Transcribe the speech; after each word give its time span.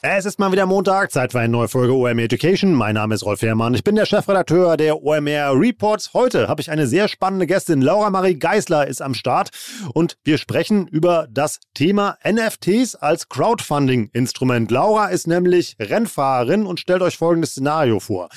Es 0.00 0.26
ist 0.26 0.38
mal 0.38 0.52
wieder 0.52 0.64
Montag, 0.64 1.10
Zeit 1.10 1.32
für 1.32 1.40
eine 1.40 1.48
neue 1.48 1.66
Folge 1.66 1.92
OMR 1.92 2.22
Education. 2.22 2.72
Mein 2.72 2.94
Name 2.94 3.16
ist 3.16 3.24
Rolf 3.24 3.42
Herrmann, 3.42 3.74
ich 3.74 3.82
bin 3.82 3.96
der 3.96 4.06
Chefredakteur 4.06 4.76
der 4.76 5.02
OMR 5.02 5.58
Reports. 5.58 6.14
Heute 6.14 6.46
habe 6.46 6.60
ich 6.60 6.70
eine 6.70 6.86
sehr 6.86 7.08
spannende 7.08 7.48
Gästin, 7.48 7.82
Laura 7.82 8.08
Marie 8.08 8.38
Geisler 8.38 8.86
ist 8.86 9.02
am 9.02 9.14
Start 9.14 9.50
und 9.94 10.16
wir 10.22 10.38
sprechen 10.38 10.86
über 10.86 11.26
das 11.28 11.58
Thema 11.74 12.16
NFTs 12.24 12.94
als 12.94 13.28
Crowdfunding-Instrument. 13.28 14.70
Laura 14.70 15.08
ist 15.08 15.26
nämlich 15.26 15.74
Rennfahrerin 15.80 16.64
und 16.64 16.78
stellt 16.78 17.02
euch 17.02 17.16
folgendes 17.16 17.50
Szenario 17.50 17.98
vor. 17.98 18.28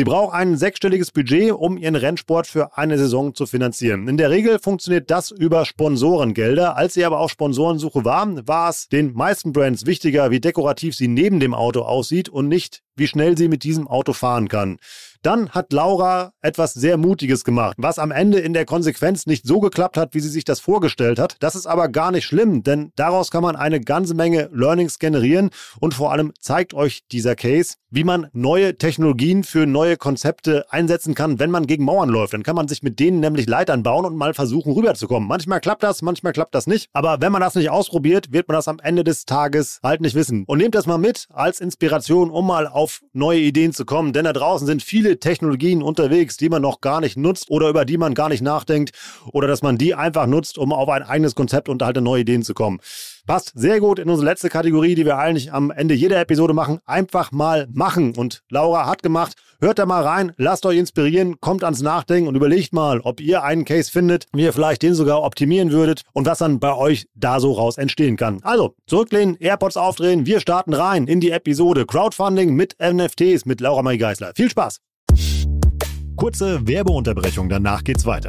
Sie 0.00 0.04
braucht 0.04 0.32
ein 0.32 0.56
sechsstelliges 0.56 1.10
Budget, 1.10 1.52
um 1.52 1.76
ihren 1.76 1.94
Rennsport 1.94 2.46
für 2.46 2.78
eine 2.78 2.96
Saison 2.96 3.34
zu 3.34 3.44
finanzieren. 3.44 4.08
In 4.08 4.16
der 4.16 4.30
Regel 4.30 4.58
funktioniert 4.58 5.10
das 5.10 5.30
über 5.30 5.66
Sponsorengelder. 5.66 6.74
Als 6.74 6.94
sie 6.94 7.04
aber 7.04 7.20
auf 7.20 7.30
Sponsorensuche 7.30 8.02
war, 8.02 8.26
war 8.48 8.70
es 8.70 8.88
den 8.88 9.12
meisten 9.12 9.52
Brands 9.52 9.84
wichtiger, 9.84 10.30
wie 10.30 10.40
dekorativ 10.40 10.96
sie 10.96 11.06
neben 11.06 11.38
dem 11.38 11.52
Auto 11.52 11.82
aussieht 11.82 12.30
und 12.30 12.48
nicht, 12.48 12.80
wie 13.00 13.08
schnell 13.08 13.36
sie 13.36 13.48
mit 13.48 13.64
diesem 13.64 13.88
Auto 13.88 14.12
fahren 14.12 14.48
kann. 14.48 14.78
Dann 15.22 15.50
hat 15.50 15.72
Laura 15.74 16.32
etwas 16.40 16.72
sehr 16.72 16.96
Mutiges 16.96 17.44
gemacht, 17.44 17.76
was 17.78 17.98
am 17.98 18.10
Ende 18.10 18.38
in 18.38 18.54
der 18.54 18.64
Konsequenz 18.64 19.26
nicht 19.26 19.46
so 19.46 19.60
geklappt 19.60 19.98
hat, 19.98 20.14
wie 20.14 20.20
sie 20.20 20.30
sich 20.30 20.44
das 20.44 20.60
vorgestellt 20.60 21.18
hat. 21.18 21.36
Das 21.40 21.54
ist 21.54 21.66
aber 21.66 21.88
gar 21.88 22.10
nicht 22.10 22.24
schlimm, 22.24 22.62
denn 22.62 22.90
daraus 22.96 23.30
kann 23.30 23.42
man 23.42 23.54
eine 23.54 23.80
ganze 23.80 24.14
Menge 24.14 24.48
Learnings 24.50 24.98
generieren 24.98 25.50
und 25.78 25.92
vor 25.92 26.10
allem 26.10 26.32
zeigt 26.40 26.72
euch 26.72 27.02
dieser 27.12 27.36
Case, 27.36 27.74
wie 27.90 28.04
man 28.04 28.28
neue 28.32 28.78
Technologien 28.78 29.44
für 29.44 29.66
neue 29.66 29.98
Konzepte 29.98 30.64
einsetzen 30.70 31.14
kann, 31.14 31.38
wenn 31.38 31.50
man 31.50 31.66
gegen 31.66 31.84
Mauern 31.84 32.08
läuft. 32.08 32.32
Dann 32.32 32.42
kann 32.42 32.56
man 32.56 32.68
sich 32.68 32.82
mit 32.82 32.98
denen 32.98 33.20
nämlich 33.20 33.46
Leitern 33.46 33.82
bauen 33.82 34.06
und 34.06 34.16
mal 34.16 34.32
versuchen 34.32 34.72
rüberzukommen. 34.72 35.28
Manchmal 35.28 35.60
klappt 35.60 35.82
das, 35.82 36.00
manchmal 36.00 36.32
klappt 36.32 36.54
das 36.54 36.66
nicht. 36.66 36.88
Aber 36.92 37.20
wenn 37.20 37.32
man 37.32 37.42
das 37.42 37.56
nicht 37.56 37.68
ausprobiert, 37.68 38.32
wird 38.32 38.48
man 38.48 38.54
das 38.54 38.68
am 38.68 38.78
Ende 38.78 39.04
des 39.04 39.26
Tages 39.26 39.80
halt 39.82 40.00
nicht 40.00 40.14
wissen. 40.14 40.44
Und 40.46 40.58
nehmt 40.58 40.74
das 40.74 40.86
mal 40.86 40.98
mit 40.98 41.26
als 41.30 41.60
Inspiration, 41.60 42.30
um 42.30 42.46
mal 42.46 42.66
auf 42.66 42.89
neue 43.12 43.40
Ideen 43.40 43.72
zu 43.72 43.84
kommen. 43.84 44.12
Denn 44.12 44.24
da 44.24 44.32
draußen 44.32 44.66
sind 44.66 44.82
viele 44.82 45.00
viele 45.00 45.18
Technologien 45.18 45.82
unterwegs, 45.82 46.36
die 46.36 46.50
man 46.50 46.60
noch 46.60 46.82
gar 46.82 47.00
nicht 47.00 47.16
nutzt 47.16 47.50
oder 47.50 47.70
über 47.70 47.86
die 47.86 47.96
man 47.96 48.12
gar 48.12 48.28
nicht 48.28 48.42
nachdenkt 48.42 48.92
oder 49.32 49.48
dass 49.48 49.62
man 49.62 49.78
die 49.78 49.94
einfach 49.94 50.26
nutzt, 50.26 50.58
um 50.58 50.74
auf 50.74 50.90
ein 50.90 51.02
eigenes 51.02 51.34
Konzept 51.34 51.70
und 51.70 51.82
halt 51.82 52.00
neue 52.00 52.20
Ideen 52.20 52.42
zu 52.42 52.52
kommen. 52.52 52.80
Passt 53.26 53.52
sehr 53.54 53.80
gut 53.80 53.98
in 53.98 54.10
unsere 54.10 54.28
letzte 54.28 54.48
Kategorie, 54.48 54.94
die 54.94 55.04
wir 55.04 55.16
eigentlich 55.16 55.52
am 55.52 55.70
Ende 55.70 55.94
jeder 55.94 56.20
Episode 56.20 56.52
machen. 56.52 56.80
Einfach 56.84 57.32
mal 57.32 57.66
machen. 57.72 58.14
Und 58.16 58.42
Laura 58.50 58.86
hat 58.86 59.02
gemacht. 59.02 59.34
Hört 59.62 59.78
da 59.78 59.84
mal 59.84 60.02
rein, 60.02 60.32
lasst 60.38 60.64
euch 60.64 60.78
inspirieren, 60.78 61.38
kommt 61.38 61.64
ans 61.64 61.82
Nachdenken 61.82 62.28
und 62.28 62.34
überlegt 62.34 62.72
mal, 62.72 63.00
ob 63.00 63.20
ihr 63.20 63.42
einen 63.42 63.66
Case 63.66 63.90
findet, 63.90 64.24
wie 64.32 64.44
ihr 64.44 64.54
vielleicht 64.54 64.82
den 64.82 64.94
sogar 64.94 65.22
optimieren 65.22 65.70
würdet 65.70 66.00
und 66.14 66.26
was 66.26 66.38
dann 66.38 66.60
bei 66.60 66.74
euch 66.74 67.08
da 67.14 67.40
so 67.40 67.52
raus 67.52 67.76
entstehen 67.76 68.16
kann. 68.16 68.40
Also, 68.42 68.74
zurücklehnen, 68.86 69.36
AirPods 69.38 69.76
aufdrehen, 69.76 70.24
wir 70.24 70.40
starten 70.40 70.72
rein 70.72 71.06
in 71.06 71.20
die 71.20 71.30
Episode 71.30 71.84
Crowdfunding 71.84 72.54
mit 72.54 72.69
NFTs 72.78 73.46
mit 73.46 73.60
Laura 73.60 73.82
Marie 73.82 73.98
Geisler. 73.98 74.32
Viel 74.34 74.50
Spaß! 74.50 74.80
Kurze 76.16 76.66
Werbeunterbrechung, 76.66 77.48
danach 77.48 77.82
geht's 77.82 78.04
weiter. 78.04 78.28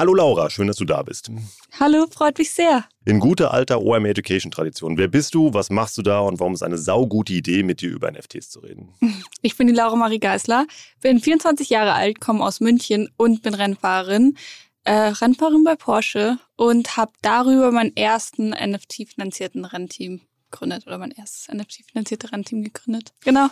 Hallo 0.00 0.14
Laura, 0.14 0.48
schön, 0.48 0.66
dass 0.66 0.78
du 0.78 0.86
da 0.86 1.02
bist. 1.02 1.30
Hallo, 1.78 2.06
freut 2.10 2.38
mich 2.38 2.52
sehr. 2.52 2.86
In 3.04 3.20
guter 3.20 3.52
alter 3.52 3.82
OM 3.82 4.06
Education 4.06 4.50
Tradition. 4.50 4.96
Wer 4.96 5.08
bist 5.08 5.34
du, 5.34 5.52
was 5.52 5.68
machst 5.68 5.98
du 5.98 6.00
da 6.00 6.20
und 6.20 6.40
warum 6.40 6.54
ist 6.54 6.62
eine 6.62 6.78
saugute 6.78 7.34
Idee, 7.34 7.62
mit 7.62 7.82
dir 7.82 7.90
über 7.90 8.10
NFTs 8.10 8.48
zu 8.48 8.60
reden? 8.60 8.94
Ich 9.42 9.58
bin 9.58 9.66
die 9.66 9.74
Laura 9.74 9.96
Marie 9.96 10.18
Geisler, 10.18 10.66
bin 11.02 11.20
24 11.20 11.68
Jahre 11.68 11.92
alt, 11.92 12.18
komme 12.18 12.42
aus 12.42 12.60
München 12.60 13.10
und 13.18 13.42
bin 13.42 13.52
Rennfahrerin. 13.52 14.38
Äh, 14.84 14.92
Rennfahrerin 14.92 15.64
bei 15.64 15.76
Porsche 15.76 16.38
und 16.56 16.96
habe 16.96 17.12
darüber 17.20 17.70
meinen 17.70 17.94
ersten 17.94 18.52
NFT-finanzierten 18.52 19.66
Rennteam 19.66 20.22
gegründet 20.50 20.86
oder 20.86 20.96
mein 20.96 21.10
erstes 21.10 21.54
NFT-finanzierte 21.54 22.32
Rennteam 22.32 22.62
gegründet. 22.62 23.12
Genau. 23.20 23.48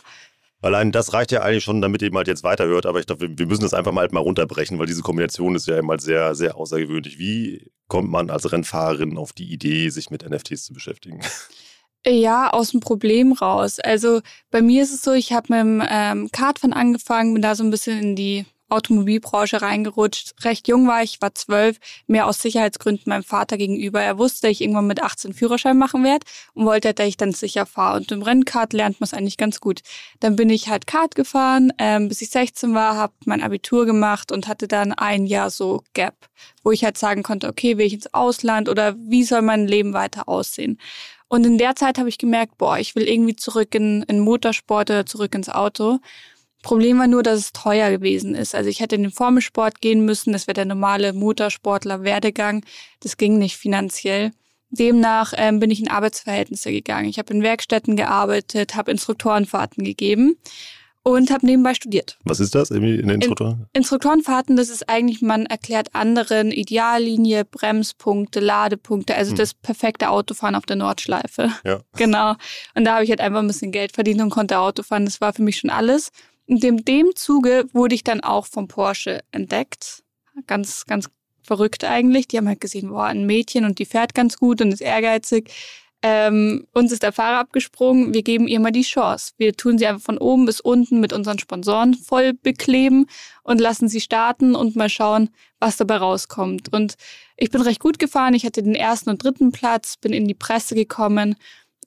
Allein 0.61 0.91
das 0.91 1.13
reicht 1.13 1.31
ja 1.31 1.43
eigentlich 1.43 1.63
schon, 1.63 1.81
damit 1.81 2.03
ihr 2.03 2.13
mal 2.13 2.27
jetzt 2.27 2.43
weiterhört, 2.43 2.85
aber 2.85 2.99
ich 2.99 3.07
glaube, 3.07 3.29
wir 3.39 3.47
müssen 3.47 3.63
das 3.63 3.75
einfach 3.75 3.93
mal, 3.93 4.09
mal 4.11 4.21
runterbrechen, 4.21 4.79
weil 4.79 4.87
diese 4.87 5.03
Kombination 5.03 5.55
ist 5.55 5.69
ja 5.69 5.79
immer 5.79 5.99
sehr, 6.01 6.35
sehr 6.35 6.57
außergewöhnlich. 6.57 7.19
Wie 7.19 7.71
kommt 7.87 8.11
man 8.11 8.29
als 8.29 8.51
Rennfahrerin 8.51 9.17
auf 9.17 9.33
die 9.33 9.53
Idee, 9.53 9.89
sich 9.91 10.11
mit 10.11 10.29
NFTs 10.29 10.65
zu 10.65 10.73
beschäftigen? 10.73 11.21
Ja, 12.07 12.51
aus 12.51 12.71
dem 12.71 12.81
Problem 12.81 13.33
raus. 13.33 13.81
Also 13.81 14.21
bei 14.51 14.63
mir 14.63 14.83
ist 14.83 14.95
es 14.95 15.03
so, 15.03 15.13
ich 15.13 15.33
habe 15.33 15.53
mit 15.53 15.61
dem 15.61 15.83
ähm, 15.89 16.31
Kartfahren 16.33 16.73
angefangen, 16.73 17.35
bin 17.35 17.43
da 17.43 17.55
so 17.55 17.65
ein 17.65 17.71
bisschen 17.71 17.99
in 17.99 18.17
die 18.17 18.47
Automobilbranche 18.69 19.63
reingerutscht. 19.63 20.35
Recht 20.45 20.69
jung 20.69 20.87
war 20.87 21.03
ich, 21.03 21.21
war 21.21 21.35
zwölf, 21.35 21.79
mehr 22.07 22.27
aus 22.27 22.43
Sicherheitsgründen 22.43 23.05
meinem 23.07 23.25
Vater 23.25 23.57
gegenüber. 23.57 24.01
Er 24.01 24.19
wusste, 24.19 24.43
dass 24.43 24.53
ich 24.53 24.61
irgendwann 24.61 24.87
mit 24.87 25.03
18 25.03 25.33
Führerschein 25.33 25.79
machen 25.79 26.05
werde 26.05 26.27
und 26.55 26.67
wollte, 26.67 26.93
dass 26.95 27.07
ich 27.07 27.17
dann 27.17 27.33
sicher 27.33 27.67
fahre. 27.67 27.99
Und 27.99 28.13
im 28.13 28.23
Rennkart 28.23 28.73
lernt 28.73 29.01
man 29.01 29.07
es 29.07 29.15
eigentlich 29.15 29.37
ganz 29.37 29.61
gut. 29.61 29.81
Dann 30.21 30.37
bin 30.37 30.51
ich 30.51 30.69
halt 30.69 30.87
Kart 30.87 31.15
gefahren, 31.15 31.73
ähm, 31.79 32.09
bis 32.09 32.23
ich 32.23 32.31
16 32.31 32.75
war, 32.75 32.97
habe 32.97 33.15
mein 33.25 33.43
Abitur 33.43 33.87
gemacht 33.87 34.33
und 34.33 34.49
hatte 34.49 34.69
dann 34.69 34.93
ein 34.93 35.27
Jahr 35.27 35.51
so 35.51 35.83
Gap, 35.95 36.29
wo 36.63 36.71
ich 36.71 36.85
halt 36.85 36.99
sagen 36.99 37.23
konnte, 37.23 37.49
okay, 37.49 37.79
will 37.79 37.87
ich 37.87 37.95
ins 37.95 38.13
Ausland 38.15 38.69
oder 38.69 38.95
wie 38.99 39.25
soll 39.25 39.43
mein 39.43 39.67
Leben 39.67 39.93
weiter 39.93 40.29
aussehen? 40.29 40.79
Und 41.29 41.45
in 41.45 41.59
der 41.59 41.77
Zeit 41.77 41.99
habe 41.99 42.09
ich 42.09 42.19
gemerkt, 42.19 42.57
boah, 42.57 42.79
ich 42.79 42.95
will 42.97 43.07
irgendwie 43.07 43.37
zurück 43.37 43.75
in, 43.75 44.03
in 44.05 44.21
Motorsport 44.21 44.91
oder 44.91 45.07
zurück 45.07 45.35
ins 45.35 45.51
Auto. 45.51 45.99
Problem 46.63 46.99
war 46.99 47.07
nur, 47.07 47.23
dass 47.23 47.39
es 47.39 47.53
teuer 47.53 47.91
gewesen 47.91 48.35
ist. 48.35 48.55
Also 48.55 48.69
ich 48.69 48.81
hätte 48.81 48.97
in 48.97 49.03
den 49.03 49.13
Formelsport 49.13 49.81
gehen 49.81 50.05
müssen, 50.05 50.33
das 50.33 50.47
wäre 50.47 50.55
der 50.55 50.65
normale 50.65 51.13
Motorsportler-Werdegang. 51.13 52.65
Das 53.01 53.17
ging 53.17 53.39
nicht 53.39 53.57
finanziell. 53.57 54.33
Demnach 54.71 55.33
ähm, 55.37 55.61
bin 55.61 55.71
ich 55.71 55.81
in 55.81 55.89
Arbeitsverhältnisse 55.89 56.71
gegangen. 56.71 57.09
Ich 57.09 57.19
habe 57.19 57.33
in 57.33 57.43
Werkstätten 57.43 57.97
gearbeitet, 57.97 58.75
habe 58.75 58.91
Instruktorenfahrten 58.91 59.83
gegeben 59.85 60.37
und 61.03 61.31
habe 61.31 61.47
nebenbei 61.47 61.75
studiert. 61.75 62.19
Was 62.25 62.41
ist 62.41 62.55
das 62.55 62.71
in 62.71 62.83
den 62.83 63.09
Instruktoren? 63.09 63.67
In 63.73 63.81
Instruktorenfahrten, 63.81 64.57
das 64.57 64.69
ist 64.69 64.89
eigentlich, 64.89 65.23
man 65.23 65.47
erklärt 65.47 65.95
anderen 65.95 66.51
Ideallinie, 66.51 67.45
Bremspunkte, 67.45 68.41
Ladepunkte, 68.41 69.15
also 69.15 69.31
hm. 69.31 69.37
das 69.37 69.55
perfekte 69.55 70.11
Autofahren 70.11 70.55
auf 70.55 70.67
der 70.67 70.77
Nordschleife. 70.77 71.51
Ja. 71.65 71.81
Genau. 71.97 72.35
Und 72.75 72.85
da 72.85 72.95
habe 72.95 73.05
ich 73.05 73.11
halt 73.11 73.21
einfach 73.21 73.41
ein 73.41 73.47
bisschen 73.49 73.73
Geld 73.73 73.93
verdient 73.93 74.21
und 74.21 74.31
konnte 74.31 74.59
Autofahren. 74.59 75.05
Das 75.05 75.21
war 75.21 75.33
für 75.33 75.43
mich 75.43 75.59
schon 75.59 75.71
alles. 75.71 76.11
In 76.49 76.79
dem 76.79 77.15
Zuge 77.15 77.67
wurde 77.75 77.95
ich 77.95 78.05
dann 78.05 78.21
auch 78.21 78.47
vom 78.47 78.69
Porsche 78.69 79.21
entdeckt. 79.33 80.03
Ganz, 80.47 80.87
ganz 80.87 81.11
verrückt 81.43 81.85
eigentlich. 81.85 82.27
Die 82.27 82.39
haben 82.39 82.49
halt 82.49 82.63
gesehen, 82.63 82.89
boah, 82.89 83.05
ein 83.05 83.27
Mädchen 83.27 83.67
und 83.67 83.79
die 83.79 83.85
fährt 83.85 84.15
ganz 84.15 84.39
gut 84.39 84.63
und 84.63 84.73
ist 84.73 84.81
ehrgeizig. 84.81 85.51
Ähm, 86.01 86.67
uns 86.73 86.91
ist 86.91 87.03
der 87.03 87.13
Fahrer 87.13 87.41
abgesprungen. 87.41 88.15
Wir 88.15 88.23
geben 88.23 88.49
ihr 88.49 88.61
mal 88.61 88.71
die 88.71 88.83
Chance. 88.83 89.33
Wir 89.37 89.53
tun 89.53 89.77
sie 89.77 89.87
einfach 89.87 90.03
von 90.03 90.17
oben 90.17 90.47
bis 90.47 90.61
unten 90.61 91.01
mit 91.01 91.13
unseren 91.13 91.39
Sponsoren 91.39 91.93
voll 91.93 92.33
bekleben 92.33 93.07
und 93.43 93.61
lassen 93.61 93.89
sie 93.89 94.01
starten 94.01 94.55
und 94.55 94.75
mal 94.75 94.89
schauen, 94.89 95.29
was 95.61 95.77
dabei 95.77 95.99
rauskommt. 95.99 96.73
Und 96.73 96.95
ich 97.37 97.51
bin 97.51 97.61
recht 97.61 97.81
gut 97.81 97.99
gefahren. 97.99 98.33
Ich 98.33 98.47
hatte 98.47 98.63
den 98.63 98.75
ersten 98.75 99.11
und 99.11 99.23
dritten 99.23 99.53
Platz, 99.53 99.99
bin 99.99 100.15
in 100.15 100.27
die 100.27 100.35
Presse 100.35 100.75
gekommen. 100.75 101.37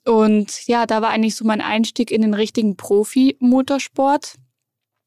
Und 0.06 0.68
ja, 0.68 0.86
da 0.86 1.02
war 1.02 1.10
eigentlich 1.10 1.36
so 1.36 1.46
mein 1.46 1.62
Einstieg 1.62 2.12
in 2.12 2.22
den 2.22 2.36
richtigen 2.36 2.75
Profi-Motorsport 2.75 4.36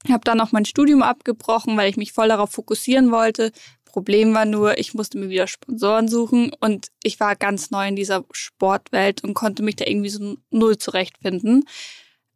Habe 0.09 0.25
dann 0.25 0.41
auch 0.41 0.53
mein 0.53 0.65
Studium 0.65 1.03
abgebrochen, 1.03 1.77
weil 1.77 1.91
ich 1.91 1.97
mich 1.97 2.13
voll 2.13 2.29
darauf 2.29 2.51
fokussieren 2.51 3.11
wollte. 3.11 3.53
Problem 3.95 4.35
war 4.35 4.45
nur, 4.45 4.77
ich 4.79 4.93
musste 4.93 5.19
mir 5.19 5.29
wieder 5.29 5.47
Sponsoren 5.47 6.09
suchen 6.09 6.51
und 6.59 6.89
ich 7.05 7.21
war 7.21 7.37
ganz 7.37 7.71
neu 7.71 7.87
in 7.87 7.95
dieser 7.95 8.25
Sportwelt 8.33 9.23
und 9.23 9.35
konnte 9.35 9.63
mich 9.63 9.77
da 9.77 9.87
irgendwie 9.87 10.09
so 10.09 10.37
null 10.51 10.79
zurechtfinden. 10.79 11.65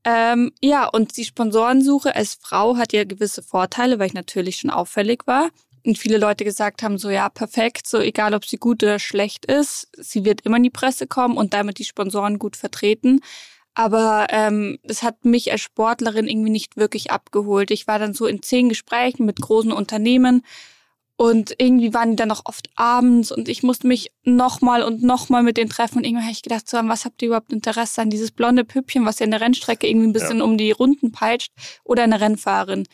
Ähm, 0.05 0.53
ja, 0.63 0.87
und 0.87 1.17
die 1.17 1.25
Sponsorensuche 1.25 2.15
als 2.15 2.39
Frau 2.41 2.77
hat 2.77 2.93
ja 2.93 3.03
gewisse 3.03 3.43
Vorteile, 3.43 3.99
weil 3.99 4.07
ich 4.07 4.15
natürlich 4.15 4.59
schon 4.59 4.71
auffällig 4.71 5.27
war. 5.27 5.51
Und 5.85 5.99
viele 5.99 6.19
Leute 6.19 6.45
gesagt 6.45 6.85
haben, 6.85 6.97
so 6.97 7.11
ja, 7.11 7.29
perfekt, 7.29 7.89
so 7.89 7.99
egal 7.99 8.35
ob 8.35 8.45
sie 8.45 8.59
gut 8.59 8.83
oder 8.85 9.01
schlecht 9.01 9.45
ist, 9.45 9.89
sie 9.97 10.25
wird 10.25 10.43
immer 10.43 10.59
in 10.59 10.63
die 10.63 10.71
Presse 10.71 11.09
kommen 11.09 11.37
und 11.37 11.55
damit 11.55 11.79
die 11.79 11.85
Sponsoren 11.85 12.39
gut 12.39 12.57
vertreten. 12.57 13.21
Aber 13.79 14.27
ähm, 14.31 14.81
es 14.83 15.05
hat 15.05 15.25
mich 15.25 15.53
als 15.53 15.61
Sportlerin 15.61 16.27
irgendwie 16.27 16.51
nicht 16.51 16.77
wirklich 16.77 17.13
abgeholt. 17.13 17.71
Ich 17.71 17.87
war 17.87 18.01
dann 18.01 18.13
so 18.13 18.27
in 18.27 18.43
zehn 18.43 18.69
Gesprächen 18.69 19.25
mit 19.25 19.41
großen 19.41 19.71
Unternehmen 19.71 20.43
und 21.17 21.55
irgendwie 21.59 21.95
waren 21.95 22.11
die 22.11 22.17
dann 22.17 22.27
noch 22.27 22.43
oft 22.47 22.71
abends 22.75 23.31
und 23.31 23.49
ich 23.49 23.63
musste 23.63 23.87
mich 23.87 24.11
nochmal 24.25 24.83
und 24.83 25.05
nochmal 25.05 25.45
mit 25.45 25.59
denen 25.59 25.71
treffen. 25.71 25.99
Und 25.99 26.05
irgendwann 26.05 26.25
habe 26.25 26.33
ich 26.33 26.43
gedacht, 26.43 26.69
so, 26.69 26.77
was 26.77 27.05
habt 27.05 27.23
ihr 27.23 27.29
überhaupt 27.29 27.53
Interesse 27.53 28.03
an? 28.03 28.11
Dieses 28.11 28.33
blonde 28.33 28.65
Püppchen, 28.65 29.07
was 29.07 29.21
ja 29.21 29.27
in 29.27 29.31
der 29.31 29.41
Rennstrecke 29.41 29.87
irgendwie 29.87 30.09
ein 30.09 30.13
bisschen 30.13 30.39
ja. 30.39 30.45
um 30.45 30.59
die 30.59 30.73
Runden 30.73 31.13
peitscht 31.13 31.53
oder 31.85 32.03
eine 32.03 32.21
Rennfahrerin. 32.21 32.85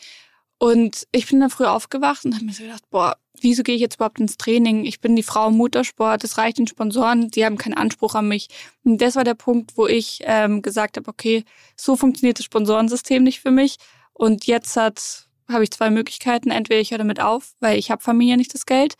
Und 0.59 1.07
ich 1.11 1.25
bin 1.25 1.39
dann 1.39 1.49
früh 1.49 1.65
aufgewacht 1.65 2.25
und 2.25 2.35
habe 2.35 2.45
mir 2.45 2.53
so 2.53 2.61
gedacht, 2.61 2.83
boah, 2.91 3.17
wieso 3.41 3.63
gehe 3.63 3.75
ich 3.75 3.81
jetzt 3.81 3.95
überhaupt 3.95 4.19
ins 4.19 4.37
Training? 4.37 4.85
Ich 4.85 4.99
bin 5.01 5.15
die 5.15 5.23
Frau 5.23 5.47
im 5.47 5.57
Motorsport, 5.57 6.23
es 6.23 6.37
reicht 6.37 6.57
den 6.57 6.67
Sponsoren, 6.67 7.29
die 7.29 7.45
haben 7.45 7.57
keinen 7.57 7.75
Anspruch 7.75 8.15
an 8.15 8.27
mich. 8.27 8.47
Und 8.83 9.01
das 9.01 9.15
war 9.15 9.23
der 9.23 9.35
Punkt, 9.35 9.77
wo 9.77 9.87
ich 9.87 10.19
ähm, 10.23 10.61
gesagt 10.61 10.97
habe, 10.97 11.09
okay, 11.09 11.43
so 11.75 11.95
funktioniert 11.95 12.39
das 12.39 12.45
Sponsorensystem 12.45 13.23
nicht 13.23 13.39
für 13.39 13.51
mich. 13.51 13.77
Und 14.13 14.47
jetzt 14.47 14.75
hat 14.77 15.25
habe 15.47 15.63
ich 15.63 15.71
zwei 15.71 15.89
Möglichkeiten. 15.89 16.51
Entweder 16.51 16.79
ich 16.79 16.91
höre 16.91 16.97
damit 16.97 17.21
auf, 17.21 17.53
weil 17.59 17.77
ich 17.77 17.91
habe 17.91 18.01
Familie 18.01 18.37
nicht 18.37 18.53
das 18.53 18.65
Geld, 18.65 18.95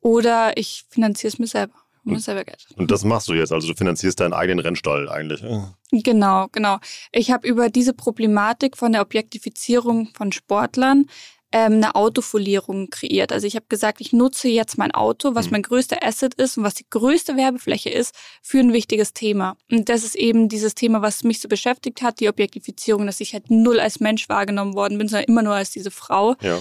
oder 0.00 0.56
ich 0.56 0.84
finanziere 0.90 1.32
es 1.32 1.38
mir 1.38 1.46
selber. 1.46 1.74
Und, 2.04 2.20
selber 2.20 2.44
Geld. 2.44 2.66
und 2.76 2.90
das 2.90 3.02
machst 3.02 3.28
du 3.28 3.32
jetzt, 3.32 3.50
also 3.50 3.66
du 3.66 3.74
finanzierst 3.74 4.20
deinen 4.20 4.34
eigenen 4.34 4.58
Rennstall 4.58 5.08
eigentlich. 5.08 5.42
Genau, 5.90 6.48
genau. 6.52 6.76
Ich 7.12 7.30
habe 7.30 7.48
über 7.48 7.70
diese 7.70 7.94
Problematik 7.94 8.76
von 8.76 8.92
der 8.92 9.00
Objektifizierung 9.00 10.10
von 10.14 10.30
Sportlern 10.30 11.06
ähm, 11.54 11.74
eine 11.74 11.94
Autofolierung 11.94 12.90
kreiert. 12.90 13.30
Also 13.30 13.46
ich 13.46 13.54
habe 13.54 13.66
gesagt, 13.68 14.00
ich 14.00 14.12
nutze 14.12 14.48
jetzt 14.48 14.76
mein 14.76 14.90
Auto, 14.90 15.36
was 15.36 15.46
mhm. 15.46 15.52
mein 15.52 15.62
größter 15.62 16.04
Asset 16.04 16.34
ist 16.34 16.58
und 16.58 16.64
was 16.64 16.74
die 16.74 16.86
größte 16.90 17.36
Werbefläche 17.36 17.90
ist, 17.90 18.12
für 18.42 18.58
ein 18.58 18.72
wichtiges 18.72 19.14
Thema. 19.14 19.56
Und 19.70 19.88
das 19.88 20.02
ist 20.02 20.16
eben 20.16 20.48
dieses 20.48 20.74
Thema, 20.74 21.00
was 21.00 21.22
mich 21.22 21.40
so 21.40 21.46
beschäftigt 21.46 22.02
hat, 22.02 22.18
die 22.18 22.28
Objektifizierung, 22.28 23.06
dass 23.06 23.20
ich 23.20 23.34
halt 23.34 23.52
null 23.52 23.78
als 23.78 24.00
Mensch 24.00 24.28
wahrgenommen 24.28 24.74
worden 24.74 24.98
bin, 24.98 25.06
sondern 25.06 25.28
immer 25.28 25.42
nur 25.42 25.54
als 25.54 25.70
diese 25.70 25.92
Frau. 25.92 26.34
Ja. 26.40 26.60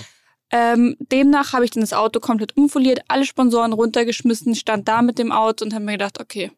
Ähm, 0.52 0.96
demnach 1.00 1.54
habe 1.54 1.66
ich 1.66 1.72
dann 1.72 1.82
das 1.82 1.94
Auto 1.94 2.20
komplett 2.20 2.56
umfoliert, 2.56 3.02
alle 3.08 3.26
Sponsoren 3.26 3.74
runtergeschmissen, 3.74 4.54
stand 4.54 4.88
da 4.88 5.02
mit 5.02 5.18
dem 5.18 5.32
Auto 5.32 5.66
und 5.66 5.74
habe 5.74 5.86
mir 5.86 5.94
gedacht, 5.94 6.20
okay, 6.22 6.52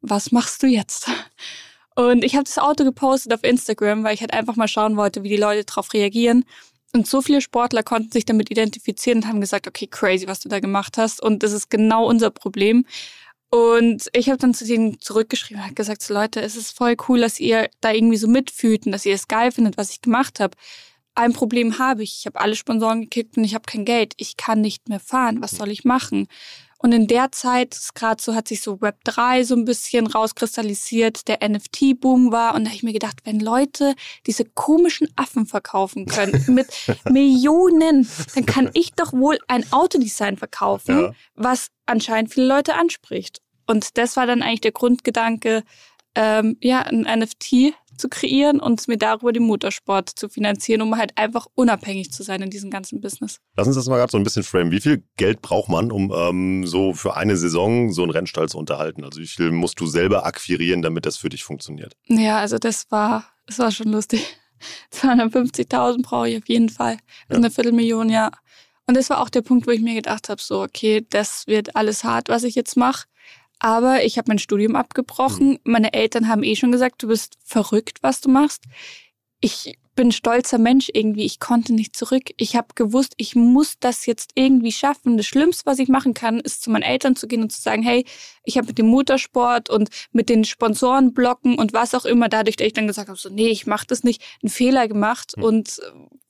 was 0.00 0.32
machst 0.32 0.64
du 0.64 0.66
jetzt? 0.66 1.08
Und 1.94 2.24
ich 2.24 2.34
habe 2.34 2.44
das 2.44 2.58
Auto 2.58 2.82
gepostet 2.82 3.32
auf 3.32 3.44
Instagram, 3.44 4.02
weil 4.02 4.14
ich 4.14 4.20
halt 4.20 4.32
einfach 4.32 4.56
mal 4.56 4.66
schauen 4.66 4.96
wollte, 4.96 5.22
wie 5.22 5.28
die 5.28 5.36
Leute 5.36 5.64
darauf 5.64 5.92
reagieren. 5.92 6.44
Und 6.98 7.06
so 7.06 7.22
viele 7.22 7.40
Sportler 7.40 7.84
konnten 7.84 8.10
sich 8.10 8.24
damit 8.24 8.50
identifizieren 8.50 9.18
und 9.20 9.28
haben 9.28 9.40
gesagt, 9.40 9.68
okay, 9.68 9.86
crazy, 9.86 10.26
was 10.26 10.40
du 10.40 10.48
da 10.48 10.58
gemacht 10.58 10.98
hast. 10.98 11.22
Und 11.22 11.44
das 11.44 11.52
ist 11.52 11.70
genau 11.70 12.04
unser 12.08 12.30
Problem. 12.30 12.86
Und 13.50 14.08
ich 14.12 14.28
habe 14.28 14.38
dann 14.38 14.52
zu 14.52 14.66
denen 14.66 15.00
zurückgeschrieben 15.00 15.62
und 15.62 15.76
gesagt, 15.76 16.02
so, 16.02 16.12
Leute, 16.12 16.40
es 16.40 16.56
ist 16.56 16.76
voll 16.76 16.96
cool, 17.08 17.20
dass 17.20 17.38
ihr 17.38 17.70
da 17.80 17.92
irgendwie 17.92 18.16
so 18.16 18.26
mitfühlt 18.26 18.84
und 18.84 18.90
dass 18.90 19.06
ihr 19.06 19.14
es 19.14 19.28
geil 19.28 19.52
findet, 19.52 19.76
was 19.76 19.92
ich 19.92 20.00
gemacht 20.00 20.40
habe. 20.40 20.56
Ein 21.14 21.34
Problem 21.34 21.78
habe 21.78 22.02
ich. 22.02 22.16
Ich 22.18 22.26
habe 22.26 22.40
alle 22.40 22.56
Sponsoren 22.56 23.02
gekickt 23.02 23.36
und 23.36 23.44
ich 23.44 23.54
habe 23.54 23.64
kein 23.64 23.84
Geld. 23.84 24.14
Ich 24.16 24.36
kann 24.36 24.60
nicht 24.60 24.88
mehr 24.88 24.98
fahren. 24.98 25.40
Was 25.40 25.52
soll 25.52 25.70
ich 25.70 25.84
machen? 25.84 26.26
Und 26.80 26.92
in 26.92 27.08
der 27.08 27.32
Zeit, 27.32 27.76
gerade 27.94 28.22
so 28.22 28.34
hat 28.34 28.46
sich 28.46 28.62
so 28.62 28.80
Web 28.80 29.02
3 29.04 29.42
so 29.42 29.56
ein 29.56 29.64
bisschen 29.64 30.06
rauskristallisiert, 30.06 31.26
der 31.26 31.46
NFT-Boom 31.46 32.30
war. 32.30 32.54
Und 32.54 32.64
da 32.64 32.68
habe 32.68 32.76
ich 32.76 32.84
mir 32.84 32.92
gedacht, 32.92 33.18
wenn 33.24 33.40
Leute 33.40 33.94
diese 34.26 34.44
komischen 34.44 35.08
Affen 35.16 35.46
verkaufen 35.46 36.06
können 36.06 36.44
mit 36.54 36.68
Millionen, 37.10 38.08
dann 38.34 38.46
kann 38.46 38.70
ich 38.74 38.92
doch 38.92 39.12
wohl 39.12 39.38
ein 39.48 39.70
Autodesign 39.72 40.36
verkaufen, 40.36 41.00
ja. 41.00 41.12
was 41.34 41.68
anscheinend 41.86 42.32
viele 42.32 42.46
Leute 42.46 42.74
anspricht. 42.76 43.40
Und 43.66 43.98
das 43.98 44.16
war 44.16 44.26
dann 44.26 44.42
eigentlich 44.42 44.60
der 44.60 44.72
Grundgedanke, 44.72 45.64
ähm, 46.14 46.56
ja, 46.60 46.80
ein 46.80 47.02
NFT 47.02 47.74
zu 47.96 48.08
kreieren 48.08 48.60
und 48.60 48.86
mir 48.88 48.96
darüber 48.96 49.32
den 49.32 49.42
Motorsport 49.42 50.08
zu 50.08 50.28
finanzieren, 50.28 50.82
um 50.82 50.96
halt 50.96 51.16
einfach 51.16 51.46
unabhängig 51.54 52.12
zu 52.12 52.22
sein 52.22 52.42
in 52.42 52.50
diesem 52.50 52.70
ganzen 52.70 53.00
Business. 53.00 53.40
Lass 53.56 53.66
uns 53.66 53.76
das 53.76 53.88
mal 53.88 53.96
gerade 53.96 54.10
so 54.10 54.18
ein 54.18 54.24
bisschen 54.24 54.44
framen. 54.44 54.70
Wie 54.70 54.80
viel 54.80 55.02
Geld 55.16 55.42
braucht 55.42 55.68
man, 55.68 55.90
um 55.90 56.12
ähm, 56.14 56.66
so 56.66 56.92
für 56.94 57.16
eine 57.16 57.36
Saison 57.36 57.92
so 57.92 58.02
einen 58.02 58.12
Rennstall 58.12 58.48
zu 58.48 58.58
unterhalten? 58.58 59.04
Also 59.04 59.20
wie 59.20 59.26
viel 59.26 59.50
musst 59.50 59.80
du 59.80 59.86
selber 59.86 60.24
akquirieren, 60.24 60.82
damit 60.82 61.06
das 61.06 61.16
für 61.16 61.28
dich 61.28 61.44
funktioniert? 61.44 61.94
Ja, 62.06 62.38
also 62.38 62.58
das 62.58 62.90
war, 62.90 63.24
das 63.46 63.58
war 63.58 63.70
schon 63.70 63.88
lustig. 63.88 64.24
250.000 64.92 66.02
brauche 66.02 66.28
ich 66.28 66.38
auf 66.38 66.48
jeden 66.48 66.68
Fall. 66.68 66.96
Das 66.96 67.02
ja. 67.02 67.36
ist 67.36 67.36
eine 67.36 67.50
Viertelmillion, 67.50 68.08
ja. 68.10 68.30
Und 68.86 68.96
das 68.96 69.10
war 69.10 69.20
auch 69.20 69.28
der 69.28 69.42
Punkt, 69.42 69.66
wo 69.66 69.70
ich 69.70 69.82
mir 69.82 69.94
gedacht 69.94 70.28
habe, 70.30 70.40
so, 70.40 70.62
okay, 70.62 71.06
das 71.10 71.46
wird 71.46 71.76
alles 71.76 72.04
hart, 72.04 72.30
was 72.30 72.42
ich 72.42 72.54
jetzt 72.54 72.76
mache. 72.76 73.06
Aber 73.60 74.04
ich 74.04 74.18
habe 74.18 74.28
mein 74.28 74.38
Studium 74.38 74.76
abgebrochen. 74.76 75.50
Mhm. 75.50 75.58
Meine 75.64 75.92
Eltern 75.92 76.28
haben 76.28 76.42
eh 76.42 76.56
schon 76.56 76.72
gesagt, 76.72 77.02
du 77.02 77.08
bist 77.08 77.38
verrückt, 77.44 77.98
was 78.02 78.20
du 78.20 78.28
machst. 78.30 78.64
Ich 79.40 79.78
bin 79.98 80.12
stolzer 80.12 80.58
Mensch 80.58 80.90
irgendwie. 80.94 81.24
Ich 81.24 81.40
konnte 81.40 81.74
nicht 81.74 81.96
zurück. 81.96 82.30
Ich 82.36 82.54
habe 82.54 82.68
gewusst, 82.76 83.14
ich 83.16 83.34
muss 83.34 83.80
das 83.80 84.06
jetzt 84.06 84.30
irgendwie 84.36 84.70
schaffen. 84.70 85.16
Das 85.16 85.26
Schlimmste, 85.26 85.66
was 85.66 85.80
ich 85.80 85.88
machen 85.88 86.14
kann, 86.14 86.38
ist 86.38 86.62
zu 86.62 86.70
meinen 86.70 86.84
Eltern 86.84 87.16
zu 87.16 87.26
gehen 87.26 87.42
und 87.42 87.50
zu 87.50 87.60
sagen, 87.60 87.82
hey, 87.82 88.04
ich 88.44 88.56
habe 88.56 88.68
mit 88.68 88.78
dem 88.78 88.86
Motorsport 88.86 89.68
und 89.70 89.88
mit 90.12 90.28
den 90.28 90.44
Sponsorenblocken 90.44 91.58
und 91.58 91.72
was 91.72 91.96
auch 91.96 92.04
immer, 92.04 92.28
dadurch, 92.28 92.54
dass 92.54 92.68
ich 92.68 92.74
dann 92.74 92.86
gesagt 92.86 93.08
habe, 93.08 93.18
so, 93.18 93.28
nee, 93.28 93.48
ich 93.48 93.66
mache 93.66 93.88
das 93.88 94.04
nicht, 94.04 94.22
einen 94.40 94.50
Fehler 94.50 94.86
gemacht 94.86 95.32
mhm. 95.36 95.42
und 95.42 95.80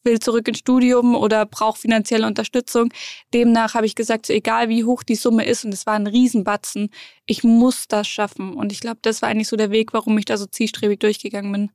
will 0.02 0.18
zurück 0.18 0.48
ins 0.48 0.60
Studium 0.60 1.14
oder 1.14 1.44
brauche 1.44 1.78
finanzielle 1.78 2.26
Unterstützung. 2.26 2.90
Demnach 3.34 3.74
habe 3.74 3.84
ich 3.84 3.94
gesagt, 3.94 4.24
so 4.24 4.32
egal 4.32 4.70
wie 4.70 4.84
hoch 4.84 5.02
die 5.02 5.14
Summe 5.14 5.44
ist, 5.44 5.66
und 5.66 5.74
es 5.74 5.84
war 5.84 5.92
ein 5.92 6.06
Riesenbatzen, 6.06 6.88
ich 7.26 7.44
muss 7.44 7.86
das 7.86 8.08
schaffen. 8.08 8.54
Und 8.54 8.72
ich 8.72 8.80
glaube, 8.80 9.00
das 9.02 9.20
war 9.20 9.28
eigentlich 9.28 9.48
so 9.48 9.56
der 9.56 9.70
Weg, 9.70 9.92
warum 9.92 10.16
ich 10.16 10.24
da 10.24 10.38
so 10.38 10.46
zielstrebig 10.46 11.00
durchgegangen 11.00 11.52
bin. 11.52 11.70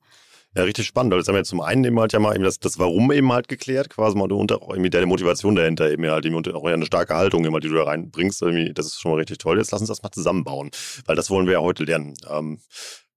Ja, 0.56 0.64
richtig 0.64 0.86
spannend. 0.86 1.14
Jetzt 1.14 1.28
haben 1.28 1.36
wir 1.36 1.44
zum 1.44 1.62
einen 1.62 1.84
eben 1.84 2.00
halt 2.00 2.14
ja 2.14 2.20
mal 2.20 2.36
eben 2.36 2.44
das, 2.44 2.60
das 2.60 2.78
Warum 2.78 3.12
eben 3.12 3.32
halt 3.32 3.48
geklärt, 3.48 3.90
quasi 3.90 4.16
mal 4.16 4.32
und 4.32 4.52
auch 4.52 4.70
irgendwie 4.70 4.90
deine 4.90 5.08
Motivation 5.08 5.56
dahinter 5.56 5.90
eben 5.90 6.06
halt 6.06 6.26
eben 6.26 6.36
auch 6.36 6.64
eine 6.66 6.86
starke 6.86 7.16
Haltung 7.16 7.46
immer, 7.46 7.60
die 7.60 7.70
du 7.70 7.76
da 7.76 7.84
reinbringst. 7.84 8.42
Irgendwie, 8.42 8.74
das 8.74 8.86
ist 8.86 9.02
schon 9.02 9.12
mal 9.12 9.18
richtig 9.18 9.40
toll. 9.40 9.58
Jetzt 9.58 9.72
lass 9.72 9.82
uns 9.82 9.90
das 9.90 10.04
mal 10.04 10.12
zusammenbauen, 10.12 10.70
weil 11.06 11.16
das 11.16 11.30
wollen 11.30 11.48
wir 11.48 11.54
ja 11.54 11.60
heute 11.62 11.84
lernen. 11.84 12.14
Ähm, 12.30 12.60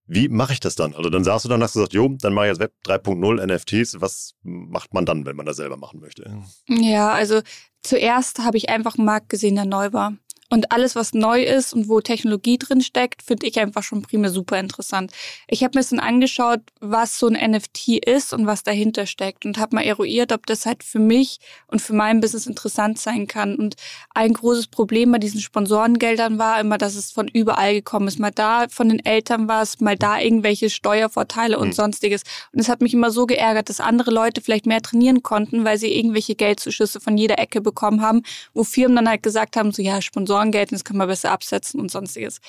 wie 0.06 0.28
mache 0.28 0.52
ich 0.52 0.61
das 0.61 0.76
dann? 0.76 0.94
Also 0.94 1.11
dann 1.11 1.25
sagst 1.25 1.44
du 1.44 1.49
dann, 1.49 1.62
hast 1.62 1.75
du 1.75 1.80
gesagt, 1.80 1.92
jo, 1.92 2.08
dann 2.20 2.32
mache 2.32 2.46
ich 2.46 2.50
jetzt 2.50 2.61
Web 2.61 2.72
3.0 2.87 3.44
NFTs. 3.44 4.00
Was 4.00 4.34
macht 4.42 4.94
man 4.94 5.04
dann, 5.04 5.26
wenn 5.26 5.37
man 5.37 5.46
das 5.46 5.56
selber 5.56 5.76
machen 5.76 6.00
möchte? 6.00 6.42
Ja, 6.68 7.11
also 7.11 7.40
zuerst 7.82 8.38
habe 8.38 8.56
ich 8.56 8.68
einfach 8.68 8.96
einen 8.96 9.06
Markt 9.06 9.28
gesehen, 9.28 9.56
der 9.56 9.64
neu 9.64 9.92
war. 9.92 10.14
Und 10.48 10.70
alles, 10.70 10.94
was 10.94 11.12
neu 11.12 11.42
ist 11.42 11.72
und 11.72 11.88
wo 11.88 12.00
Technologie 12.00 12.58
drin 12.58 12.80
steckt, 12.80 13.22
finde 13.22 13.46
ich 13.46 13.58
einfach 13.58 13.82
schon 13.82 14.02
prima 14.02 14.28
super 14.28 14.58
interessant. 14.58 15.12
Ich 15.48 15.64
habe 15.64 15.78
mir 15.78 15.84
dann 15.84 15.98
angeschaut, 15.98 16.60
was 16.80 17.18
so 17.18 17.26
ein 17.26 17.50
NFT 17.50 17.98
ist 18.06 18.32
und 18.32 18.46
was 18.46 18.62
dahinter 18.62 19.06
steckt 19.06 19.44
und 19.44 19.58
habe 19.58 19.76
mal 19.76 19.82
eruiert, 19.82 20.32
ob 20.32 20.46
das 20.46 20.64
halt 20.64 20.84
für 20.84 21.00
mich 21.00 21.38
und 21.66 21.82
für 21.82 21.94
mein 21.94 22.20
Business 22.20 22.46
interessant 22.46 22.98
sein 22.98 23.26
kann. 23.26 23.56
Und 23.56 23.74
ein 24.14 24.32
großes 24.32 24.68
Problem 24.68 25.10
bei 25.12 25.18
diesen 25.18 25.40
Sponsorengeldern 25.40 26.38
war 26.38 26.60
immer, 26.60 26.78
dass 26.78 26.94
es 26.94 27.10
von 27.10 27.26
überall 27.26 27.74
gekommen 27.74 28.06
ist. 28.06 28.20
Mal 28.20 28.30
da 28.30 28.66
von 28.68 28.88
den 28.88 29.04
Eltern 29.04 29.48
war 29.48 29.62
es, 29.62 29.80
mal 29.80 29.96
da 29.96 30.20
irgendwelche 30.20 30.70
Steuervorteile 30.70 31.58
und 31.58 31.68
mhm. 31.68 31.72
sonstiges. 31.72 32.22
Und 32.52 32.60
es 32.60 32.68
hat 32.68 32.80
mich 32.80 32.94
immer 32.94 33.10
so 33.10 33.26
geärgert, 33.26 33.68
dass 33.68 33.80
andere 33.80 34.12
Leute 34.12 34.40
vielleicht 34.40 34.66
mehr 34.66 34.80
trainieren 34.80 35.22
konnten, 35.22 35.64
weil 35.64 35.78
sie 35.78 35.92
irgendwelche 35.92 36.36
Geldzuschüsse 36.36 37.00
von 37.00 37.18
jeder 37.18 37.38
Ecke 37.38 37.60
bekommen 37.60 38.00
haben, 38.00 38.22
wo 38.54 38.62
Firmen 38.62 38.96
dann 38.96 39.08
halt 39.08 39.22
gesagt 39.22 39.56
haben, 39.56 39.72
so 39.72 39.82
ja, 39.82 40.00
Sponsoren 40.00 40.36
Sponsorengeld, 40.37 40.73
das 40.73 40.85
kann 40.85 40.97
man 40.97 41.09
besser 41.09 41.31
absetzen 41.31 41.81
und 41.81 41.90
sonstiges. 41.90 42.40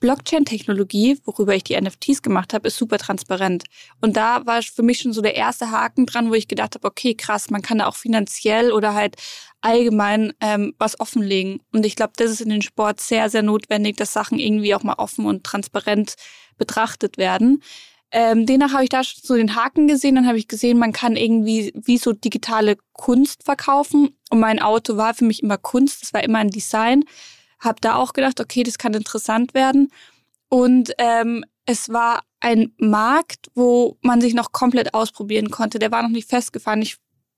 Blockchain-Technologie, 0.00 1.18
worüber 1.24 1.54
ich 1.54 1.62
die 1.62 1.78
NFTs 1.78 2.22
gemacht 2.22 2.54
habe, 2.54 2.68
ist 2.68 2.78
super 2.78 2.96
transparent. 2.96 3.64
Und 4.00 4.16
da 4.16 4.46
war 4.46 4.62
für 4.62 4.82
mich 4.82 5.00
schon 5.00 5.12
so 5.12 5.20
der 5.20 5.36
erste 5.36 5.70
Haken 5.70 6.06
dran, 6.06 6.30
wo 6.30 6.34
ich 6.34 6.48
gedacht 6.48 6.74
habe, 6.74 6.88
okay, 6.88 7.14
krass, 7.14 7.50
man 7.50 7.60
kann 7.60 7.78
da 7.78 7.86
auch 7.86 7.96
finanziell 7.96 8.72
oder 8.72 8.94
halt 8.94 9.16
allgemein 9.60 10.32
ähm, 10.40 10.74
was 10.78 10.98
offenlegen. 10.98 11.60
Und 11.72 11.84
ich 11.84 11.96
glaube, 11.96 12.14
das 12.16 12.30
ist 12.30 12.40
in 12.40 12.48
den 12.48 12.62
Sport 12.62 13.00
sehr, 13.00 13.28
sehr 13.28 13.42
notwendig, 13.42 13.98
dass 13.98 14.14
Sachen 14.14 14.38
irgendwie 14.38 14.74
auch 14.74 14.82
mal 14.82 14.94
offen 14.94 15.26
und 15.26 15.44
transparent 15.44 16.14
betrachtet 16.56 17.18
werden. 17.18 17.62
Ähm, 18.12 18.44
demnach 18.44 18.72
habe 18.72 18.82
ich 18.82 18.88
da 18.88 19.02
so 19.04 19.34
den 19.34 19.54
Haken 19.54 19.86
gesehen. 19.86 20.16
Dann 20.16 20.26
habe 20.26 20.38
ich 20.38 20.48
gesehen, 20.48 20.78
man 20.78 20.92
kann 20.92 21.16
irgendwie 21.16 21.72
wie 21.74 21.98
so 21.98 22.12
digitale 22.12 22.76
Kunst 22.92 23.44
verkaufen. 23.44 24.16
Und 24.30 24.40
mein 24.40 24.60
Auto 24.60 24.96
war 24.96 25.14
für 25.14 25.24
mich 25.24 25.42
immer 25.42 25.58
Kunst. 25.58 26.02
Das 26.02 26.12
war 26.12 26.24
immer 26.24 26.38
ein 26.38 26.50
Design. 26.50 27.04
Habe 27.58 27.80
da 27.80 27.96
auch 27.96 28.12
gedacht, 28.12 28.40
okay, 28.40 28.62
das 28.62 28.78
kann 28.78 28.94
interessant 28.94 29.54
werden. 29.54 29.92
Und 30.48 30.92
ähm, 30.98 31.44
es 31.66 31.90
war 31.90 32.22
ein 32.40 32.72
Markt, 32.78 33.48
wo 33.54 33.96
man 34.00 34.20
sich 34.20 34.34
noch 34.34 34.52
komplett 34.52 34.94
ausprobieren 34.94 35.50
konnte. 35.50 35.78
Der 35.78 35.92
war 35.92 36.02
noch 36.02 36.10
nicht 36.10 36.28
festgefahren. 36.28 36.82
Ich 36.82 36.96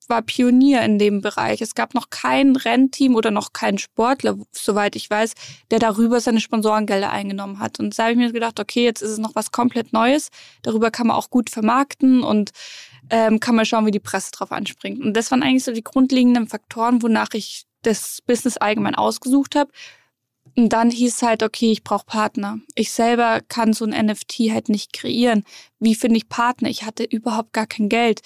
war 0.09 0.23
Pionier 0.23 0.83
in 0.83 0.99
dem 0.99 1.21
Bereich. 1.21 1.61
Es 1.61 1.75
gab 1.75 1.95
noch 1.95 2.11
kein 2.11 2.57
Rennteam 2.57 3.15
oder 3.15 3.31
noch 3.31 3.53
keinen 3.53 3.79
Sportler, 3.79 4.37
soweit 4.53 4.97
ich 4.97 5.09
weiß, 5.09 5.35
der 5.71 5.79
darüber 5.79 6.21
seine 6.21 6.41
Sponsorengelder 6.41 7.11
eingenommen 7.11 7.59
hat. 7.59 7.81
Und 7.81 7.99
da 7.99 8.05
habe 8.05 8.13
ich 8.13 8.19
mir 8.19 8.33
gedacht, 8.33 8.61
okay, 8.61 8.85
jetzt 8.85 9.03
ist 9.03 9.11
es 9.11 9.19
noch 9.19 9.35
was 9.35 9.53
komplett 9.53 9.93
Neues. 9.93 10.29
Darüber 10.63 10.91
kann 10.91 11.07
man 11.07 11.17
auch 11.17 11.31
gut 11.31 11.51
vermarkten 11.51 12.23
und 12.23 12.51
ähm, 13.11 13.41
kann 13.41 13.55
man 13.55 13.67
schauen, 13.67 13.87
wie 13.87 13.91
die 13.91 14.01
Presse 14.01 14.31
drauf 14.33 14.53
anspringt. 14.53 15.01
Und 15.01 15.15
das 15.15 15.31
waren 15.31 15.43
eigentlich 15.43 15.65
so 15.65 15.73
die 15.73 15.85
grundlegenden 15.85 16.47
Faktoren, 16.49 17.03
wonach 17.03 17.31
ich 17.35 17.65
das 17.83 18.21
Business 18.27 18.57
allgemein 18.57 18.95
ausgesucht 18.95 19.57
habe. 19.57 19.71
Und 20.55 20.73
dann 20.73 20.91
hieß 20.91 21.15
es 21.17 21.23
halt, 21.23 21.43
okay, 21.43 21.73
ich 21.73 21.83
brauche 21.83 22.05
Partner. 22.05 22.59
Ich 22.75 22.93
selber 22.93 23.41
kann 23.49 23.73
so 23.73 23.85
ein 23.85 24.07
NFT 24.07 24.51
halt 24.51 24.69
nicht 24.69 24.93
kreieren. 24.93 25.45
Wie 25.79 25.95
finde 25.95 26.19
ich 26.19 26.29
Partner? 26.29 26.69
Ich 26.69 26.85
hatte 26.85 27.05
überhaupt 27.05 27.53
gar 27.53 27.67
kein 27.67 27.89
Geld. 27.89 28.21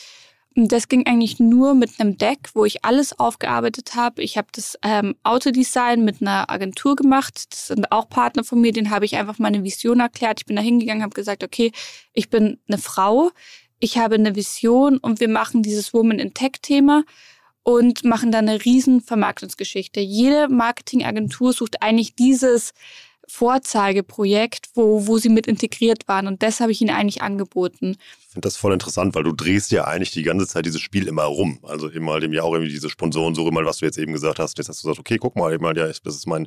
Das 0.58 0.88
ging 0.88 1.06
eigentlich 1.06 1.38
nur 1.38 1.74
mit 1.74 2.00
einem 2.00 2.16
Deck, 2.16 2.48
wo 2.54 2.64
ich 2.64 2.82
alles 2.82 3.18
aufgearbeitet 3.18 3.94
habe. 3.94 4.22
Ich 4.22 4.38
habe 4.38 4.48
das 4.52 4.78
ähm, 4.82 5.14
Autodesign 5.22 6.02
mit 6.02 6.22
einer 6.22 6.48
Agentur 6.48 6.96
gemacht. 6.96 7.52
Das 7.52 7.66
sind 7.66 7.92
auch 7.92 8.08
Partner 8.08 8.42
von 8.42 8.62
mir. 8.62 8.72
Den 8.72 8.88
habe 8.88 9.04
ich 9.04 9.16
einfach 9.16 9.38
meine 9.38 9.62
Vision 9.64 10.00
erklärt. 10.00 10.40
Ich 10.40 10.46
bin 10.46 10.56
da 10.56 10.62
hingegangen, 10.62 11.02
habe 11.02 11.14
gesagt, 11.14 11.44
okay, 11.44 11.72
ich 12.14 12.30
bin 12.30 12.58
eine 12.68 12.78
Frau. 12.78 13.32
Ich 13.80 13.98
habe 13.98 14.14
eine 14.14 14.34
Vision 14.34 14.96
und 14.96 15.20
wir 15.20 15.28
machen 15.28 15.62
dieses 15.62 15.92
Woman 15.92 16.18
in 16.18 16.32
Tech-Thema 16.32 17.04
und 17.62 18.04
machen 18.04 18.32
dann 18.32 18.48
eine 18.48 18.64
riesen 18.64 19.02
Vermarktungsgeschichte. 19.02 20.00
Jede 20.00 20.48
Marketingagentur 20.48 21.52
sucht 21.52 21.82
eigentlich 21.82 22.14
dieses 22.14 22.72
Vorzeigeprojekt, 23.28 24.68
wo, 24.74 25.06
wo 25.06 25.18
sie 25.18 25.28
mit 25.28 25.46
integriert 25.46 26.06
waren. 26.08 26.26
Und 26.26 26.42
das 26.42 26.60
habe 26.60 26.72
ich 26.72 26.80
ihnen 26.80 26.94
eigentlich 26.94 27.22
angeboten. 27.22 27.96
Ich 28.20 28.32
finde 28.32 28.46
das 28.46 28.56
voll 28.56 28.72
interessant, 28.72 29.14
weil 29.14 29.22
du 29.22 29.32
drehst 29.32 29.72
ja 29.72 29.84
eigentlich 29.84 30.10
die 30.10 30.22
ganze 30.22 30.46
Zeit 30.46 30.66
dieses 30.66 30.80
Spiel 30.80 31.08
immer 31.08 31.24
rum. 31.24 31.58
Also 31.62 31.88
immer 31.88 32.20
dem 32.20 32.32
ja 32.32 32.42
auch 32.42 32.52
irgendwie 32.52 32.72
diese 32.72 32.90
Sponsoren, 32.90 33.34
so 33.34 33.48
immer, 33.48 33.64
was 33.64 33.78
du 33.78 33.86
jetzt 33.86 33.98
eben 33.98 34.12
gesagt 34.12 34.38
hast. 34.38 34.58
Jetzt 34.58 34.68
hast 34.68 34.82
du 34.82 34.88
gesagt, 34.88 35.00
okay, 35.00 35.18
guck 35.18 35.36
mal, 35.36 35.52
eben 35.52 35.62
mal, 35.62 35.76
ja, 35.76 35.86
das 35.86 36.14
ist 36.14 36.26
mein 36.26 36.46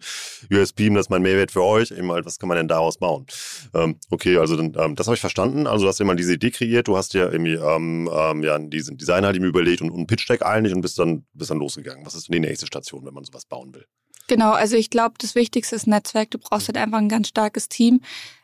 USB, 0.51 0.89
das 0.89 1.05
ist 1.05 1.09
mein 1.09 1.21
Mehrwert 1.21 1.51
für 1.51 1.63
euch. 1.63 1.91
Eben 1.91 2.07
mal, 2.07 2.23
was 2.25 2.39
kann 2.39 2.47
man 2.47 2.57
denn 2.57 2.67
daraus 2.67 2.97
bauen? 2.97 3.25
Ähm, 3.73 3.97
okay, 4.09 4.37
also 4.37 4.55
dann, 4.55 4.73
ähm, 4.77 4.95
das 4.95 5.07
habe 5.07 5.15
ich 5.15 5.21
verstanden. 5.21 5.67
Also 5.67 5.85
du 5.85 5.89
hast 5.89 5.99
immer 5.99 6.15
diese 6.15 6.33
Idee 6.33 6.51
kreiert, 6.51 6.87
du 6.87 6.95
hast 6.95 7.13
ja 7.13 7.29
irgendwie 7.29 7.55
ähm, 7.55 8.09
ähm, 8.13 8.43
ja, 8.43 8.57
diesen 8.59 8.97
Designer 8.97 9.27
halt 9.27 9.35
ihm 9.35 9.43
überlegt 9.43 9.81
und, 9.81 9.89
und 9.89 9.97
einen 9.97 10.07
Pitch-Deck 10.07 10.43
eigentlich 10.43 10.73
und 10.73 10.81
bist 10.81 10.97
dann, 10.99 11.25
bist 11.33 11.49
dann 11.49 11.59
losgegangen. 11.59 12.05
Was 12.05 12.15
ist 12.15 12.29
denn 12.29 12.41
die 12.41 12.47
nächste 12.47 12.67
Station, 12.67 13.05
wenn 13.05 13.13
man 13.13 13.23
sowas 13.23 13.45
bauen 13.45 13.73
will? 13.73 13.85
Genau, 14.29 14.51
also 14.51 14.75
ich 14.75 14.91
glaube, 14.91 15.15
das 15.17 15.33
Wichtigste 15.33 15.75
ist 15.75 15.87
Netzwerk. 15.87 16.29
Du 16.29 16.37
brauchst 16.37 16.67
halt 16.67 16.77
einfach 16.77 16.99
ein 16.99 17.09
ganz 17.09 17.29
starkes 17.29 17.67
Team. 17.67 18.01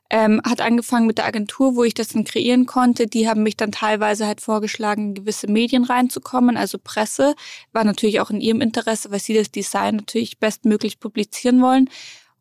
Ähm, 0.10 0.42
hat 0.44 0.60
angefangen 0.60 1.06
mit 1.06 1.20
der 1.20 1.26
Agentur, 1.26 1.76
wo 1.76 1.84
ich 1.84 1.94
das 1.94 2.08
dann 2.08 2.24
kreieren 2.24 2.66
konnte. 2.66 3.06
Die 3.06 3.30
haben 3.30 3.44
mich 3.44 3.56
dann 3.56 3.72
teilweise 3.72 4.26
halt 4.26 4.42
vorgeschlagen, 4.42 5.10
in 5.10 5.14
gewisse 5.14 5.48
Medien 5.48 5.84
reinzukommen, 5.84 6.58
also 6.58 6.80
Presse. 6.84 7.36
War 7.72 7.84
natürlich 7.84 8.20
auch 8.20 8.32
in 8.32 8.42
ihrem 8.42 8.62
Interesse, 8.62 9.12
weil 9.12 9.20
sie 9.20 9.36
das 9.36 9.52
Design 9.52 9.98
natürlich 9.98 10.40
bestmöglich 10.40 11.00
publizieren 11.00 11.62
wollen. 11.62 11.88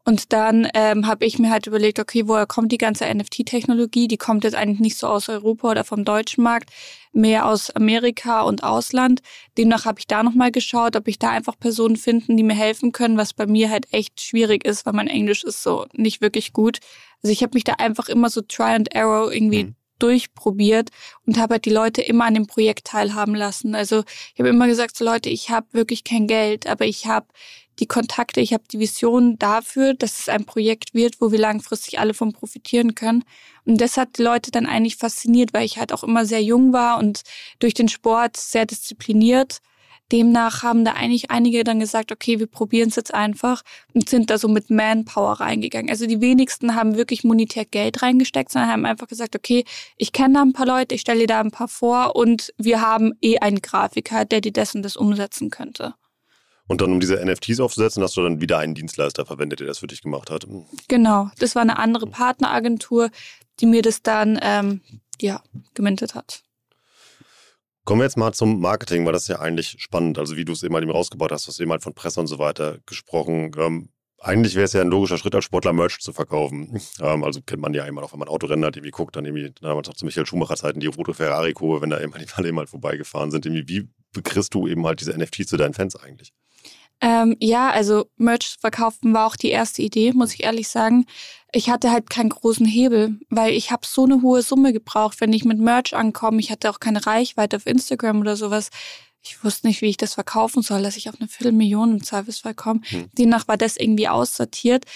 Und 0.06 0.34
dann 0.34 0.68
ähm, 0.74 1.06
habe 1.06 1.24
ich 1.24 1.38
mir 1.38 1.50
halt 1.50 1.66
überlegt, 1.66 1.98
okay, 1.98 2.28
woher 2.28 2.46
kommt 2.46 2.72
die 2.72 2.78
ganze 2.78 3.06
NFT-Technologie? 3.06 4.06
Die 4.06 4.18
kommt 4.18 4.44
jetzt 4.44 4.54
eigentlich 4.54 4.80
nicht 4.80 4.98
so 4.98 5.06
aus 5.06 5.30
Europa 5.30 5.70
oder 5.70 5.84
vom 5.84 6.04
deutschen 6.04 6.44
Markt, 6.44 6.70
mehr 7.12 7.46
aus 7.46 7.70
Amerika 7.70 8.42
und 8.42 8.62
Ausland. 8.62 9.22
Demnach 9.56 9.86
habe 9.86 10.00
ich 10.00 10.06
da 10.06 10.22
nochmal 10.22 10.52
geschaut, 10.52 10.94
ob 10.94 11.08
ich 11.08 11.18
da 11.18 11.30
einfach 11.30 11.58
Personen 11.58 11.96
finden, 11.96 12.36
die 12.36 12.42
mir 12.42 12.54
helfen 12.54 12.92
können, 12.92 13.16
was 13.16 13.32
bei 13.32 13.46
mir 13.46 13.70
halt 13.70 13.86
echt 13.92 14.20
schwierig 14.20 14.66
ist, 14.66 14.84
weil 14.84 14.92
mein 14.92 15.08
Englisch 15.08 15.42
ist 15.42 15.62
so 15.62 15.86
nicht 15.94 16.20
wirklich 16.20 16.52
gut. 16.52 16.80
Also 17.22 17.32
ich 17.32 17.42
habe 17.42 17.54
mich 17.54 17.64
da 17.64 17.74
einfach 17.74 18.10
immer 18.10 18.28
so 18.28 18.42
Try 18.42 18.74
and 18.74 18.94
Arrow 18.94 19.32
irgendwie 19.32 19.64
mhm 19.64 19.74
durchprobiert 19.98 20.90
und 21.26 21.38
habe 21.38 21.54
halt 21.54 21.64
die 21.64 21.70
Leute 21.70 22.02
immer 22.02 22.24
an 22.24 22.34
dem 22.34 22.46
Projekt 22.46 22.88
teilhaben 22.88 23.34
lassen. 23.34 23.74
Also 23.74 24.02
ich 24.34 24.40
habe 24.40 24.48
immer 24.48 24.66
gesagt, 24.66 24.96
so 24.96 25.04
Leute, 25.04 25.30
ich 25.30 25.50
habe 25.50 25.66
wirklich 25.72 26.04
kein 26.04 26.26
Geld, 26.26 26.66
aber 26.66 26.84
ich 26.84 27.06
habe 27.06 27.26
die 27.78 27.86
Kontakte, 27.86 28.40
ich 28.40 28.52
habe 28.52 28.64
die 28.70 28.78
Vision 28.78 29.38
dafür, 29.38 29.94
dass 29.94 30.20
es 30.20 30.28
ein 30.28 30.44
Projekt 30.44 30.94
wird, 30.94 31.20
wo 31.20 31.32
wir 31.32 31.38
langfristig 31.38 31.98
alle 31.98 32.14
von 32.14 32.32
profitieren 32.32 32.94
können. 32.94 33.24
Und 33.64 33.80
das 33.80 33.96
hat 33.96 34.18
die 34.18 34.22
Leute 34.22 34.50
dann 34.50 34.66
eigentlich 34.66 34.96
fasziniert, 34.96 35.52
weil 35.52 35.64
ich 35.64 35.78
halt 35.78 35.92
auch 35.92 36.04
immer 36.04 36.24
sehr 36.26 36.42
jung 36.42 36.72
war 36.72 36.98
und 36.98 37.22
durch 37.58 37.74
den 37.74 37.88
Sport 37.88 38.36
sehr 38.36 38.66
diszipliniert. 38.66 39.60
Demnach 40.12 40.62
haben 40.62 40.84
da 40.84 40.92
eigentlich 40.92 41.30
einige 41.30 41.64
dann 41.64 41.80
gesagt, 41.80 42.12
okay, 42.12 42.38
wir 42.38 42.46
probieren 42.46 42.90
es 42.90 42.96
jetzt 42.96 43.14
einfach 43.14 43.62
und 43.94 44.08
sind 44.08 44.28
da 44.30 44.38
so 44.38 44.48
mit 44.48 44.68
Manpower 44.70 45.40
reingegangen. 45.40 45.90
Also 45.90 46.06
die 46.06 46.20
wenigsten 46.20 46.74
haben 46.74 46.96
wirklich 46.96 47.24
monetär 47.24 47.64
Geld 47.64 48.02
reingesteckt, 48.02 48.52
sondern 48.52 48.70
haben 48.70 48.84
einfach 48.84 49.08
gesagt, 49.08 49.34
okay, 49.34 49.64
ich 49.96 50.12
kenne 50.12 50.34
da 50.34 50.42
ein 50.42 50.52
paar 50.52 50.66
Leute, 50.66 50.94
ich 50.94 51.00
stelle 51.00 51.20
dir 51.20 51.26
da 51.28 51.40
ein 51.40 51.50
paar 51.50 51.68
vor 51.68 52.16
und 52.16 52.52
wir 52.58 52.82
haben 52.82 53.14
eh 53.22 53.38
einen 53.38 53.62
Grafiker, 53.62 54.24
der 54.26 54.42
dir 54.42 54.52
das 54.52 54.74
und 54.74 54.82
das 54.82 54.96
umsetzen 54.96 55.50
könnte. 55.50 55.94
Und 56.66 56.80
dann, 56.80 56.92
um 56.92 57.00
diese 57.00 57.22
NFTs 57.24 57.60
aufzusetzen, 57.60 58.02
hast 58.02 58.16
du 58.16 58.22
dann 58.22 58.40
wieder 58.40 58.58
einen 58.58 58.74
Dienstleister 58.74 59.26
verwendet, 59.26 59.60
der 59.60 59.66
das 59.66 59.78
für 59.78 59.86
dich 59.86 60.02
gemacht 60.02 60.30
hat. 60.30 60.44
Hm. 60.44 60.64
Genau, 60.88 61.30
das 61.38 61.54
war 61.54 61.62
eine 61.62 61.78
andere 61.78 62.06
Partneragentur, 62.06 63.10
die 63.60 63.66
mir 63.66 63.82
das 63.82 64.02
dann 64.02 64.38
ähm, 64.42 64.80
ja, 65.20 65.42
gemintet 65.74 66.14
hat. 66.14 66.42
Kommen 67.84 68.00
wir 68.00 68.06
jetzt 68.06 68.16
mal 68.16 68.32
zum 68.32 68.60
Marketing, 68.60 69.04
weil 69.04 69.12
das 69.12 69.22
ist 69.22 69.28
ja 69.28 69.40
eigentlich 69.40 69.76
spannend. 69.78 70.18
Also 70.18 70.36
wie 70.36 70.46
du 70.46 70.52
es 70.52 70.62
eben 70.62 70.74
halt 70.74 70.84
eben 70.84 70.92
rausgebaut 70.92 71.32
hast, 71.32 71.46
hast 71.46 71.58
du 71.58 71.62
eben 71.62 71.72
halt 71.72 71.82
von 71.82 71.92
Presse 71.92 72.18
und 72.18 72.28
so 72.28 72.38
weiter 72.38 72.78
gesprochen. 72.86 73.52
Ähm, 73.58 73.90
eigentlich 74.18 74.54
wäre 74.54 74.64
es 74.64 74.72
ja 74.72 74.80
ein 74.80 74.88
logischer 74.88 75.18
Schritt 75.18 75.34
als 75.34 75.44
Sportler 75.44 75.74
Merch 75.74 75.98
zu 76.00 76.14
verkaufen. 76.14 76.80
Ähm, 77.00 77.24
also 77.24 77.42
kennt 77.42 77.60
man 77.60 77.74
ja 77.74 77.84
immer 77.84 78.00
noch, 78.00 78.12
wenn 78.12 78.20
man 78.20 78.28
Autorennen 78.28 78.64
hat, 78.64 78.76
irgendwie 78.76 78.90
guckt, 78.90 79.16
dann 79.16 79.26
irgendwie 79.26 79.52
damals 79.60 79.88
auch 79.90 79.94
zu 79.94 80.06
Michael 80.06 80.24
Schumacher 80.24 80.56
Zeiten 80.56 80.80
die 80.80 80.86
rote 80.86 81.12
Ferrari-Kurve, 81.12 81.82
wenn 81.82 81.90
da 81.90 81.98
immer 81.98 82.16
die 82.18 82.26
alle 82.34 82.48
eben 82.48 82.58
halt 82.58 82.70
vorbeigefahren 82.70 83.30
sind. 83.30 83.44
Irgendwie, 83.44 83.68
wie 83.68 83.88
bekriegst 84.12 84.54
du 84.54 84.66
eben 84.66 84.86
halt 84.86 85.00
diese 85.00 85.12
NFTs 85.12 85.48
zu 85.48 85.58
deinen 85.58 85.74
Fans 85.74 85.96
eigentlich? 85.96 86.32
Ähm, 87.04 87.36
ja, 87.38 87.68
also 87.68 88.06
Merch 88.16 88.56
verkaufen 88.58 89.12
war 89.12 89.26
auch 89.26 89.36
die 89.36 89.50
erste 89.50 89.82
Idee, 89.82 90.14
muss 90.14 90.32
ich 90.32 90.42
ehrlich 90.42 90.68
sagen. 90.68 91.04
Ich 91.52 91.68
hatte 91.68 91.92
halt 91.92 92.08
keinen 92.08 92.30
großen 92.30 92.64
Hebel, 92.64 93.18
weil 93.28 93.52
ich 93.52 93.70
habe 93.70 93.86
so 93.86 94.04
eine 94.04 94.22
hohe 94.22 94.40
Summe 94.40 94.72
gebraucht, 94.72 95.20
wenn 95.20 95.34
ich 95.34 95.44
mit 95.44 95.58
Merch 95.58 95.94
ankomme. 95.94 96.40
Ich 96.40 96.50
hatte 96.50 96.70
auch 96.70 96.80
keine 96.80 97.04
Reichweite 97.04 97.56
auf 97.56 97.66
Instagram 97.66 98.22
oder 98.22 98.36
sowas. 98.36 98.70
Ich 99.20 99.44
wusste 99.44 99.66
nicht, 99.66 99.82
wie 99.82 99.90
ich 99.90 99.98
das 99.98 100.14
verkaufen 100.14 100.62
soll, 100.62 100.82
dass 100.82 100.96
ich 100.96 101.10
auf 101.10 101.16
eine 101.20 101.28
Viertelmillion 101.28 101.92
im 101.92 102.02
Zweifelsfall 102.02 102.54
komme. 102.54 102.80
Hm. 102.84 103.10
Demnach 103.12 103.48
war 103.48 103.58
das 103.58 103.76
irgendwie 103.76 104.08
aussortiert. 104.08 104.86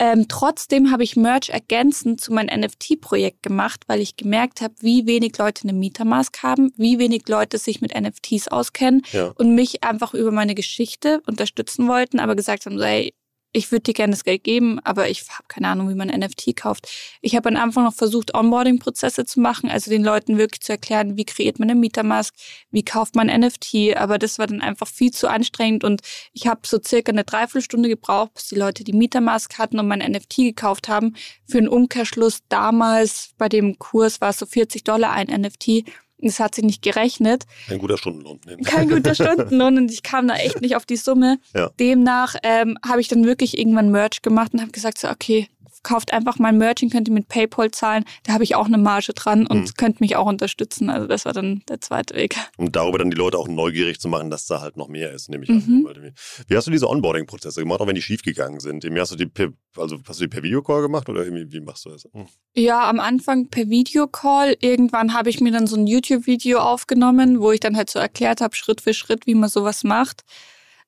Ähm, 0.00 0.26
trotzdem 0.28 0.90
habe 0.90 1.04
ich 1.04 1.16
Merch 1.16 1.50
ergänzend 1.50 2.20
zu 2.20 2.32
meinem 2.32 2.60
NFT-Projekt 2.60 3.42
gemacht, 3.42 3.82
weil 3.86 4.00
ich 4.00 4.16
gemerkt 4.16 4.60
habe, 4.60 4.74
wie 4.80 5.06
wenig 5.06 5.38
Leute 5.38 5.62
eine 5.68 5.72
Metamask 5.72 6.42
haben, 6.42 6.72
wie 6.76 6.98
wenig 6.98 7.28
Leute 7.28 7.58
sich 7.58 7.80
mit 7.80 7.94
NFTs 7.98 8.48
auskennen 8.48 9.02
ja. 9.12 9.32
und 9.36 9.54
mich 9.54 9.84
einfach 9.84 10.12
über 10.12 10.32
meine 10.32 10.56
Geschichte 10.56 11.22
unterstützen 11.26 11.86
wollten, 11.86 12.18
aber 12.18 12.34
gesagt 12.34 12.66
haben, 12.66 12.78
so, 12.78 12.84
hey, 12.84 13.14
ich 13.54 13.70
würde 13.70 13.84
dir 13.84 13.94
gerne 13.94 14.10
das 14.10 14.24
Geld 14.24 14.42
geben, 14.42 14.80
aber 14.80 15.08
ich 15.08 15.22
habe 15.30 15.44
keine 15.46 15.68
Ahnung, 15.68 15.88
wie 15.88 15.94
man 15.94 16.08
NFT 16.08 16.56
kauft. 16.56 16.88
Ich 17.22 17.36
habe 17.36 17.48
am 17.48 17.56
Anfang 17.56 17.84
noch 17.84 17.94
versucht, 17.94 18.34
Onboarding-Prozesse 18.34 19.24
zu 19.24 19.40
machen, 19.40 19.70
also 19.70 19.90
den 19.90 20.02
Leuten 20.02 20.38
wirklich 20.38 20.60
zu 20.60 20.72
erklären, 20.72 21.16
wie 21.16 21.24
kreiert 21.24 21.60
man 21.60 21.70
eine 21.70 21.78
Metamask, 21.78 22.34
wie 22.72 22.84
kauft 22.84 23.14
man 23.14 23.28
NFT, 23.28 23.96
aber 23.96 24.18
das 24.18 24.40
war 24.40 24.48
dann 24.48 24.60
einfach 24.60 24.88
viel 24.88 25.12
zu 25.12 25.28
anstrengend 25.28 25.84
und 25.84 26.02
ich 26.32 26.48
habe 26.48 26.60
so 26.64 26.80
circa 26.84 27.12
eine 27.12 27.22
Dreiviertelstunde 27.22 27.88
gebraucht, 27.88 28.34
bis 28.34 28.48
die 28.48 28.56
Leute 28.56 28.82
die 28.82 28.92
Metamask 28.92 29.56
hatten 29.56 29.78
und 29.78 29.86
mein 29.86 30.00
NFT 30.00 30.36
gekauft 30.38 30.88
haben. 30.88 31.14
Für 31.46 31.58
einen 31.58 31.68
Umkehrschluss 31.68 32.40
damals 32.48 33.34
bei 33.38 33.48
dem 33.48 33.78
Kurs 33.78 34.20
war 34.20 34.30
es 34.30 34.38
so 34.38 34.46
40 34.46 34.82
Dollar 34.82 35.12
ein 35.12 35.28
NFT 35.28 35.84
es 36.18 36.40
hat 36.40 36.54
sich 36.54 36.64
nicht 36.64 36.82
gerechnet. 36.82 37.44
Kein 37.68 37.78
guter 37.78 37.98
Stundenlohn. 37.98 38.40
Nee. 38.46 38.56
Kein 38.62 38.88
guter 38.88 39.14
Stundenlohn 39.14 39.78
und 39.78 39.90
ich 39.90 40.02
kam 40.02 40.28
da 40.28 40.36
echt 40.36 40.60
nicht 40.60 40.76
auf 40.76 40.86
die 40.86 40.96
Summe. 40.96 41.38
Ja. 41.54 41.70
Demnach 41.80 42.36
ähm, 42.42 42.78
habe 42.86 43.00
ich 43.00 43.08
dann 43.08 43.24
wirklich 43.24 43.58
irgendwann 43.58 43.90
Merch 43.90 44.22
gemacht 44.22 44.54
und 44.54 44.60
habe 44.60 44.72
gesagt, 44.72 44.98
so, 44.98 45.08
okay, 45.08 45.48
kauft 45.84 46.12
einfach 46.12 46.38
mein 46.38 46.58
Merch 46.58 46.82
und 46.82 46.90
könnt 46.90 47.08
ihr 47.08 47.14
mit 47.14 47.28
PayPal 47.28 47.70
zahlen. 47.70 48.04
Da 48.24 48.32
habe 48.32 48.42
ich 48.42 48.56
auch 48.56 48.66
eine 48.66 48.78
Marge 48.78 49.12
dran 49.12 49.46
und 49.46 49.60
mhm. 49.60 49.74
könnt 49.76 50.00
mich 50.00 50.16
auch 50.16 50.26
unterstützen. 50.26 50.90
Also 50.90 51.06
das 51.06 51.24
war 51.24 51.32
dann 51.32 51.62
der 51.68 51.80
zweite 51.80 52.14
Weg. 52.16 52.36
Um 52.56 52.72
darüber 52.72 52.98
dann 52.98 53.10
die 53.10 53.16
Leute 53.16 53.38
auch 53.38 53.46
neugierig 53.46 54.00
zu 54.00 54.08
machen, 54.08 54.30
dass 54.30 54.46
da 54.46 54.60
halt 54.60 54.76
noch 54.76 54.88
mehr 54.88 55.12
ist, 55.12 55.28
nehme 55.28 55.44
ich 55.44 55.50
mhm. 55.50 55.86
an. 55.88 56.12
Wie 56.48 56.56
hast 56.56 56.66
du 56.66 56.70
diese 56.70 56.88
Onboarding-Prozesse 56.88 57.60
gemacht, 57.60 57.80
auch 57.80 57.86
wenn 57.86 57.94
die 57.94 58.02
schief 58.02 58.22
gegangen 58.22 58.58
sind? 58.58 58.84
Hast 58.98 59.12
du 59.12 59.16
die 59.16 59.26
per, 59.26 59.50
also 59.76 59.98
hast 60.06 60.20
du 60.20 60.24
die 60.24 60.28
per 60.28 60.42
Videocall 60.42 60.82
gemacht 60.82 61.08
oder 61.08 61.24
wie 61.26 61.60
machst 61.60 61.84
du 61.84 61.90
das? 61.90 62.08
Mhm. 62.12 62.26
Ja, 62.56 62.88
am 62.88 62.98
Anfang 62.98 63.48
per 63.48 63.68
Videocall. 63.68 64.56
Irgendwann 64.60 65.14
habe 65.14 65.30
ich 65.30 65.40
mir 65.40 65.52
dann 65.52 65.66
so 65.66 65.76
ein 65.76 65.86
YouTube-Video 65.86 66.58
aufgenommen, 66.58 67.40
wo 67.40 67.52
ich 67.52 67.60
dann 67.60 67.76
halt 67.76 67.90
so 67.90 67.98
erklärt 67.98 68.40
habe, 68.40 68.56
Schritt 68.56 68.80
für 68.80 68.94
Schritt, 68.94 69.26
wie 69.26 69.34
man 69.34 69.50
sowas 69.50 69.84
macht 69.84 70.24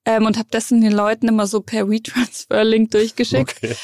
ähm, 0.06 0.25
und 0.25 0.38
habe 0.38 0.48
das 0.52 0.68
den 0.68 0.90
Leuten 0.90 1.26
immer 1.26 1.48
so 1.48 1.60
per 1.60 1.90
WeTransfer-Link 1.90 2.92
durchgeschickt. 2.92 3.56
Okay. 3.56 3.76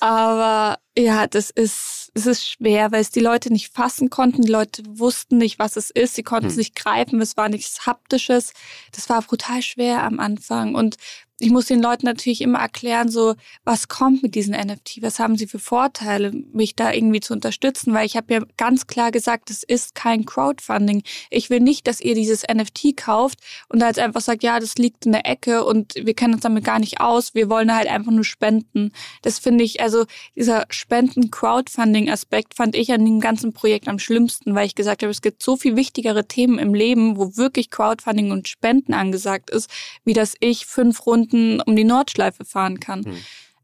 Aber 0.00 0.78
ja, 0.96 1.26
das 1.26 1.48
ist, 1.48 2.12
es 2.14 2.26
ist 2.26 2.46
schwer, 2.46 2.92
weil 2.92 3.00
es 3.00 3.10
die 3.10 3.20
Leute 3.20 3.50
nicht 3.50 3.72
fassen 3.72 4.10
konnten. 4.10 4.42
Die 4.42 4.52
Leute 4.52 4.82
wussten 4.86 5.38
nicht, 5.38 5.58
was 5.58 5.76
es 5.76 5.90
ist. 5.90 6.14
Sie 6.14 6.22
konnten 6.22 6.44
hm. 6.44 6.50
es 6.50 6.56
nicht 6.58 6.76
greifen. 6.76 7.20
Es 7.22 7.38
war 7.38 7.48
nichts 7.48 7.86
Haptisches. 7.86 8.52
Das 8.92 9.08
war 9.08 9.22
brutal 9.22 9.62
schwer 9.62 10.02
am 10.02 10.20
Anfang. 10.20 10.74
Und 10.74 10.96
ich 11.40 11.50
muss 11.50 11.66
den 11.66 11.82
Leuten 11.82 12.06
natürlich 12.06 12.40
immer 12.40 12.60
erklären, 12.60 13.08
so, 13.08 13.34
was 13.64 13.88
kommt 13.88 14.22
mit 14.22 14.36
diesen 14.36 14.54
NFT, 14.54 15.02
was 15.02 15.18
haben 15.18 15.36
sie 15.36 15.48
für 15.48 15.58
Vorteile, 15.58 16.30
mich 16.52 16.76
da 16.76 16.92
irgendwie 16.92 17.20
zu 17.20 17.32
unterstützen, 17.32 17.92
weil 17.92 18.06
ich 18.06 18.16
habe 18.16 18.32
ja 18.32 18.40
ganz 18.56 18.86
klar 18.86 19.10
gesagt, 19.10 19.50
es 19.50 19.64
ist 19.64 19.96
kein 19.96 20.26
Crowdfunding. 20.26 21.02
Ich 21.30 21.50
will 21.50 21.58
nicht, 21.58 21.88
dass 21.88 22.00
ihr 22.00 22.14
dieses 22.14 22.44
NFT 22.44 22.96
kauft 22.96 23.40
und 23.68 23.80
da 23.80 23.88
jetzt 23.88 23.98
einfach 23.98 24.20
sagt, 24.20 24.44
ja, 24.44 24.60
das 24.60 24.76
liegt 24.76 25.06
in 25.06 25.12
der 25.12 25.26
Ecke 25.26 25.64
und 25.64 25.94
wir 25.96 26.14
kennen 26.14 26.34
uns 26.34 26.44
damit 26.44 26.62
gar 26.62 26.78
nicht 26.78 27.00
aus, 27.00 27.34
wir 27.34 27.50
wollen 27.50 27.74
halt 27.74 27.88
einfach 27.88 28.12
nur 28.12 28.24
spenden. 28.24 28.92
Das 29.22 29.40
finde 29.40 29.64
ich, 29.64 29.80
also 29.80 30.04
dieser 30.36 30.66
Spenden-Crowdfunding-Aspekt 30.70 32.54
fand 32.54 32.76
ich 32.76 32.92
an 32.92 33.04
dem 33.04 33.18
ganzen 33.18 33.52
Projekt 33.52 33.88
am 33.88 33.98
schlimmsten, 33.98 34.54
weil 34.54 34.66
ich 34.66 34.76
gesagt 34.76 35.02
habe, 35.02 35.10
es 35.10 35.20
gibt 35.20 35.42
so 35.42 35.56
viel 35.56 35.74
wichtigere 35.74 36.28
Themen 36.28 36.60
im 36.60 36.74
Leben, 36.74 37.16
wo 37.16 37.36
wirklich 37.36 37.70
Crowdfunding 37.70 38.30
und 38.30 38.46
Spenden 38.46 38.94
angesagt 38.94 39.50
ist, 39.50 39.68
wie 40.04 40.12
dass 40.12 40.36
ich 40.38 40.66
fünf 40.66 41.04
Runden 41.06 41.23
Stunden 41.24 41.60
um 41.60 41.76
die 41.76 41.84
Nordschleife 41.84 42.44
fahren 42.44 42.80
kann. 42.80 43.00
Mhm. 43.00 43.16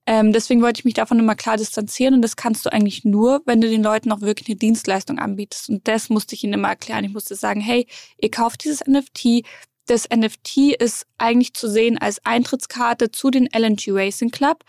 Ähm, 0.07 0.33
deswegen 0.33 0.62
wollte 0.62 0.81
ich 0.81 0.85
mich 0.85 0.95
davon 0.95 1.19
immer 1.19 1.35
klar 1.35 1.57
distanzieren 1.57 2.14
und 2.14 2.23
das 2.23 2.37
kannst 2.37 2.67
du 2.67 2.73
eigentlich 2.73 3.05
nur, 3.05 3.43
wenn 3.47 3.61
du 3.61 3.69
den 3.69 3.83
Leuten 3.83 4.11
auch 4.11 4.23
wirklich 4.23 4.49
eine 4.49 4.57
Dienstleistung 4.57 5.19
anbietest. 5.19 5.69
Und 5.69 5.87
das 5.87 6.09
musste 6.09 6.35
ich 6.35 6.43
ihnen 6.43 6.55
immer 6.55 6.69
erklären. 6.69 7.05
Ich 7.05 7.12
musste 7.12 7.35
sagen, 7.37 7.61
hey, 7.61 7.87
ihr 8.19 8.31
kauft 8.31 8.64
dieses 8.64 8.81
NFT. 8.87 9.45
Das 9.87 10.09
NFT 10.09 10.75
ist 10.79 11.07
eigentlich 11.19 11.55
zu 11.55 11.69
sehen 11.69 11.99
als 11.99 12.25
Eintrittskarte 12.25 13.11
zu 13.12 13.31
den 13.31 13.47
LNG 13.47 13.88
Racing 13.88 14.31
Club. 14.31 14.64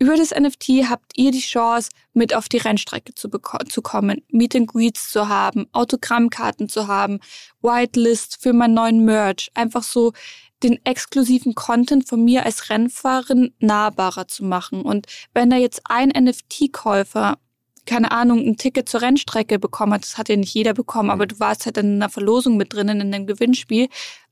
Über 0.00 0.16
das 0.16 0.30
NFT 0.30 0.88
habt 0.88 1.12
ihr 1.16 1.32
die 1.32 1.40
Chance, 1.40 1.90
mit 2.12 2.32
auf 2.32 2.48
die 2.48 2.58
Rennstrecke 2.58 3.14
zu, 3.14 3.28
zu 3.68 3.82
kommen, 3.82 4.22
Meet 4.28 4.54
and 4.54 4.68
Greets 4.68 5.10
zu 5.10 5.28
haben, 5.28 5.66
Autogrammkarten 5.72 6.68
zu 6.68 6.86
haben, 6.86 7.18
Whitelist 7.62 8.40
für 8.40 8.52
meinen 8.52 8.74
neuen 8.74 9.04
Merch. 9.04 9.50
Einfach 9.54 9.82
so 9.82 10.12
den 10.62 10.84
exklusiven 10.84 11.54
Content 11.54 12.08
von 12.08 12.24
mir 12.24 12.44
als 12.44 12.70
Rennfahrerin 12.70 13.54
nahbarer 13.60 14.28
zu 14.28 14.44
machen. 14.44 14.82
Und 14.82 15.06
wenn 15.34 15.50
da 15.50 15.56
jetzt 15.56 15.82
ein 15.84 16.08
NFT-Käufer 16.08 17.38
keine 17.88 18.10
Ahnung, 18.10 18.46
ein 18.46 18.58
Ticket 18.58 18.86
zur 18.88 19.00
Rennstrecke 19.00 19.58
bekommen 19.58 19.94
hat, 19.94 20.02
das 20.02 20.18
hat 20.18 20.28
ja 20.28 20.36
nicht 20.36 20.52
jeder 20.52 20.74
bekommen, 20.74 21.08
aber 21.08 21.26
du 21.26 21.40
warst 21.40 21.64
halt 21.64 21.78
in 21.78 21.94
einer 21.94 22.10
Verlosung 22.10 22.58
mit 22.58 22.74
drinnen 22.74 23.00
in 23.00 23.10
dem 23.10 23.26
Gewinnspiel, 23.26 23.88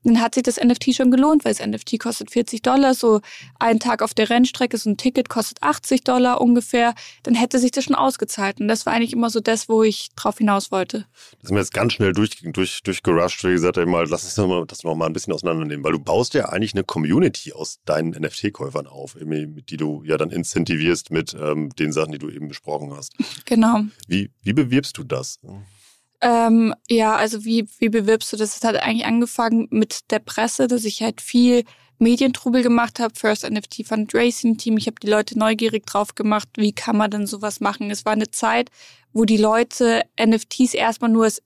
dann 0.07 0.21
hat 0.21 0.35
sich 0.35 0.43
das 0.43 0.57
NFT 0.57 0.95
schon 0.95 1.11
gelohnt, 1.11 1.43
weil 1.43 1.53
das 1.53 1.65
NFT 1.65 1.99
kostet 1.99 2.31
40 2.31 2.61
Dollar, 2.61 2.93
so 2.93 3.21
ein 3.59 3.79
Tag 3.79 4.01
auf 4.01 4.13
der 4.13 4.29
Rennstrecke, 4.29 4.77
so 4.77 4.89
ein 4.89 4.97
Ticket 4.97 5.27
kostet 5.27 5.61
80 5.61 6.03
Dollar 6.03 6.39
ungefähr, 6.39 6.95
dann 7.23 7.35
hätte 7.35 7.59
sich 7.59 7.71
das 7.71 7.83
schon 7.83 7.95
ausgezahlt. 7.95 8.61
Und 8.61 8.69
das 8.69 8.85
war 8.85 8.93
eigentlich 8.93 9.13
immer 9.13 9.29
so 9.29 9.39
das, 9.39 9.67
wo 9.67 9.83
ich 9.83 10.09
drauf 10.15 10.37
hinaus 10.37 10.71
wollte. 10.71 11.05
Das 11.41 11.49
ist 11.49 11.51
mir 11.51 11.59
jetzt 11.59 11.73
ganz 11.73 11.93
schnell 11.93 12.13
durch, 12.13 12.31
durch, 12.41 12.81
durchgerusht, 12.83 13.43
wie 13.43 13.51
gesagt, 13.51 13.77
mal, 13.85 14.07
lass 14.07 14.23
uns 14.23 14.35
das, 14.35 14.47
mal, 14.47 14.65
das 14.65 14.83
noch 14.83 14.95
mal 14.95 15.07
ein 15.07 15.13
bisschen 15.13 15.33
auseinandernehmen, 15.33 15.83
weil 15.83 15.91
du 15.91 15.99
baust 15.99 16.33
ja 16.33 16.49
eigentlich 16.49 16.73
eine 16.73 16.83
Community 16.83 17.51
aus 17.51 17.79
deinen 17.85 18.11
NFT-Käufern 18.11 18.87
auf, 18.87 19.17
die 19.19 19.77
du 19.77 20.03
ja 20.05 20.17
dann 20.17 20.31
incentivierst 20.31 21.11
mit 21.11 21.35
ähm, 21.39 21.69
den 21.75 21.91
Sachen, 21.91 22.13
die 22.13 22.19
du 22.19 22.29
eben 22.29 22.47
besprochen 22.47 22.95
hast. 22.95 23.13
Genau. 23.45 23.81
Wie, 24.07 24.31
wie 24.41 24.53
bewirbst 24.53 24.97
du 24.97 25.03
das? 25.03 25.39
Ähm, 26.21 26.73
ja, 26.89 27.15
also 27.15 27.45
wie, 27.45 27.67
wie 27.79 27.89
bewirbst 27.89 28.33
du 28.33 28.37
das? 28.37 28.57
Es 28.57 28.63
hat 28.63 28.75
eigentlich 28.75 29.05
angefangen 29.05 29.67
mit 29.69 30.11
der 30.11 30.19
Presse, 30.19 30.67
dass 30.67 30.83
ich 30.83 31.01
halt 31.01 31.21
viel 31.21 31.63
Medientrubel 31.99 32.63
gemacht 32.63 32.99
habe, 32.99 33.13
First 33.15 33.49
NFT 33.49 33.85
Fundraising 33.85 34.57
Team. 34.57 34.77
Ich 34.77 34.87
habe 34.87 34.99
die 35.01 35.09
Leute 35.09 35.37
neugierig 35.37 35.85
drauf 35.85 36.15
gemacht, 36.15 36.47
wie 36.55 36.73
kann 36.73 36.97
man 36.97 37.11
denn 37.11 37.27
sowas 37.27 37.59
machen? 37.59 37.91
Es 37.91 38.05
war 38.05 38.13
eine 38.13 38.29
Zeit, 38.31 38.69
wo 39.13 39.25
die 39.25 39.37
Leute 39.37 40.03
NFTs 40.19 40.73
erstmal 40.73 41.11
nur 41.11 41.25
als 41.25 41.41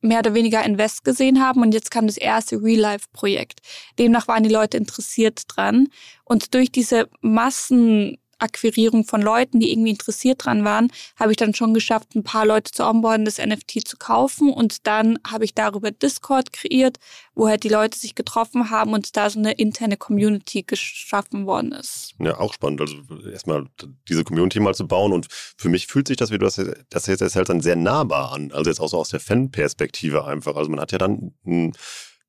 mehr 0.00 0.18
oder 0.18 0.34
weniger 0.34 0.64
Invest 0.64 1.04
gesehen 1.04 1.42
haben 1.42 1.62
und 1.62 1.72
jetzt 1.72 1.90
kam 1.90 2.06
das 2.06 2.18
erste 2.18 2.62
Real-Life-Projekt. 2.62 3.60
Demnach 3.98 4.28
waren 4.28 4.42
die 4.42 4.50
Leute 4.50 4.76
interessiert 4.76 5.42
dran 5.48 5.88
und 6.24 6.54
durch 6.54 6.70
diese 6.70 7.08
Massen 7.20 8.18
Akquirierung 8.38 9.04
von 9.04 9.22
Leuten, 9.22 9.60
die 9.60 9.72
irgendwie 9.72 9.90
interessiert 9.90 10.44
dran 10.44 10.64
waren, 10.64 10.90
habe 11.16 11.32
ich 11.32 11.36
dann 11.36 11.54
schon 11.54 11.74
geschafft, 11.74 12.14
ein 12.14 12.24
paar 12.24 12.46
Leute 12.46 12.72
zu 12.72 12.84
onboarden, 12.84 13.24
das 13.24 13.38
NFT 13.38 13.86
zu 13.86 13.96
kaufen. 13.96 14.52
Und 14.52 14.86
dann 14.86 15.18
habe 15.26 15.44
ich 15.44 15.54
darüber 15.54 15.90
Discord 15.90 16.52
kreiert, 16.52 16.98
wo 17.34 17.48
halt 17.48 17.64
die 17.64 17.68
Leute 17.68 17.98
sich 17.98 18.14
getroffen 18.14 18.70
haben 18.70 18.92
und 18.92 19.16
da 19.16 19.30
so 19.30 19.38
eine 19.38 19.52
interne 19.52 19.96
Community 19.96 20.62
geschaffen 20.62 21.46
worden 21.46 21.72
ist. 21.72 22.14
Ja, 22.18 22.38
auch 22.38 22.52
spannend. 22.54 22.80
Also 22.80 22.96
erstmal 23.30 23.66
diese 24.08 24.24
Community 24.24 24.60
mal 24.60 24.74
zu 24.74 24.86
bauen. 24.86 25.12
Und 25.12 25.28
für 25.30 25.68
mich 25.68 25.86
fühlt 25.86 26.08
sich 26.08 26.16
das, 26.16 26.30
wie 26.30 26.38
du 26.38 26.44
das, 26.44 26.56
jetzt 26.56 27.22
erzählst, 27.22 27.48
dann 27.48 27.60
sehr 27.60 27.76
nahbar 27.76 28.32
an. 28.32 28.52
Also 28.52 28.70
jetzt 28.70 28.80
auch 28.80 28.88
so 28.88 28.98
aus 28.98 29.08
der 29.08 29.20
Fan-Perspektive 29.20 30.24
einfach. 30.24 30.56
Also 30.56 30.70
man 30.70 30.80
hat 30.80 30.92
ja 30.92 30.98
dann 30.98 31.34
ein 31.46 31.72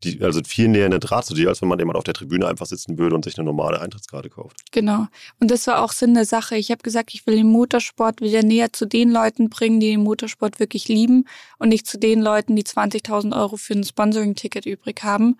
die, 0.03 0.21
also 0.21 0.41
viel 0.45 0.67
näher 0.67 0.85
in 0.85 0.91
der 0.91 0.99
Draht 0.99 1.25
zu 1.25 1.33
dir, 1.33 1.49
als 1.49 1.61
wenn 1.61 1.69
man 1.69 1.79
jemand 1.79 1.97
auf 1.97 2.03
der 2.03 2.13
Tribüne 2.13 2.47
einfach 2.47 2.65
sitzen 2.65 2.97
würde 2.97 3.15
und 3.15 3.25
sich 3.25 3.37
eine 3.37 3.45
normale 3.45 3.81
Eintrittskarte 3.81 4.29
kauft. 4.29 4.57
Genau. 4.71 5.07
Und 5.39 5.51
das 5.51 5.65
war 5.67 5.81
auch 5.81 5.91
Sinn 5.91 6.13
der 6.13 6.25
Sache. 6.25 6.57
Ich 6.57 6.69
habe 6.69 6.83
gesagt, 6.83 7.13
ich 7.13 7.25
will 7.25 7.35
den 7.35 7.49
Motorsport 7.49 8.21
wieder 8.21 8.43
näher 8.43 8.73
zu 8.73 8.85
den 8.85 9.11
Leuten 9.11 9.49
bringen, 9.49 9.79
die 9.79 9.91
den 9.91 10.03
Motorsport 10.03 10.59
wirklich 10.59 10.87
lieben 10.87 11.25
und 11.57 11.69
nicht 11.69 11.87
zu 11.87 11.97
den 11.97 12.21
Leuten, 12.21 12.55
die 12.55 12.63
20.000 12.63 13.35
Euro 13.39 13.57
für 13.57 13.73
ein 13.73 13.83
Sponsoring-Ticket 13.83 14.65
übrig 14.65 15.01
haben. 15.03 15.37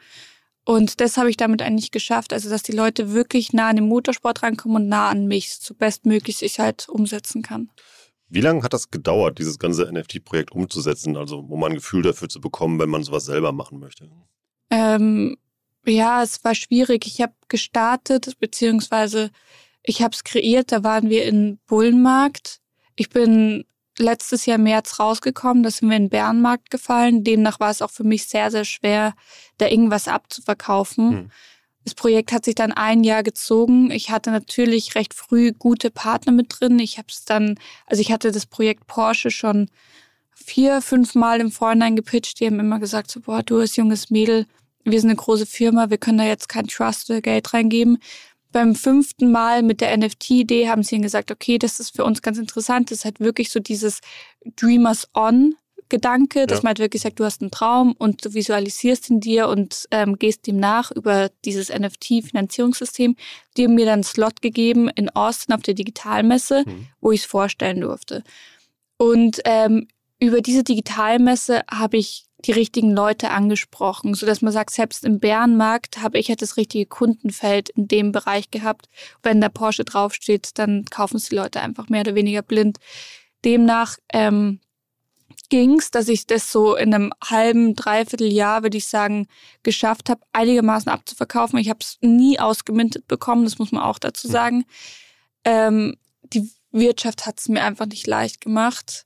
Und 0.64 1.00
das 1.00 1.18
habe 1.18 1.30
ich 1.30 1.38
damit 1.38 1.62
eigentlich 1.62 1.92
geschafft, 1.92 2.34
also 2.34 2.50
dass 2.50 2.64
die 2.64 2.72
Leute 2.72 3.14
wirklich 3.14 3.54
nah 3.54 3.70
an 3.70 3.76
den 3.76 3.88
Motorsport 3.88 4.42
rankommen 4.42 4.84
und 4.84 4.90
nah 4.90 5.10
an 5.10 5.28
mich, 5.28 5.54
so 5.54 5.76
bestmöglich 5.76 6.42
ich 6.42 6.60
halt 6.60 6.90
umsetzen 6.90 7.44
kann. 7.44 7.70
Wie 8.30 8.42
lange 8.42 8.64
hat 8.64 8.74
das 8.74 8.90
gedauert, 8.90 9.38
dieses 9.38 9.60
ganze 9.60 9.84
NFT-Projekt 9.92 10.52
umzusetzen, 10.52 11.16
also 11.16 11.40
um 11.40 11.64
ein 11.64 11.76
Gefühl 11.76 12.02
dafür 12.02 12.30
zu 12.30 12.42
bekommen, 12.42 12.80
wenn 12.80 12.90
man 12.90 13.04
sowas 13.04 13.26
selber 13.26 13.52
machen 13.52 13.80
möchte? 13.80 14.10
Ähm, 14.76 15.38
ja, 15.86 16.22
es 16.22 16.44
war 16.44 16.54
schwierig. 16.54 17.08
Ich 17.08 17.22
habe 17.22 17.34
gestartet, 17.48 18.38
beziehungsweise 18.40 19.32
ich 19.84 20.02
habe 20.02 20.14
es 20.14 20.26
kreiert. 20.26 20.74
Da 20.74 20.84
waren 20.84 21.10
wir 21.10 21.26
in 21.26 21.60
Bullenmarkt. 21.68 22.60
Ich 22.98 23.10
bin 23.10 23.64
letztes 23.98 24.46
Jahr 24.46 24.58
März 24.58 25.00
rausgekommen. 25.00 25.64
Da 25.64 25.72
sind 25.72 25.90
wir 25.90 25.96
in 25.96 26.10
Bärenmarkt 26.10 26.72
gefallen. 26.72 27.24
Demnach 27.24 27.62
war 27.62 27.70
es 27.70 27.82
auch 27.82 27.92
für 27.92 28.04
mich 28.04 28.28
sehr, 28.28 28.52
sehr 28.52 28.66
schwer, 28.66 29.14
da 29.60 29.68
irgendwas 29.68 30.10
abzuverkaufen. 30.10 31.12
Hm. 31.12 31.32
Das 31.86 31.94
Projekt 31.94 32.34
hat 32.34 32.44
sich 32.44 32.56
dann 32.56 32.74
ein 32.74 33.06
Jahr 33.06 33.24
gezogen. 33.24 33.92
Ich 33.92 34.10
hatte 34.10 34.32
natürlich 34.32 34.96
recht 34.96 35.14
früh 35.14 35.54
gute 35.54 35.90
Partner 35.90 36.34
mit 36.34 36.48
drin. 36.50 36.80
Ich 36.80 36.98
habe 36.98 37.08
es 37.10 37.24
dann, 37.24 37.58
also 37.86 38.02
ich 38.02 38.12
hatte 38.12 38.32
das 38.32 38.46
Projekt 38.46 38.88
Porsche 38.88 39.32
schon 39.32 39.70
vier, 40.34 40.82
fünf 40.82 41.16
Mal 41.16 41.40
im 41.40 41.52
Vorhinein 41.52 41.96
gepitcht. 41.96 42.40
Die 42.40 42.48
haben 42.48 42.60
immer 42.60 42.80
gesagt, 42.80 43.10
so, 43.10 43.22
boah, 43.22 43.44
du 43.44 43.60
als 43.60 43.78
junges 43.78 44.10
Mädel, 44.10 44.48
wir 44.86 45.02
sind 45.02 45.10
eine 45.10 45.18
große 45.18 45.46
Firma, 45.46 45.90
wir 45.90 45.98
können 45.98 46.20
da 46.20 46.26
jetzt 46.26 46.48
kein 46.48 46.68
Trust 46.68 47.10
oder 47.10 47.22
Geld 47.22 47.54
reingeben. 47.54 47.98
Beim 48.52 48.76
fünften 48.76 49.32
Mal 49.32 49.64
mit 49.64 49.82
der 49.82 49.96
NFT-Idee 49.98 50.70
haben 50.70 50.84
sie 50.84 50.96
ihnen 50.96 51.04
gesagt, 51.04 51.30
okay, 51.32 51.58
das 51.58 51.80
ist 51.82 51.96
für 51.96 52.06
uns 52.06 52.22
ganz 52.22 52.38
interessant. 52.38 52.90
Das 52.90 53.00
ist 53.00 53.06
halt 53.06 53.20
wirklich 53.20 53.52
so 53.52 53.60
dieses 53.60 54.00
Dreamers 54.56 55.10
On 55.14 55.56
Gedanke, 55.90 56.48
dass 56.48 56.60
ja. 56.60 56.64
man 56.64 56.70
halt 56.70 56.80
wirklich 56.80 57.04
sagt, 57.04 57.20
du 57.20 57.26
hast 57.26 57.42
einen 57.42 57.52
Traum 57.52 57.94
und 57.98 58.26
du 58.26 58.34
visualisierst 58.34 59.10
ihn 59.10 59.20
dir 59.20 59.48
und 59.50 59.88
ähm, 59.92 60.18
gehst 60.18 60.48
dem 60.48 60.58
nach 60.58 60.92
über 60.92 61.30
dieses 61.44 61.70
NFT-Finanzierungssystem. 61.70 63.16
Die 63.56 63.64
haben 63.64 63.76
mir 63.76 63.86
dann 63.86 63.96
einen 63.96 64.04
Slot 64.04 64.42
gegeben 64.42 64.90
in 64.90 65.10
Austin 65.10 65.54
auf 65.54 65.62
der 65.62 65.76
Digitalmesse, 65.76 66.64
mhm. 66.66 66.88
wo 67.02 67.12
ich 67.12 67.22
es 67.22 67.26
vorstellen 67.26 67.82
durfte. 67.82 68.24
Und 68.98 69.42
ähm, 69.46 69.88
über 70.20 70.42
diese 70.42 70.64
Digitalmesse 70.64 71.62
habe 71.70 71.98
ich 71.98 72.26
die 72.46 72.52
richtigen 72.52 72.92
Leute 72.92 73.32
angesprochen, 73.32 74.14
so 74.14 74.26
dass 74.26 74.42
man 74.42 74.54
sagt, 74.54 74.72
selbst 74.72 75.04
im 75.04 75.20
Bärenmarkt 75.20 76.02
habe 76.02 76.20
ich 76.20 76.30
halt 76.30 76.42
das 76.42 76.58
richtige 76.58 76.86
Kundenfeld 76.86 77.70
in 77.70 77.88
dem 77.88 78.12
Bereich 78.12 78.52
gehabt. 78.52 78.88
Wenn 79.24 79.42
da 79.42 79.50
Porsche 79.50 79.84
draufsteht, 79.84 80.52
dann 80.60 80.86
kaufen 80.86 81.18
es 81.18 81.30
die 81.30 81.36
Leute 81.36 81.62
einfach 81.62 81.90
mehr 81.90 82.02
oder 82.02 82.16
weniger 82.16 82.42
blind. 82.42 82.78
Demnach 83.44 83.98
ähm, 84.14 84.60
ging 85.50 85.80
es, 85.80 85.92
dass 85.92 86.08
ich 86.08 86.28
das 86.28 86.52
so 86.52 86.76
in 86.76 86.94
einem 86.94 87.14
halben, 87.24 87.76
dreiviertel 87.76 88.32
Jahr, 88.32 88.64
würde 88.64 88.78
ich 88.78 88.88
sagen, 88.88 89.28
geschafft 89.64 90.10
habe, 90.10 90.22
einigermaßen 90.34 90.92
abzuverkaufen. 90.92 91.60
Ich 91.60 91.70
habe 91.70 91.80
es 91.82 91.98
nie 92.02 92.40
ausgemintet 92.40 93.08
bekommen, 93.08 93.44
das 93.44 93.60
muss 93.60 93.72
man 93.72 93.84
auch 93.84 94.00
dazu 94.00 94.28
hm. 94.28 94.32
sagen. 94.32 94.66
Ähm, 95.44 95.98
die 96.24 96.50
Wirtschaft 96.72 97.26
hat 97.26 97.40
es 97.40 97.48
mir 97.48 97.64
einfach 97.64 97.86
nicht 97.86 98.08
leicht 98.08 98.42
gemacht. 98.42 99.06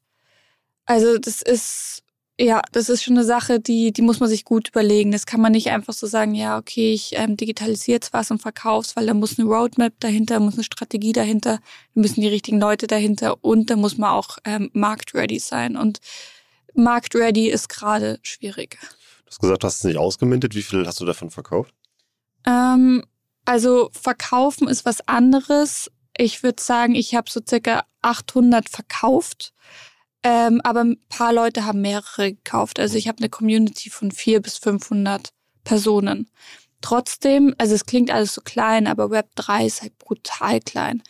Also 0.86 1.18
das 1.18 1.42
ist, 1.42 2.04
ja, 2.42 2.62
das 2.72 2.88
ist 2.88 3.04
schon 3.04 3.18
eine 3.18 3.26
Sache, 3.26 3.60
die, 3.60 3.92
die 3.92 4.02
muss 4.02 4.22
man 4.22 4.30
sich 4.30 4.46
gut 4.46 4.70
überlegen. 4.70 5.12
Das 5.12 5.26
kann 5.26 5.42
man 5.42 5.52
nicht 5.52 5.72
einfach 5.72 5.92
so 5.94 6.08
sagen, 6.08 6.34
ja, 6.34 6.58
okay, 6.58 6.94
ich 6.94 7.12
ähm, 7.18 7.36
digitalisiere 7.36 7.96
jetzt 7.96 8.14
was 8.14 8.32
und 8.32 8.42
verkauf's, 8.42 8.96
weil 8.96 9.08
da 9.08 9.14
muss 9.14 9.38
eine 9.38 9.48
Roadmap 9.50 9.94
dahinter, 10.00 10.40
muss 10.40 10.54
eine 10.54 10.64
Strategie 10.64 11.12
dahinter, 11.12 11.60
da 11.96 12.02
müssen 12.02 12.22
die 12.22 12.30
richtigen 12.30 12.60
Leute 12.60 12.88
dahinter 12.88 13.44
und 13.44 13.70
da 13.70 13.76
muss 13.76 13.98
man 13.98 14.12
auch 14.12 14.38
ähm, 14.46 14.70
marktready 14.72 15.38
sein. 15.38 15.76
Und 15.76 16.00
marktready 16.74 17.50
ist 17.50 17.68
gerade 17.68 18.20
schwierig. 18.24 18.78
Du 19.26 19.28
hast 19.28 19.40
gesagt, 19.40 19.64
du 19.64 19.68
hast 19.68 19.78
es 19.80 19.84
nicht 19.84 19.98
ausgemintet. 19.98 20.56
Wie 20.56 20.64
viel 20.64 20.88
hast 20.88 21.02
du 21.02 21.06
davon 21.06 21.32
verkauft? 21.32 21.74
Ähm, 22.48 23.04
also 23.44 23.90
verkaufen 23.92 24.70
ist 24.70 24.86
was 24.86 25.06
anderes. 25.10 25.92
Ich 26.16 26.42
würde 26.42 26.64
sagen, 26.64 26.96
ich 26.96 27.16
habe 27.16 27.30
so 27.30 27.42
circa 27.46 27.84
800 28.02 28.70
verkauft. 28.70 29.54
Ähm, 30.24 30.60
aber 30.64 30.82
ein 30.82 30.98
paar 31.08 31.34
Leute 31.34 31.66
haben 31.66 31.82
mehrere 31.82 32.34
gekauft. 32.34 32.80
Also 32.80 32.98
ich 32.98 33.08
habe 33.08 33.20
eine 33.20 33.30
Community 33.30 33.90
von 33.90 34.12
vier 34.12 34.42
bis 34.42 34.58
500 34.58 35.32
Personen. 35.64 36.30
Trotzdem, 36.82 37.56
also 37.58 37.76
es 37.76 37.86
klingt 37.86 38.12
alles 38.12 38.34
so 38.34 38.42
klein, 38.42 38.88
aber 38.88 39.12
Web 39.12 39.30
3 39.36 39.66
ist 39.66 39.82
halt 39.82 39.98
brutal 39.98 40.60
klein. 40.62 41.04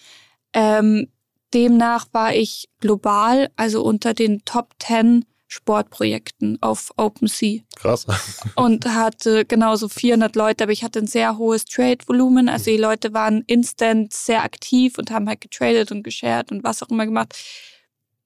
Ähm, 0.53 1.07
demnach 1.53 2.07
war 2.11 2.33
ich 2.35 2.69
global, 2.79 3.49
also 3.55 3.83
unter 3.83 4.13
den 4.13 4.43
Top 4.45 4.73
10 4.79 5.25
Sportprojekten 5.47 6.59
auf 6.61 6.91
OpenSea. 6.95 7.61
Krass. 7.75 8.05
Und 8.55 8.85
hatte 8.85 9.45
genauso 9.45 9.89
400 9.89 10.35
Leute, 10.35 10.63
aber 10.63 10.71
ich 10.71 10.83
hatte 10.83 10.99
ein 10.99 11.07
sehr 11.07 11.37
hohes 11.39 11.65
Trade-Volumen. 11.65 12.49
Also 12.49 12.65
die 12.69 12.77
Leute 12.77 13.13
waren 13.13 13.43
instant 13.47 14.13
sehr 14.13 14.43
aktiv 14.43 14.99
und 14.99 15.09
haben 15.09 15.27
halt 15.27 15.41
getradet 15.41 15.91
und 15.91 16.03
geshared 16.03 16.51
und 16.51 16.63
was 16.63 16.83
auch 16.83 16.89
immer 16.89 17.05
gemacht. 17.05 17.35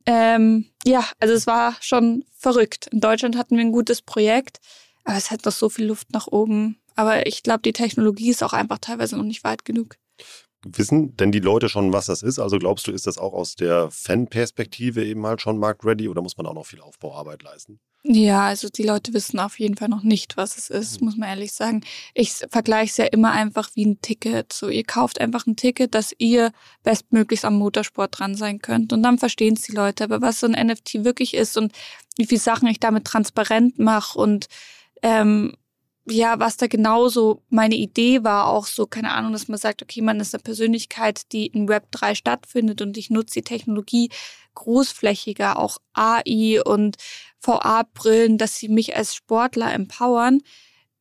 Ähm, 0.06 0.66
ja, 0.86 1.06
also 1.20 1.34
es 1.34 1.48
war 1.48 1.76
schon 1.80 2.26
verrückt. 2.38 2.88
In 2.92 3.00
Deutschland 3.00 3.38
hatten 3.38 3.56
wir 3.56 3.64
ein 3.64 3.72
gutes 3.72 4.02
Projekt, 4.02 4.60
aber 5.04 5.18
es 5.18 5.32
hat 5.32 5.46
noch 5.46 5.52
so 5.52 5.70
viel 5.70 5.86
Luft 5.86 6.12
nach 6.12 6.28
oben. 6.28 6.78
Aber 6.96 7.26
ich 7.26 7.44
glaube, 7.44 7.62
die 7.64 7.74
Technologie 7.74 8.30
ist 8.30 8.44
auch 8.44 8.54
einfach 8.54 8.78
teilweise 8.80 9.18
noch 9.18 9.24
nicht 9.24 9.44
weit 9.44 9.66
genug. 9.66 9.98
Wissen 10.66 11.18
denn 11.18 11.32
die 11.32 11.40
Leute 11.40 11.68
schon, 11.68 11.92
was 11.92 12.06
das 12.06 12.22
ist? 12.22 12.40
Also 12.40 12.58
glaubst 12.58 12.88
du, 12.88 12.92
ist 12.92 13.08
das 13.08 13.18
auch 13.18 13.34
aus 13.34 13.56
der 13.56 13.90
Fan-Perspektive 13.92 15.04
eben 15.04 15.26
halt 15.26 15.42
schon 15.42 15.58
marktready 15.58 16.08
oder 16.08 16.22
muss 16.22 16.38
man 16.38 16.46
auch 16.46 16.54
noch 16.54 16.66
viel 16.66 16.80
Aufbauarbeit 16.80 17.44
leisten? 17.44 17.80
Ja, 18.06 18.48
also 18.48 18.68
die 18.68 18.84
Leute 18.84 19.14
wissen 19.14 19.40
auf 19.40 19.60
jeden 19.60 19.78
Fall 19.78 19.88
noch 19.88 20.04
nicht, 20.04 20.36
was 20.36 20.58
es 20.58 20.70
ist, 20.70 21.00
muss 21.02 21.16
man 21.16 21.30
ehrlich 21.30 21.54
sagen. 21.54 21.84
Ich 22.14 22.34
vergleiche 22.50 22.92
es 22.92 22.98
ja 22.98 23.06
immer 23.06 23.32
einfach 23.32 23.70
wie 23.76 23.86
ein 23.86 24.02
Ticket. 24.02 24.52
So, 24.52 24.68
ihr 24.68 24.84
kauft 24.84 25.22
einfach 25.22 25.48
ein 25.48 25.56
Ticket, 25.56 25.96
dass 25.96 26.14
ihr 26.18 26.52
bestmöglichst 26.84 27.46
am 27.46 27.58
Motorsport 27.58 28.20
dran 28.20 28.36
sein 28.36 28.60
könnt. 28.60 28.92
Und 28.92 29.04
dann 29.04 29.20
verstehen 29.20 29.54
es 29.54 29.62
die 29.62 29.72
Leute. 29.72 30.04
Aber 30.04 30.22
was 30.22 30.42
so 30.42 30.48
ein 30.48 30.68
NFT 30.68 31.06
wirklich 31.06 31.34
ist 31.34 31.56
und 31.58 31.72
wie 32.18 32.26
viele 32.26 32.42
Sachen 32.42 32.68
ich 32.68 32.82
damit 32.82 33.06
transparent 33.06 33.80
mache 33.80 34.20
und 34.20 34.48
ähm, 35.02 35.54
ja, 36.06 36.38
was 36.40 36.58
da 36.58 36.68
genauso 36.68 37.42
meine 37.50 37.76
Idee 37.76 38.24
war, 38.26 38.48
auch 38.48 38.66
so, 38.66 38.86
keine 38.86 39.14
Ahnung, 39.14 39.32
dass 39.32 39.48
man 39.48 39.58
sagt, 39.58 39.82
okay, 39.82 40.02
man 40.02 40.20
ist 40.20 40.34
eine 40.36 40.44
Persönlichkeit, 40.44 41.32
die 41.32 41.48
in 41.48 41.70
Web 41.70 41.88
3 41.92 42.16
stattfindet 42.16 42.82
und 42.82 42.98
ich 42.98 43.10
nutze 43.10 43.36
die 43.36 43.44
Technologie 43.44 44.10
großflächiger, 44.56 45.58
auch 45.58 45.78
AI 45.94 46.62
und 46.64 46.98
VR-Brillen, 47.44 48.38
dass 48.38 48.56
sie 48.56 48.70
mich 48.70 48.96
als 48.96 49.16
Sportler 49.16 49.74
empowern. 49.74 50.42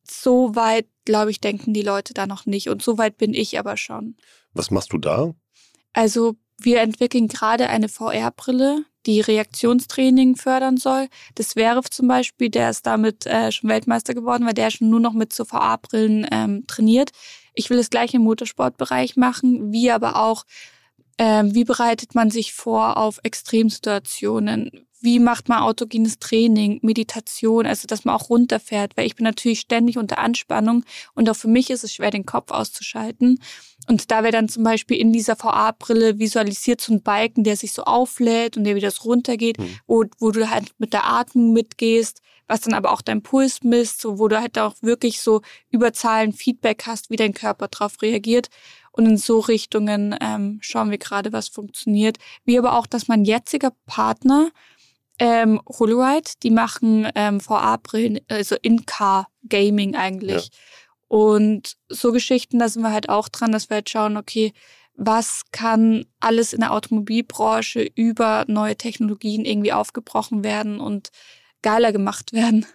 So 0.03 0.55
weit, 0.55 0.87
glaube 1.05 1.31
ich, 1.31 1.39
denken 1.39 1.73
die 1.73 1.81
Leute 1.81 2.13
da 2.13 2.27
noch 2.27 2.45
nicht. 2.45 2.69
Und 2.69 2.83
so 2.83 2.97
weit 2.97 3.17
bin 3.17 3.33
ich 3.33 3.57
aber 3.57 3.77
schon. 3.77 4.17
Was 4.53 4.69
machst 4.69 4.91
du 4.91 4.97
da? 4.97 5.33
Also 5.93 6.35
wir 6.59 6.81
entwickeln 6.81 7.27
gerade 7.27 7.69
eine 7.69 7.87
VR-Brille, 7.87 8.85
die 9.05 9.21
Reaktionstraining 9.21 10.35
fördern 10.35 10.77
soll. 10.77 11.07
Das 11.35 11.55
wäre 11.55 11.81
zum 11.83 12.07
Beispiel, 12.07 12.49
der 12.49 12.69
ist 12.69 12.85
damit 12.85 13.25
äh, 13.25 13.51
schon 13.51 13.69
Weltmeister 13.69 14.13
geworden, 14.13 14.45
weil 14.45 14.53
der 14.53 14.69
schon 14.69 14.89
nur 14.89 14.99
noch 14.99 15.13
mit 15.13 15.33
so 15.33 15.45
VR-Brillen 15.45 16.27
ähm, 16.31 16.65
trainiert. 16.67 17.11
Ich 17.53 17.69
will 17.69 17.79
es 17.79 17.89
gleich 17.89 18.13
im 18.13 18.23
Motorsportbereich 18.23 19.15
machen, 19.15 19.71
wie 19.71 19.91
aber 19.91 20.17
auch, 20.17 20.43
äh, 21.17 21.43
wie 21.45 21.63
bereitet 21.63 22.15
man 22.15 22.31
sich 22.31 22.53
vor 22.53 22.97
auf 22.97 23.19
Extremsituationen? 23.23 24.87
Wie 25.03 25.19
macht 25.19 25.49
man 25.49 25.59
autogenes 25.59 26.17
Training, 26.17 26.79
Meditation, 26.81 27.65
also 27.65 27.87
dass 27.87 28.05
man 28.05 28.15
auch 28.15 28.29
runterfährt, 28.29 28.95
weil 28.95 29.05
ich 29.05 29.15
bin 29.15 29.25
natürlich 29.25 29.59
ständig 29.59 29.97
unter 29.97 30.17
Anspannung 30.17 30.85
und 31.13 31.29
auch 31.29 31.35
für 31.35 31.49
mich 31.49 31.69
ist 31.69 31.83
es 31.83 31.93
schwer, 31.93 32.09
den 32.09 32.25
Kopf 32.25 32.51
auszuschalten. 32.51 33.39
Und 33.89 34.11
da 34.11 34.23
wäre 34.23 34.31
dann 34.31 34.47
zum 34.47 34.63
Beispiel 34.63 34.95
in 34.97 35.11
dieser 35.11 35.35
VR-Brille 35.35 36.19
visualisiert 36.19 36.79
so 36.79 36.93
ein 36.93 37.03
Balken, 37.03 37.43
der 37.43 37.57
sich 37.57 37.73
so 37.73 37.83
auflädt 37.83 38.55
und 38.55 38.63
der 38.63 38.75
wieder 38.75 38.91
so 38.91 39.03
runtergeht, 39.03 39.59
mhm. 39.59 39.77
wo, 39.87 40.05
wo 40.19 40.31
du 40.31 40.49
halt 40.49 40.71
mit 40.77 40.93
der 40.93 41.05
Atmung 41.05 41.51
mitgehst, 41.51 42.21
was 42.47 42.61
dann 42.61 42.73
aber 42.73 42.93
auch 42.93 43.01
dein 43.01 43.23
Puls 43.23 43.61
misst, 43.63 44.01
so, 44.01 44.19
wo 44.19 44.29
du 44.29 44.39
halt 44.39 44.57
auch 44.57 44.75
wirklich 44.81 45.19
so 45.19 45.41
über 45.69 45.91
Zahlen 45.91 46.31
Feedback 46.31 46.83
hast, 46.85 47.09
wie 47.09 47.17
dein 47.17 47.33
Körper 47.33 47.67
darauf 47.67 48.01
reagiert. 48.01 48.47
Und 48.91 49.07
in 49.07 49.17
so 49.17 49.39
Richtungen 49.39 50.15
ähm, 50.21 50.59
schauen 50.61 50.91
wir 50.91 50.99
gerade, 50.99 51.33
was 51.33 51.47
funktioniert. 51.47 52.19
Wie 52.45 52.57
aber 52.59 52.77
auch, 52.77 52.85
dass 52.85 53.07
mein 53.07 53.25
jetziger 53.25 53.71
Partner 53.87 54.51
ähm, 55.19 55.61
Holoride, 55.67 56.31
die 56.41 56.51
machen 56.51 57.07
ähm, 57.15 57.39
VR-Brillen, 57.39 58.19
also 58.29 58.55
In-Car-Gaming 58.61 59.95
eigentlich. 59.95 60.45
Ja. 60.45 60.57
Und 61.07 61.77
so 61.89 62.11
Geschichten, 62.11 62.59
da 62.59 62.67
sind 62.67 62.81
wir 62.81 62.91
halt 62.91 63.09
auch 63.09 63.29
dran, 63.29 63.51
dass 63.51 63.69
wir 63.69 63.75
halt 63.75 63.89
schauen, 63.89 64.17
okay, 64.17 64.53
was 64.95 65.43
kann 65.51 66.05
alles 66.19 66.53
in 66.53 66.61
der 66.61 66.71
Automobilbranche 66.71 67.87
über 67.95 68.45
neue 68.47 68.75
Technologien 68.75 69.45
irgendwie 69.45 69.73
aufgebrochen 69.73 70.43
werden 70.43 70.79
und 70.79 71.09
geiler 71.61 71.91
gemacht 71.91 72.33
werden. 72.33 72.65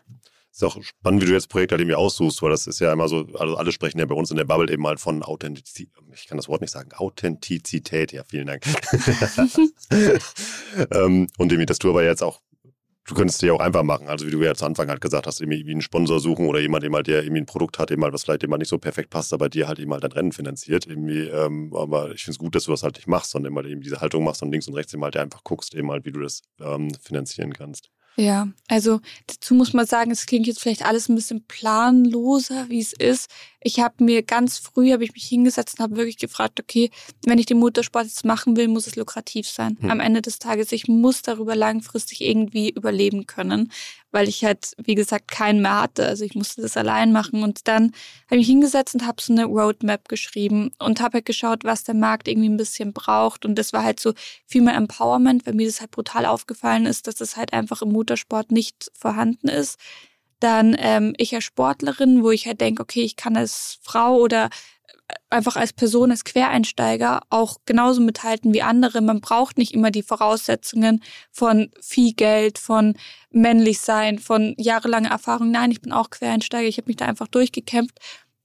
Ist 0.59 0.65
auch 0.65 0.83
spannend, 0.83 1.23
wie 1.23 1.27
du 1.27 1.33
jetzt 1.33 1.49
Projekte 1.49 1.75
halt 1.75 1.83
irgendwie 1.83 1.95
aussuchst, 1.95 2.43
weil 2.43 2.51
das 2.51 2.67
ist 2.67 2.81
ja 2.81 2.93
immer 2.93 3.07
so, 3.07 3.29
also 3.35 3.57
alle 3.57 3.71
sprechen 3.71 4.01
ja 4.01 4.07
bei 4.07 4.17
uns 4.17 4.33
in 4.33 4.37
der 4.37 4.45
Bubble 4.45 4.69
eben 4.73 4.85
halt 4.89 4.99
von 4.99 5.23
Authentizität, 5.23 5.89
ich 6.13 6.27
kann 6.27 6.37
das 6.37 6.49
Wort 6.49 6.63
nicht 6.63 6.73
sagen, 6.73 6.91
Authentizität, 6.95 8.11
ja, 8.11 8.25
vielen 8.25 8.49
Dank. 8.49 8.65
ähm, 10.91 11.29
und 11.39 11.53
irgendwie, 11.53 11.67
dass 11.67 11.79
du 11.79 11.91
aber 11.91 12.03
jetzt 12.03 12.25
auch 12.25 12.41
du 13.07 13.15
könntest 13.15 13.41
dir 13.41 13.55
auch 13.55 13.61
einfach 13.61 13.85
machen. 13.85 14.09
Also 14.09 14.27
wie 14.27 14.33
du 14.33 14.43
ja 14.43 14.55
zu 14.57 14.67
Anfang 14.67 14.89
halt 14.89 15.01
gesagt 15.01 15.29
hast, 15.29 15.41
irgendwie 15.41 15.71
einen 15.71 15.81
Sponsor 15.81 16.19
suchen 16.19 16.47
oder 16.47 16.59
jemand, 16.59 16.83
der, 16.83 17.03
der 17.05 17.23
irgendwie 17.23 17.43
ein 17.43 17.47
Produkt 17.47 17.79
hat, 17.79 17.91
halt, 17.91 18.13
was 18.13 18.25
vielleicht 18.25 18.43
immer 18.43 18.59
nicht 18.59 18.69
so 18.69 18.79
perfekt 18.79 19.11
passt, 19.11 19.33
aber 19.33 19.49
dir 19.49 19.69
halt 19.69 19.79
eben 19.79 19.93
halt 19.93 20.03
dein 20.03 20.13
Rennen 20.13 20.33
finanziert. 20.33 20.87
Irgendwie, 20.87 21.21
ähm, 21.21 21.73
aber 21.75 22.11
ich 22.11 22.25
finde 22.25 22.33
es 22.33 22.39
gut, 22.39 22.57
dass 22.57 22.65
du 22.65 22.73
das 22.73 22.83
halt 22.83 22.97
nicht 22.97 23.07
machst, 23.07 23.31
sondern 23.31 23.53
immer 23.53 23.65
eben 23.65 23.81
diese 23.81 24.01
Haltung 24.01 24.25
machst 24.25 24.43
und 24.43 24.51
links 24.51 24.67
und 24.67 24.75
rechts 24.75 24.93
eben 24.93 25.05
halt 25.05 25.17
einfach 25.17 25.45
guckst, 25.45 25.75
eben 25.75 25.91
halt, 25.91 26.05
wie 26.05 26.13
du 26.13 26.21
das 26.21 26.43
ähm, 26.61 26.93
finanzieren 27.01 27.53
kannst. 27.53 27.91
Ja, 28.21 28.49
also 28.67 29.01
dazu 29.29 29.55
muss 29.55 29.75
man 29.75 29.87
sagen, 29.87 30.11
es 30.11 30.27
klingt 30.27 30.49
jetzt 30.49 30.61
vielleicht 30.61 30.85
alles 30.85 31.09
ein 31.09 31.15
bisschen 31.15 31.45
planloser, 31.47 32.69
wie 32.69 32.81
es 32.81 32.93
ist. 32.93 33.31
Ich 33.61 33.81
habe 33.81 34.05
mir 34.05 34.23
ganz 34.23 34.59
früh, 34.59 34.93
habe 34.93 35.05
ich 35.05 35.13
mich 35.13 35.25
hingesetzt 35.25 35.79
und 35.79 35.83
habe 35.83 35.97
wirklich 35.97 36.19
gefragt, 36.19 36.61
okay, 36.61 36.91
wenn 37.25 37.39
ich 37.39 37.47
den 37.47 37.59
Motorsport 37.59 38.05
jetzt 38.05 38.25
machen 38.25 38.57
will, 38.57 38.69
muss 38.69 38.87
es 38.87 38.97
lukrativ 38.97 39.49
sein. 39.49 39.77
Hm. 39.81 39.91
Am 39.91 40.01
Ende 40.01 40.23
des 40.23 40.39
Tages, 40.39 40.71
ich 40.73 40.87
muss 40.87 41.23
darüber 41.23 41.57
langfristig 41.57 42.21
irgendwie 42.21 42.71
überleben 42.71 43.27
können, 43.27 43.73
weil 44.13 44.29
ich 44.29 44.45
halt, 44.45 44.73
wie 44.79 44.95
gesagt, 44.95 45.29
keinen 45.29 45.61
mehr 45.61 45.83
hatte. 45.83 46.07
Also 46.07 46.25
ich 46.25 46.35
musste 46.35 46.63
das 46.63 46.77
allein 46.77 47.13
machen. 47.13 47.43
Und 47.43 47.67
dann 47.67 47.93
habe 48.27 48.37
ich 48.37 48.39
mich 48.39 48.47
hingesetzt 48.47 48.95
und 48.95 49.07
habe 49.07 49.21
so 49.21 49.33
eine 49.33 49.45
Roadmap 49.45 50.09
geschrieben 50.09 50.71
und 50.79 51.01
habe 51.01 51.15
halt 51.15 51.27
geschaut, 51.27 51.65
was 51.65 51.85
der 51.85 51.95
Markt 51.95 52.29
irgendwie 52.29 52.49
ein 52.49 52.57
bisschen 52.57 52.93
braucht. 52.93 53.45
Und 53.45 53.57
das 53.57 53.73
war 53.73 53.83
halt 53.83 53.99
so 53.99 54.15
viel 54.47 54.63
mehr 54.63 54.75
Empowerment, 54.75 55.47
weil 55.47 55.55
mir 55.55 55.67
das 55.67 55.81
halt 55.81 55.91
brutal 55.91 56.27
aufgefallen 56.27 56.87
ist, 56.87 57.07
dass 57.07 57.17
das 57.17 57.37
halt 57.37 57.53
einfach 57.53 57.83
im 57.83 57.93
Motorsport 57.93 58.53
nicht 58.53 58.91
vorhanden 58.95 59.49
ist. 59.49 59.79
Dann 60.41 60.77
ähm, 60.79 61.15
ich 61.17 61.35
als 61.35 61.45
Sportlerin, 61.45 62.23
wo 62.23 62.31
ich 62.31 62.47
halt 62.47 62.61
denke, 62.61 62.83
okay, 62.83 63.03
ich 63.03 63.17
kann 63.17 63.37
als 63.37 63.79
Frau 63.83 64.17
oder 64.17 64.51
äh, 65.09 65.15
einfach 65.31 65.57
als 65.57 65.73
Person, 65.73 66.11
als 66.11 66.25
Quereinsteiger 66.25 67.23
auch 67.31 67.59
genauso 67.67 68.01
mithalten 68.01 68.53
wie 68.55 68.63
andere. 68.63 69.01
Man 69.01 69.21
braucht 69.21 69.59
nicht 69.59 69.75
immer 69.75 69.91
die 69.91 70.03
Voraussetzungen 70.03 71.03
von 71.33 71.71
viel 71.81 72.13
Geld, 72.15 72.59
von 72.59 72.95
männlich 73.31 73.81
sein, 73.81 74.19
von 74.19 74.55
jahrelanger 74.59 75.11
Erfahrung. 75.11 75.51
Nein, 75.51 75.71
ich 75.71 75.81
bin 75.81 75.93
auch 75.93 76.11
Quereinsteiger. 76.11 76.69
Ich 76.69 76.79
habe 76.79 76.89
mich 76.89 76.97
da 76.97 77.07
einfach 77.07 77.29
durchgekämpft. 77.29 77.99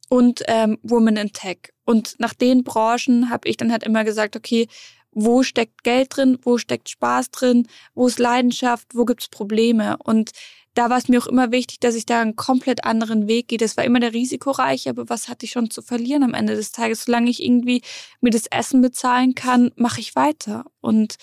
Und 0.10 0.44
ähm, 0.48 0.78
Woman 0.84 1.18
in 1.18 1.34
Tech. 1.34 1.74
Und 1.86 2.16
nach 2.20 2.36
den 2.36 2.64
Branchen 2.64 3.30
habe 3.32 3.50
ich 3.50 3.58
dann 3.58 3.72
halt 3.72 3.84
immer 3.84 4.04
gesagt, 4.04 4.36
okay, 4.36 4.68
wo 5.14 5.44
steckt 5.44 5.84
Geld 5.84 6.16
drin, 6.16 6.40
wo 6.42 6.58
steckt 6.58 6.90
Spaß 6.90 7.32
drin, 7.32 7.68
wo 7.94 8.08
ist 8.08 8.20
Leidenschaft, 8.20 8.88
wo 8.94 9.06
gibt's 9.06 9.30
Probleme. 9.30 9.98
Und 10.04 10.32
da 10.74 10.90
war 10.90 10.98
es 10.98 11.08
mir 11.08 11.22
auch 11.22 11.28
immer 11.28 11.52
wichtig, 11.52 11.80
dass 11.80 11.96
ich 11.96 12.06
da 12.06 12.22
einen 12.22 12.36
komplett 12.36 12.84
anderen 12.84 13.28
Weg 13.28 13.48
gehe. 13.48 13.58
Das 13.58 13.78
war 13.78 13.84
immer 13.84 14.00
der 14.00 14.14
risikoreich, 14.14 14.90
aber 14.90 15.08
was 15.10 15.30
hatte 15.30 15.46
ich 15.46 15.52
schon 15.52 15.70
zu 15.70 15.82
verlieren 15.82 16.24
am 16.24 16.34
Ende 16.34 16.56
des 16.56 16.72
Tages? 16.72 17.06
Solange 17.06 17.30
ich 17.30 17.44
irgendwie 17.44 17.82
mir 18.22 18.32
das 18.32 18.48
Essen 18.48 18.82
bezahlen 18.82 19.36
kann, 19.36 19.72
mache 19.76 20.00
ich 20.00 20.16
weiter. 20.16 20.66
Und 20.82 21.18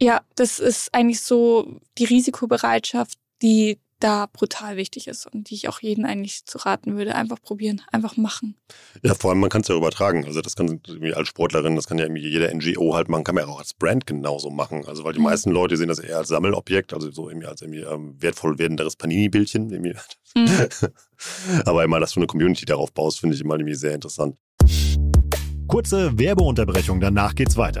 ja, 0.00 0.22
das 0.36 0.58
ist 0.58 0.94
eigentlich 0.94 1.20
so 1.20 1.80
die 1.98 2.06
Risikobereitschaft, 2.06 3.18
die 3.42 3.78
da 4.00 4.26
brutal 4.32 4.76
wichtig 4.76 5.06
ist 5.06 5.26
und 5.26 5.50
die 5.50 5.54
ich 5.54 5.68
auch 5.68 5.80
jeden 5.80 6.04
eigentlich 6.04 6.46
zu 6.46 6.58
raten 6.58 6.96
würde. 6.96 7.14
Einfach 7.14 7.40
probieren, 7.40 7.82
einfach 7.92 8.16
machen. 8.16 8.56
Ja, 9.02 9.14
vor 9.14 9.30
allem, 9.30 9.40
man 9.40 9.50
kann 9.50 9.60
es 9.60 9.68
ja 9.68 9.76
übertragen. 9.76 10.24
Also 10.24 10.40
das 10.40 10.56
kann 10.56 10.80
als 11.14 11.28
Sportlerin, 11.28 11.76
das 11.76 11.86
kann 11.86 11.98
ja 11.98 12.04
irgendwie 12.04 12.26
jeder 12.26 12.52
NGO 12.52 12.94
halt 12.94 13.08
machen, 13.08 13.24
kann 13.24 13.34
man 13.34 13.44
ja 13.44 13.50
auch 13.50 13.58
als 13.58 13.74
Brand 13.74 14.06
genauso 14.06 14.50
machen. 14.50 14.84
Also 14.86 15.04
weil 15.04 15.12
die 15.12 15.18
mhm. 15.18 15.26
meisten 15.26 15.50
Leute 15.50 15.76
sehen 15.76 15.88
das 15.88 15.98
eher 15.98 16.18
als 16.18 16.28
Sammelobjekt, 16.28 16.92
also 16.92 17.10
so 17.10 17.28
irgendwie 17.28 17.46
als 17.46 17.62
irgendwie 17.62 17.80
ähm, 17.80 18.16
wertvoll 18.18 18.58
werdenderes 18.58 18.96
Panini-Bildchen. 18.96 19.68
Mhm. 19.68 19.94
Aber 21.64 21.84
immer, 21.84 22.00
dass 22.00 22.12
du 22.12 22.20
eine 22.20 22.26
Community 22.26 22.64
darauf 22.64 22.92
baust, 22.92 23.20
finde 23.20 23.36
ich 23.36 23.42
immer 23.42 23.54
irgendwie 23.54 23.74
sehr 23.74 23.94
interessant. 23.94 24.36
Kurze 25.68 26.18
Werbeunterbrechung, 26.18 27.00
danach 27.00 27.34
geht's 27.34 27.56
weiter. 27.56 27.80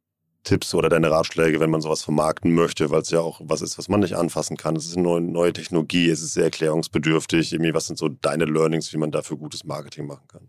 Tipps 0.43 0.73
oder 0.73 0.89
deine 0.89 1.11
Ratschläge, 1.11 1.59
wenn 1.59 1.69
man 1.69 1.81
sowas 1.81 2.03
vermarkten 2.03 2.53
möchte, 2.53 2.89
weil 2.89 3.01
es 3.01 3.11
ja 3.11 3.19
auch 3.19 3.41
was 3.43 3.61
ist, 3.61 3.77
was 3.77 3.89
man 3.89 3.99
nicht 3.99 4.15
anfassen 4.15 4.57
kann. 4.57 4.75
Es 4.75 4.85
ist 4.85 4.95
eine 4.95 5.03
neue, 5.03 5.21
neue 5.21 5.53
Technologie, 5.53 6.09
es 6.09 6.21
ist 6.21 6.33
sehr 6.33 6.45
erklärungsbedürftig. 6.45 7.53
Irgendwie, 7.53 7.73
was 7.73 7.87
sind 7.87 7.99
so 7.99 8.09
deine 8.09 8.45
Learnings, 8.45 8.91
wie 8.91 8.97
man 8.97 9.11
dafür 9.11 9.37
gutes 9.37 9.63
Marketing 9.63 10.07
machen 10.07 10.27
kann? 10.27 10.47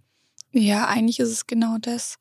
Ja, 0.53 0.87
eigentlich 0.87 1.21
ist 1.21 1.31
es 1.31 1.47
genau 1.47 1.77
das. 1.81 2.17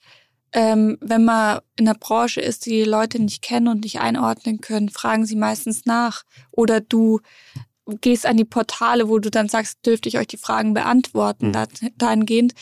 Ähm, 0.53 0.97
wenn 0.99 1.23
man 1.23 1.59
in 1.77 1.85
der 1.85 1.93
Branche 1.93 2.41
ist, 2.41 2.65
die, 2.65 2.71
die 2.71 2.83
Leute 2.83 3.21
nicht 3.21 3.41
kennen 3.41 3.69
und 3.69 3.83
nicht 3.83 4.01
einordnen 4.01 4.59
können, 4.59 4.89
fragen 4.89 5.25
sie 5.25 5.37
meistens 5.37 5.85
nach. 5.85 6.23
Oder 6.51 6.81
du 6.81 7.21
gehst 8.01 8.25
an 8.25 8.37
die 8.37 8.45
Portale, 8.45 9.07
wo 9.07 9.19
du 9.19 9.31
dann 9.31 9.49
sagst, 9.49 9.85
dürfte 9.85 10.09
ich 10.09 10.17
euch 10.17 10.27
die 10.27 10.37
Fragen 10.37 10.73
beantworten, 10.73 11.51
mhm. 11.51 11.91
dahingehend 11.97 12.53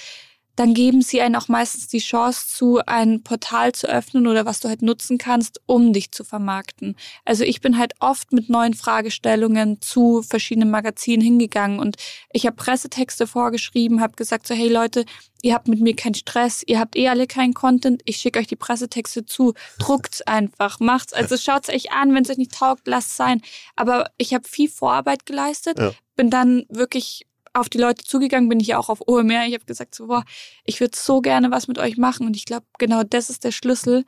dann 0.59 0.73
geben 0.73 1.01
sie 1.01 1.21
einen 1.21 1.37
auch 1.37 1.47
meistens 1.47 1.87
die 1.87 1.99
Chance 1.99 2.45
zu, 2.49 2.81
ein 2.85 3.23
Portal 3.23 3.71
zu 3.71 3.87
öffnen 3.87 4.27
oder 4.27 4.45
was 4.45 4.59
du 4.59 4.67
halt 4.67 4.81
nutzen 4.81 5.17
kannst, 5.17 5.61
um 5.67 5.93
dich 5.93 6.11
zu 6.11 6.25
vermarkten. 6.25 6.97
Also 7.23 7.45
ich 7.45 7.61
bin 7.61 7.77
halt 7.77 7.93
oft 8.01 8.33
mit 8.33 8.49
neuen 8.49 8.73
Fragestellungen 8.73 9.81
zu 9.81 10.21
verschiedenen 10.21 10.69
Magazinen 10.69 11.21
hingegangen 11.21 11.79
und 11.79 11.95
ich 12.33 12.45
habe 12.45 12.57
Pressetexte 12.57 13.25
vorgeschrieben, 13.25 14.01
habe 14.01 14.17
gesagt 14.17 14.47
so, 14.47 14.53
hey 14.53 14.67
Leute, 14.67 15.05
ihr 15.41 15.53
habt 15.53 15.69
mit 15.69 15.79
mir 15.79 15.95
keinen 15.95 16.15
Stress, 16.15 16.61
ihr 16.67 16.77
habt 16.77 16.97
eh 16.97 17.07
alle 17.07 17.25
keinen 17.25 17.53
Content, 17.53 18.01
ich 18.03 18.17
schicke 18.17 18.39
euch 18.39 18.47
die 18.47 18.57
Pressetexte 18.57 19.25
zu, 19.25 19.53
druckt's 19.77 20.21
einfach, 20.23 20.81
macht's, 20.81 21.13
also 21.13 21.37
schaut's 21.37 21.69
euch 21.69 21.93
an, 21.93 22.13
wenn 22.13 22.23
es 22.23 22.29
euch 22.31 22.37
nicht 22.37 22.53
taugt, 22.53 22.85
lasst 22.85 23.15
sein. 23.15 23.41
Aber 23.77 24.11
ich 24.17 24.33
habe 24.33 24.45
viel 24.45 24.69
Vorarbeit 24.69 25.25
geleistet, 25.25 25.79
ja. 25.79 25.93
bin 26.17 26.29
dann 26.29 26.65
wirklich 26.67 27.28
auf 27.59 27.69
die 27.69 27.77
Leute 27.77 28.03
zugegangen, 28.03 28.49
bin 28.49 28.59
ich 28.59 28.67
ja 28.67 28.77
auch 28.77 28.89
auf 28.89 29.07
OMR. 29.07 29.45
Ich 29.47 29.53
habe 29.53 29.65
gesagt, 29.65 29.95
so, 29.95 30.07
boah, 30.07 30.23
ich 30.65 30.79
würde 30.79 30.97
so 30.97 31.21
gerne 31.21 31.51
was 31.51 31.67
mit 31.67 31.77
euch 31.77 31.97
machen. 31.97 32.25
Und 32.25 32.35
ich 32.35 32.45
glaube, 32.45 32.65
genau 32.77 33.03
das 33.03 33.29
ist 33.29 33.43
der 33.43 33.51
Schlüssel 33.51 34.05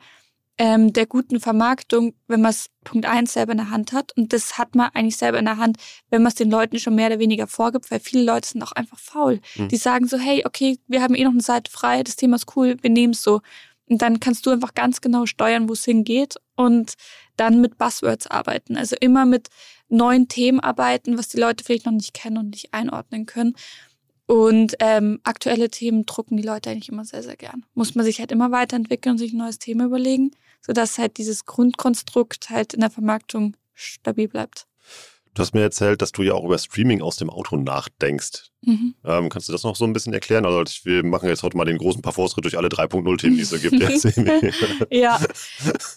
ähm, 0.58 0.92
der 0.92 1.06
guten 1.06 1.40
Vermarktung, 1.40 2.14
wenn 2.28 2.40
man 2.40 2.50
es 2.50 2.66
Punkt 2.84 3.06
eins 3.06 3.32
selber 3.32 3.52
in 3.52 3.58
der 3.58 3.70
Hand 3.70 3.92
hat. 3.92 4.16
Und 4.16 4.32
das 4.32 4.58
hat 4.58 4.74
man 4.74 4.90
eigentlich 4.92 5.16
selber 5.16 5.38
in 5.38 5.44
der 5.44 5.56
Hand, 5.56 5.78
wenn 6.10 6.22
man 6.22 6.28
es 6.30 6.34
den 6.34 6.50
Leuten 6.50 6.78
schon 6.78 6.94
mehr 6.94 7.08
oder 7.08 7.18
weniger 7.18 7.46
vorgibt, 7.46 7.90
weil 7.90 8.00
viele 8.00 8.24
Leute 8.24 8.48
sind 8.48 8.62
auch 8.62 8.72
einfach 8.72 8.98
faul. 8.98 9.40
Mhm. 9.56 9.68
Die 9.68 9.76
sagen 9.76 10.06
so, 10.06 10.18
hey, 10.18 10.44
okay, 10.46 10.78
wir 10.88 11.02
haben 11.02 11.14
eh 11.14 11.24
noch 11.24 11.32
eine 11.32 11.40
Seite 11.40 11.70
frei, 11.70 12.02
das 12.02 12.16
Thema 12.16 12.36
ist 12.36 12.56
cool, 12.56 12.76
wir 12.80 12.90
nehmen 12.90 13.12
es 13.12 13.22
so. 13.22 13.40
Und 13.88 14.00
dann 14.00 14.20
kannst 14.20 14.46
du 14.46 14.50
einfach 14.50 14.74
ganz 14.74 15.00
genau 15.00 15.26
steuern, 15.26 15.68
wo 15.68 15.72
es 15.72 15.84
hingeht 15.84 16.36
und 16.56 16.94
dann 17.36 17.60
mit 17.60 17.78
Buzzwords 17.78 18.26
arbeiten. 18.26 18.76
Also 18.76 18.96
immer 19.00 19.26
mit 19.26 19.48
neuen 19.88 20.28
Themen 20.28 20.60
arbeiten, 20.60 21.18
was 21.18 21.28
die 21.28 21.38
Leute 21.38 21.64
vielleicht 21.64 21.86
noch 21.86 21.92
nicht 21.92 22.14
kennen 22.14 22.38
und 22.38 22.50
nicht 22.50 22.72
einordnen 22.72 23.26
können. 23.26 23.54
Und 24.26 24.76
ähm, 24.80 25.20
aktuelle 25.24 25.68
Themen 25.68 26.06
drucken 26.06 26.36
die 26.36 26.42
Leute 26.42 26.70
eigentlich 26.70 26.88
immer 26.88 27.04
sehr, 27.04 27.22
sehr 27.22 27.36
gern. 27.36 27.66
Muss 27.74 27.94
man 27.94 28.04
sich 28.04 28.18
halt 28.20 28.32
immer 28.32 28.50
weiterentwickeln 28.50 29.12
und 29.12 29.18
sich 29.18 29.32
ein 29.32 29.38
neues 29.38 29.58
Thema 29.58 29.84
überlegen, 29.84 30.30
sodass 30.60 30.96
halt 30.96 31.18
dieses 31.18 31.44
Grundkonstrukt 31.44 32.48
halt 32.48 32.72
in 32.72 32.80
der 32.80 32.90
Vermarktung 32.90 33.56
stabil 33.74 34.28
bleibt. 34.28 34.66
Du 35.34 35.40
hast 35.40 35.54
mir 35.54 35.62
erzählt, 35.62 36.02
dass 36.02 36.12
du 36.12 36.22
ja 36.22 36.34
auch 36.34 36.44
über 36.44 36.58
Streaming 36.58 37.00
aus 37.00 37.16
dem 37.16 37.30
Auto 37.30 37.56
nachdenkst. 37.56 38.50
Mhm. 38.60 38.94
Ähm, 39.04 39.28
kannst 39.30 39.48
du 39.48 39.52
das 39.52 39.62
noch 39.62 39.76
so 39.76 39.84
ein 39.86 39.94
bisschen 39.94 40.12
erklären? 40.12 40.44
Also 40.44 40.62
wir 40.84 41.04
machen 41.04 41.28
jetzt 41.28 41.42
heute 41.42 41.56
mal 41.56 41.64
den 41.64 41.78
großen 41.78 42.02
Parforce-Ritt 42.02 42.44
durch 42.44 42.58
alle 42.58 42.68
3.0-Themen, 42.68 43.36
die 43.36 43.42
es 43.42 43.50
so 43.50 43.58
gibt. 43.58 43.72
ja, 44.90 45.18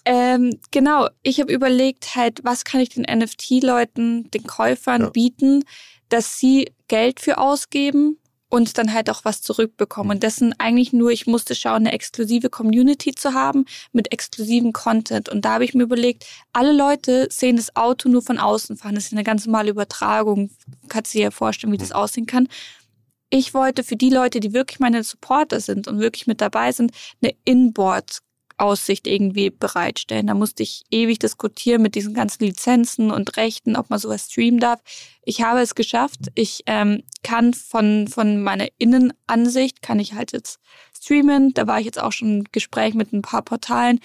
ähm, 0.06 0.58
genau. 0.72 1.10
Ich 1.22 1.42
habe 1.42 1.52
überlegt 1.52 2.16
halt, 2.16 2.44
was 2.44 2.64
kann 2.64 2.80
ich 2.80 2.90
den 2.90 3.04
NFT-Leuten, 3.04 4.32
den 4.32 4.44
Käufern 4.44 5.02
ja. 5.02 5.10
bieten, 5.10 5.64
dass 6.08 6.38
sie 6.40 6.72
Geld 6.88 7.20
für 7.20 7.38
ausgeben 7.38 8.18
und 8.50 8.78
dann 8.78 8.94
halt 8.94 9.10
auch 9.10 9.26
was 9.26 9.42
zurückbekommen. 9.42 10.12
Und 10.12 10.24
das 10.24 10.38
sind 10.38 10.54
eigentlich 10.60 10.94
nur, 10.94 11.12
ich 11.12 11.28
musste 11.28 11.56
schauen, 11.56 11.88
eine 11.88 11.92
exklusive 11.92 12.50
Community 12.50 13.14
zu 13.14 13.34
haben 13.34 13.66
mit 13.92 14.12
exklusiven 14.14 14.72
Content. 14.74 15.30
Und 15.30 15.46
da 15.46 15.54
habe 15.54 15.66
ich 15.66 15.74
mir 15.74 15.84
überlegt, 15.84 16.26
alle 16.54 16.72
Leute 16.72 17.28
sehen 17.32 17.58
das 17.58 17.76
Auto 17.76 18.08
nur 18.10 18.22
von 18.22 18.38
außen 18.38 18.78
fahren. 18.78 18.96
Das 18.96 19.06
ist 19.06 19.14
eine 19.14 19.24
ganz 19.24 19.46
normale 19.46 19.72
Übertragung. 19.72 20.52
Kannst 20.90 21.14
du 21.14 21.18
dir 21.18 21.26
ja 21.26 21.32
vorstellen, 21.32 21.74
wie 21.74 21.78
das 21.78 21.92
aussehen 21.92 22.28
kann. 22.28 22.48
Ich 23.30 23.54
wollte 23.54 23.84
für 23.84 23.96
die 23.96 24.12
Leute, 24.12 24.40
die 24.40 24.54
wirklich 24.54 24.80
meine 24.80 25.04
Supporter 25.04 25.60
sind 25.60 25.88
und 25.88 26.00
wirklich 26.00 26.28
mit 26.28 26.42
dabei 26.42 26.72
sind, 26.72 26.92
eine 27.22 27.34
Inboard 27.44 28.20
Aussicht 28.58 29.08
irgendwie 29.08 29.50
bereitstellen. 29.50 30.28
Da 30.28 30.34
musste 30.34 30.64
ich 30.64 30.84
ewig 30.92 31.20
diskutieren 31.20 31.82
mit 31.82 31.96
diesen 31.96 32.14
ganzen 32.14 32.44
Lizenzen 32.44 33.12
und 33.12 33.36
Rechten, 33.38 33.76
ob 33.76 33.90
man 33.90 34.00
sowas 34.00 34.28
streamen 34.32 34.60
darf. 34.60 34.82
Ich 35.24 35.42
habe 35.42 35.62
es 35.62 35.76
geschafft. 35.76 36.32
Ich 36.36 36.64
ähm, 36.66 37.04
kann 37.24 37.54
von, 37.54 38.08
von 38.08 38.42
meiner 38.42 38.68
Innenansicht, 38.78 39.82
kann 39.82 40.00
ich 40.00 40.14
halt 40.14 40.32
jetzt 40.32 40.60
streamen. 40.96 41.54
Da 41.54 41.68
war 41.68 41.80
ich 41.80 41.86
jetzt 41.86 42.02
auch 42.02 42.12
schon 42.12 42.40
im 42.40 42.44
Gespräch 42.52 42.94
mit 42.94 43.12
ein 43.12 43.22
paar 43.22 43.42
Portalen. 43.42 44.00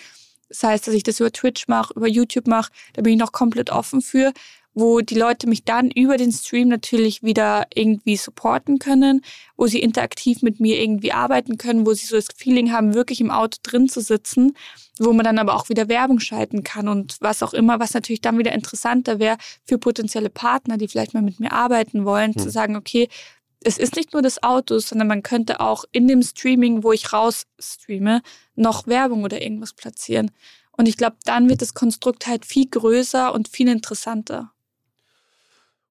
Das 0.48 0.64
heißt, 0.64 0.86
dass 0.86 0.94
ich 0.94 1.04
das 1.04 1.20
über 1.20 1.30
Twitch 1.30 1.68
mache, 1.68 1.94
über 1.94 2.08
YouTube 2.08 2.48
mache. 2.48 2.72
Da 2.94 3.02
bin 3.02 3.12
ich 3.12 3.18
noch 3.18 3.32
komplett 3.32 3.70
offen 3.70 4.02
für 4.02 4.32
wo 4.74 5.00
die 5.00 5.16
Leute 5.16 5.48
mich 5.48 5.64
dann 5.64 5.90
über 5.90 6.16
den 6.16 6.32
Stream 6.32 6.68
natürlich 6.68 7.22
wieder 7.22 7.66
irgendwie 7.74 8.16
supporten 8.16 8.78
können, 8.78 9.22
wo 9.56 9.66
sie 9.66 9.80
interaktiv 9.80 10.42
mit 10.42 10.60
mir 10.60 10.80
irgendwie 10.80 11.12
arbeiten 11.12 11.58
können, 11.58 11.86
wo 11.86 11.92
sie 11.92 12.06
so 12.06 12.16
das 12.16 12.28
Feeling 12.36 12.72
haben, 12.72 12.94
wirklich 12.94 13.20
im 13.20 13.30
Auto 13.30 13.58
drin 13.62 13.88
zu 13.88 14.00
sitzen, 14.00 14.56
wo 14.98 15.12
man 15.12 15.24
dann 15.24 15.38
aber 15.38 15.54
auch 15.54 15.68
wieder 15.68 15.88
Werbung 15.88 16.20
schalten 16.20 16.62
kann 16.62 16.88
und 16.88 17.16
was 17.20 17.42
auch 17.42 17.52
immer, 17.52 17.80
was 17.80 17.94
natürlich 17.94 18.20
dann 18.20 18.38
wieder 18.38 18.52
interessanter 18.52 19.18
wäre 19.18 19.38
für 19.64 19.78
potenzielle 19.78 20.30
Partner, 20.30 20.76
die 20.76 20.88
vielleicht 20.88 21.14
mal 21.14 21.22
mit 21.22 21.40
mir 21.40 21.52
arbeiten 21.52 22.04
wollen, 22.04 22.30
mhm. 22.30 22.38
zu 22.38 22.44
hm. 22.44 22.50
sagen, 22.50 22.76
okay, 22.76 23.08
es 23.62 23.76
ist 23.76 23.96
nicht 23.96 24.12
nur 24.12 24.22
das 24.22 24.42
Auto, 24.42 24.78
sondern 24.78 25.08
man 25.08 25.22
könnte 25.22 25.60
auch 25.60 25.84
in 25.92 26.08
dem 26.08 26.22
Streaming, 26.22 26.82
wo 26.82 26.92
ich 26.92 27.12
raus 27.12 27.46
streame, 27.58 28.22
noch 28.54 28.86
Werbung 28.86 29.24
oder 29.24 29.42
irgendwas 29.42 29.74
platzieren. 29.74 30.30
Und 30.72 30.86
ich 30.86 30.96
glaube, 30.96 31.16
dann 31.24 31.48
wird 31.48 31.60
das 31.60 31.74
Konstrukt 31.74 32.26
halt 32.26 32.46
viel 32.46 32.66
größer 32.66 33.34
und 33.34 33.48
viel 33.48 33.68
interessanter. 33.68 34.52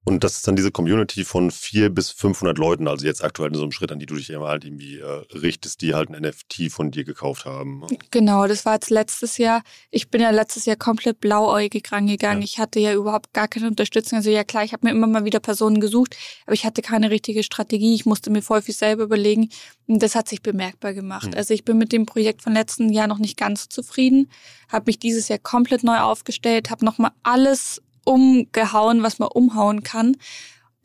Und 0.10 0.24
das 0.24 0.38
ist 0.38 0.48
dann 0.48 0.56
diese 0.56 0.72
Community 0.72 1.24
von 1.24 1.52
vier 1.52 1.92
bis 1.92 2.10
500 2.10 2.58
Leuten, 2.58 2.88
also 2.88 3.06
jetzt 3.06 3.24
aktuell 3.24 3.50
in 3.50 3.56
so 3.56 3.62
einem 3.62 3.72
Schritt, 3.72 3.92
an 3.92 4.00
die 4.00 4.08
du 4.08 4.16
dich 4.16 4.32
immer 4.32 4.48
halt 4.48 4.66
irgendwie 4.66 4.98
äh, 4.98 5.22
richtest, 5.38 5.84
die 5.84 5.94
halt 5.94 6.10
ein 6.10 6.20
NFT 6.20 6.72
von 6.72 6.90
dir 6.90 7.04
gekauft 7.04 7.46
haben. 7.46 7.86
Genau, 8.10 8.48
das 8.48 8.66
war 8.66 8.74
jetzt 8.74 8.90
letztes 8.90 9.38
Jahr. 9.38 9.62
Ich 9.92 10.10
bin 10.10 10.20
ja 10.20 10.32
letztes 10.32 10.66
Jahr 10.66 10.78
komplett 10.78 11.20
blauäugig 11.20 11.92
rangegangen. 11.92 12.42
Ja. 12.42 12.46
Ich 12.46 12.58
hatte 12.58 12.80
ja 12.80 12.96
überhaupt 12.96 13.34
gar 13.34 13.48
keine 13.48 13.68
Unterstützung. 13.68 14.18
Also 14.18 14.32
ja 14.32 14.44
klar, 14.44 14.64
ich 14.64 14.74
habe 14.74 14.88
mir 14.88 14.94
immer 14.94 15.06
mal 15.06 15.26
wieder 15.26 15.40
Personen 15.40 15.80
gesucht, 15.80 16.18
aber 16.48 16.56
ich 16.56 16.66
hatte 16.66 16.82
keine 16.82 17.12
richtige 17.12 17.44
Strategie. 17.44 17.94
Ich 17.94 18.08
musste 18.08 18.32
mir 18.32 18.42
voll 18.42 18.64
viel 18.64 18.74
selber 18.74 19.04
überlegen. 19.04 19.50
Und 19.86 20.02
das 20.02 20.16
hat 20.16 20.28
sich 20.28 20.42
bemerkbar 20.42 20.96
gemacht. 20.96 21.28
Mhm. 21.28 21.36
Also 21.36 21.54
ich 21.54 21.66
bin 21.66 21.78
mit 21.78 21.92
dem 21.92 22.08
Projekt 22.08 22.42
von 22.42 22.54
letzten 22.54 22.90
Jahr 22.90 23.06
noch 23.06 23.20
nicht 23.20 23.38
ganz 23.38 23.70
zufrieden, 23.70 24.32
habe 24.70 24.86
mich 24.88 24.98
dieses 24.98 25.28
Jahr 25.28 25.38
komplett 25.40 25.84
neu 25.84 26.00
aufgestellt, 26.00 26.72
habe 26.72 26.84
nochmal 26.84 27.12
alles 27.22 27.80
umgehauen, 28.10 29.04
was 29.04 29.20
man 29.20 29.30
umhauen 29.30 29.84
kann. 29.84 30.18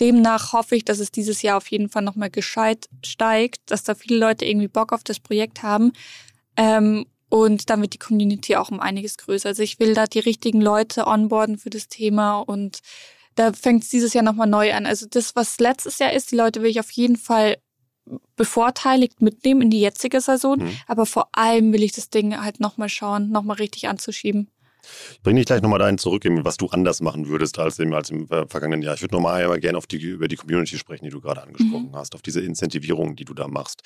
demnach 0.00 0.52
hoffe 0.52 0.76
ich, 0.76 0.84
dass 0.84 0.98
es 0.98 1.10
dieses 1.10 1.42
Jahr 1.42 1.56
auf 1.56 1.68
jeden 1.68 1.88
Fall 1.88 2.02
nochmal 2.02 2.30
gescheit 2.30 2.88
steigt, 3.04 3.70
dass 3.70 3.84
da 3.84 3.94
viele 3.94 4.18
Leute 4.18 4.44
irgendwie 4.44 4.68
Bock 4.68 4.92
auf 4.92 5.04
das 5.04 5.20
Projekt 5.20 5.62
haben. 5.62 5.92
Ähm, 6.56 7.06
und 7.28 7.70
dann 7.70 7.80
wird 7.80 7.94
die 7.94 7.98
Community 7.98 8.56
auch 8.56 8.70
um 8.70 8.80
einiges 8.80 9.16
größer. 9.16 9.48
Also 9.48 9.62
ich 9.62 9.78
will 9.80 9.94
da 9.94 10.06
die 10.06 10.18
richtigen 10.18 10.60
Leute 10.60 11.06
onboarden 11.06 11.58
für 11.58 11.70
das 11.70 11.88
Thema 11.88 12.38
und 12.40 12.80
da 13.36 13.52
fängt 13.52 13.84
es 13.84 13.88
dieses 13.88 14.14
Jahr 14.14 14.24
nochmal 14.24 14.46
neu 14.46 14.72
an. 14.74 14.86
Also 14.86 15.06
das, 15.08 15.34
was 15.34 15.58
letztes 15.58 15.98
Jahr 15.98 16.12
ist, 16.12 16.30
die 16.30 16.36
Leute 16.36 16.62
will 16.62 16.70
ich 16.70 16.80
auf 16.80 16.90
jeden 16.90 17.16
Fall 17.16 17.56
bevorteiligt 18.36 19.22
mitnehmen 19.22 19.62
in 19.62 19.70
die 19.70 19.80
jetzige 19.80 20.20
Saison. 20.20 20.58
Mhm. 20.58 20.76
Aber 20.86 21.06
vor 21.06 21.28
allem 21.32 21.72
will 21.72 21.82
ich 21.82 21.92
das 21.92 22.10
Ding 22.10 22.40
halt 22.40 22.60
nochmal 22.60 22.88
schauen, 22.88 23.30
nochmal 23.30 23.56
richtig 23.56 23.88
anzuschieben. 23.88 24.50
Ich 25.12 25.22
bringe 25.22 25.40
dich 25.40 25.46
gleich 25.46 25.62
nochmal 25.62 25.78
dahin 25.78 25.98
zurück, 25.98 26.24
was 26.24 26.56
du 26.56 26.68
anders 26.68 27.00
machen 27.00 27.28
würdest 27.28 27.58
als 27.58 27.78
im, 27.78 27.92
als 27.92 28.10
im 28.10 28.28
äh, 28.30 28.46
vergangenen 28.46 28.82
Jahr. 28.82 28.94
Ich 28.94 29.02
würde 29.02 29.14
nochmal 29.14 29.44
aber 29.44 29.58
gerne 29.58 29.78
auf 29.78 29.86
die, 29.86 29.96
über 29.96 30.28
die 30.28 30.36
Community 30.36 30.78
sprechen, 30.78 31.04
die 31.04 31.10
du 31.10 31.20
gerade 31.20 31.42
angesprochen 31.42 31.90
mhm. 31.90 31.96
hast, 31.96 32.14
auf 32.14 32.22
diese 32.22 32.40
Incentivierung, 32.40 33.16
die 33.16 33.24
du 33.24 33.34
da 33.34 33.48
machst. 33.48 33.82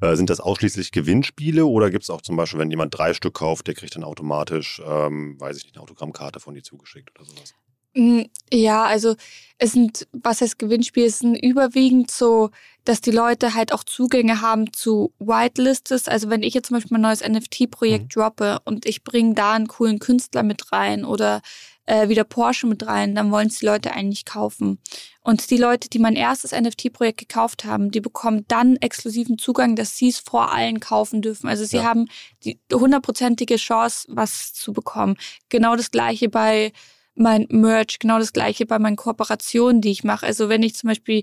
Äh, 0.00 0.16
sind 0.16 0.30
das 0.30 0.40
ausschließlich 0.40 0.92
Gewinnspiele 0.92 1.66
oder 1.66 1.90
gibt 1.90 2.04
es 2.04 2.10
auch 2.10 2.22
zum 2.22 2.36
Beispiel, 2.36 2.60
wenn 2.60 2.70
jemand 2.70 2.96
drei 2.96 3.14
Stück 3.14 3.34
kauft, 3.34 3.66
der 3.66 3.74
kriegt 3.74 3.96
dann 3.96 4.04
automatisch, 4.04 4.80
ähm, 4.86 5.40
weiß 5.40 5.56
ich 5.56 5.64
nicht, 5.64 5.76
eine 5.76 5.82
Autogrammkarte 5.82 6.40
von 6.40 6.54
dir 6.54 6.62
zugeschickt 6.62 7.18
oder 7.18 7.28
sowas? 7.28 7.54
Mm, 7.94 8.22
ja, 8.52 8.84
also 8.84 9.16
es 9.58 9.72
sind, 9.72 10.08
was 10.12 10.40
heißt 10.40 10.58
Gewinnspiel, 10.58 11.04
es 11.04 11.20
sind 11.20 11.36
überwiegend 11.36 12.10
so, 12.10 12.50
dass 12.84 13.00
die 13.00 13.10
Leute 13.10 13.54
halt 13.54 13.72
auch 13.72 13.84
Zugänge 13.84 14.40
haben 14.40 14.72
zu 14.72 15.12
Whitelists. 15.18 16.08
Also 16.08 16.30
wenn 16.30 16.42
ich 16.42 16.54
jetzt 16.54 16.68
zum 16.68 16.76
Beispiel 16.76 16.94
mein 16.94 17.02
neues 17.02 17.26
NFT-Projekt 17.26 18.04
mhm. 18.04 18.08
droppe 18.08 18.58
und 18.64 18.86
ich 18.86 19.04
bringe 19.04 19.34
da 19.34 19.52
einen 19.52 19.68
coolen 19.68 19.98
Künstler 20.00 20.42
mit 20.42 20.72
rein 20.72 21.04
oder 21.04 21.42
äh, 21.86 22.08
wieder 22.08 22.24
Porsche 22.24 22.66
mit 22.66 22.86
rein, 22.86 23.14
dann 23.14 23.30
wollen 23.30 23.48
es 23.48 23.58
die 23.58 23.66
Leute 23.66 23.92
eigentlich 23.92 24.24
kaufen. 24.24 24.78
Und 25.20 25.50
die 25.50 25.56
Leute, 25.56 25.88
die 25.88 25.98
mein 25.98 26.16
erstes 26.16 26.52
NFT-Projekt 26.52 27.20
gekauft 27.20 27.64
haben, 27.64 27.90
die 27.90 28.00
bekommen 28.00 28.44
dann 28.48 28.76
exklusiven 28.76 29.38
Zugang, 29.38 29.76
dass 29.76 29.96
sie 29.96 30.08
es 30.08 30.18
vor 30.18 30.52
allen 30.52 30.80
kaufen 30.80 31.22
dürfen. 31.22 31.48
Also 31.48 31.64
sie 31.64 31.76
ja. 31.76 31.84
haben 31.84 32.06
die 32.44 32.58
hundertprozentige 32.72 33.56
Chance, 33.56 34.08
was 34.10 34.52
zu 34.54 34.72
bekommen. 34.72 35.16
Genau 35.48 35.76
das 35.76 35.90
gleiche 35.90 36.28
bei 36.28 36.72
mein 37.14 37.46
Merch, 37.50 37.98
genau 37.98 38.18
das 38.18 38.32
gleiche 38.32 38.66
bei 38.66 38.78
meinen 38.78 38.96
Kooperationen, 38.96 39.80
die 39.80 39.90
ich 39.90 40.04
mache. 40.04 40.26
Also 40.26 40.48
wenn 40.48 40.62
ich 40.62 40.74
zum 40.74 40.88
Beispiel 40.88 41.22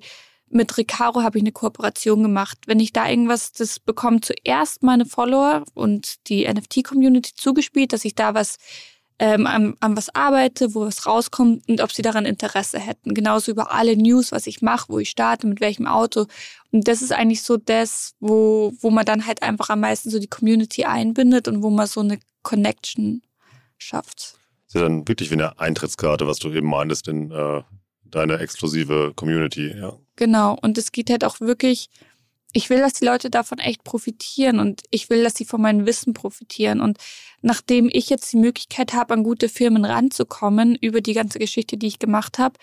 mit 0.49 0.77
Recaro 0.77 1.21
habe 1.21 1.37
ich 1.37 1.43
eine 1.43 1.51
Kooperation 1.51 2.23
gemacht. 2.23 2.57
Wenn 2.65 2.79
ich 2.79 2.91
da 2.91 3.07
irgendwas, 3.07 3.51
das 3.51 3.79
bekommen 3.79 4.21
zuerst 4.21 4.83
meine 4.83 5.05
Follower 5.05 5.63
und 5.73 6.27
die 6.27 6.47
NFT-Community 6.51 7.33
zugespielt, 7.35 7.93
dass 7.93 8.05
ich 8.05 8.15
da 8.15 8.33
was 8.33 8.57
ähm, 9.19 9.45
an, 9.45 9.75
an 9.81 9.97
was 9.97 10.13
arbeite, 10.15 10.73
wo 10.73 10.81
was 10.81 11.05
rauskommt 11.05 11.67
und 11.67 11.81
ob 11.81 11.91
sie 11.91 12.01
daran 12.01 12.25
Interesse 12.25 12.79
hätten. 12.79 13.13
Genauso 13.13 13.51
über 13.51 13.71
alle 13.71 13.95
News, 13.97 14.31
was 14.31 14.47
ich 14.47 14.61
mache, 14.61 14.87
wo 14.89 14.99
ich 14.99 15.09
starte, 15.09 15.45
mit 15.45 15.59
welchem 15.59 15.87
Auto. 15.87 16.25
Und 16.71 16.87
das 16.87 17.01
ist 17.01 17.11
eigentlich 17.11 17.43
so 17.43 17.57
das, 17.57 18.15
wo, 18.19 18.73
wo 18.79 18.89
man 18.89 19.05
dann 19.05 19.25
halt 19.25 19.43
einfach 19.43 19.69
am 19.69 19.81
meisten 19.81 20.09
so 20.09 20.19
die 20.19 20.27
Community 20.27 20.85
einbindet 20.85 21.47
und 21.47 21.61
wo 21.61 21.69
man 21.69 21.85
so 21.85 21.99
eine 21.99 22.19
Connection 22.43 23.21
schafft. 23.77 24.38
Ist 24.69 24.75
ja 24.75 24.81
dann 24.81 25.07
wirklich 25.07 25.31
wie 25.31 25.33
eine 25.33 25.59
Eintrittskarte, 25.59 26.27
was 26.27 26.37
du 26.37 26.53
eben 26.53 26.69
meintest 26.69 27.07
in 27.07 27.31
äh, 27.31 27.63
deine 28.05 28.37
exklusive 28.37 29.13
Community, 29.15 29.73
ja. 29.75 29.97
Genau. 30.15 30.55
Und 30.61 30.77
es 30.77 30.91
geht 30.91 31.09
halt 31.09 31.23
auch 31.25 31.39
wirklich, 31.39 31.89
ich 32.53 32.69
will, 32.69 32.77
dass 32.77 32.93
die 32.93 33.05
Leute 33.05 33.31
davon 33.31 33.57
echt 33.57 33.83
profitieren 33.83 34.59
und 34.59 34.83
ich 34.91 35.09
will, 35.09 35.23
dass 35.23 35.33
sie 35.33 35.45
von 35.45 35.59
meinem 35.59 35.87
Wissen 35.87 36.13
profitieren. 36.13 36.81
Und 36.81 36.99
nachdem 37.41 37.89
ich 37.91 38.11
jetzt 38.11 38.31
die 38.31 38.37
Möglichkeit 38.37 38.93
habe, 38.93 39.15
an 39.15 39.23
gute 39.23 39.49
Firmen 39.49 39.85
ranzukommen 39.85 40.75
über 40.75 41.01
die 41.01 41.13
ganze 41.13 41.39
Geschichte, 41.39 41.75
die 41.75 41.87
ich 41.87 41.97
gemacht 41.97 42.37
habe, 42.37 42.59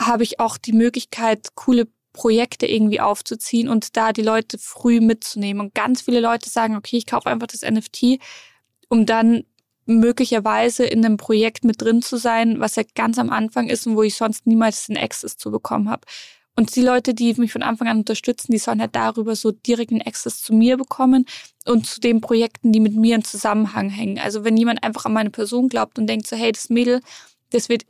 habe 0.00 0.22
ich 0.22 0.38
auch 0.38 0.58
die 0.58 0.72
Möglichkeit, 0.72 1.56
coole 1.56 1.88
Projekte 2.12 2.66
irgendwie 2.66 3.00
aufzuziehen 3.00 3.68
und 3.68 3.96
da 3.96 4.12
die 4.12 4.22
Leute 4.22 4.58
früh 4.58 5.00
mitzunehmen. 5.00 5.60
Und 5.60 5.74
ganz 5.74 6.02
viele 6.02 6.20
Leute 6.20 6.50
sagen, 6.50 6.76
okay, 6.76 6.98
ich 6.98 7.06
kaufe 7.06 7.28
einfach 7.28 7.48
das 7.48 7.62
NFT, 7.62 8.20
um 8.88 9.06
dann 9.06 9.42
möglicherweise 9.98 10.84
in 10.84 11.04
einem 11.04 11.16
Projekt 11.16 11.64
mit 11.64 11.80
drin 11.80 12.02
zu 12.02 12.16
sein, 12.16 12.60
was 12.60 12.76
ja 12.76 12.82
ganz 12.94 13.18
am 13.18 13.30
Anfang 13.30 13.68
ist 13.68 13.86
und 13.86 13.96
wo 13.96 14.02
ich 14.02 14.16
sonst 14.16 14.46
niemals 14.46 14.86
den 14.86 14.96
Access 14.96 15.36
zu 15.36 15.50
bekommen 15.50 15.88
habe. 15.88 16.06
Und 16.54 16.76
die 16.76 16.82
Leute, 16.82 17.14
die 17.14 17.32
mich 17.34 17.52
von 17.52 17.62
Anfang 17.62 17.88
an 17.88 17.98
unterstützen, 17.98 18.52
die 18.52 18.58
sollen 18.58 18.80
halt 18.80 18.94
darüber 18.94 19.34
so 19.36 19.52
direkten 19.52 20.02
Access 20.02 20.42
zu 20.42 20.52
mir 20.52 20.76
bekommen 20.76 21.24
und 21.64 21.86
zu 21.86 22.00
den 22.00 22.20
Projekten, 22.20 22.72
die 22.72 22.80
mit 22.80 22.94
mir 22.94 23.16
in 23.16 23.24
Zusammenhang 23.24 23.88
hängen. 23.88 24.18
Also 24.18 24.44
wenn 24.44 24.56
jemand 24.56 24.84
einfach 24.84 25.06
an 25.06 25.14
meine 25.14 25.30
Person 25.30 25.68
glaubt 25.68 25.98
und 25.98 26.06
denkt 26.06 26.26
so, 26.26 26.36
hey, 26.36 26.52
das 26.52 26.68
Mädel, 26.68 27.00
das 27.50 27.70
wird 27.70 27.84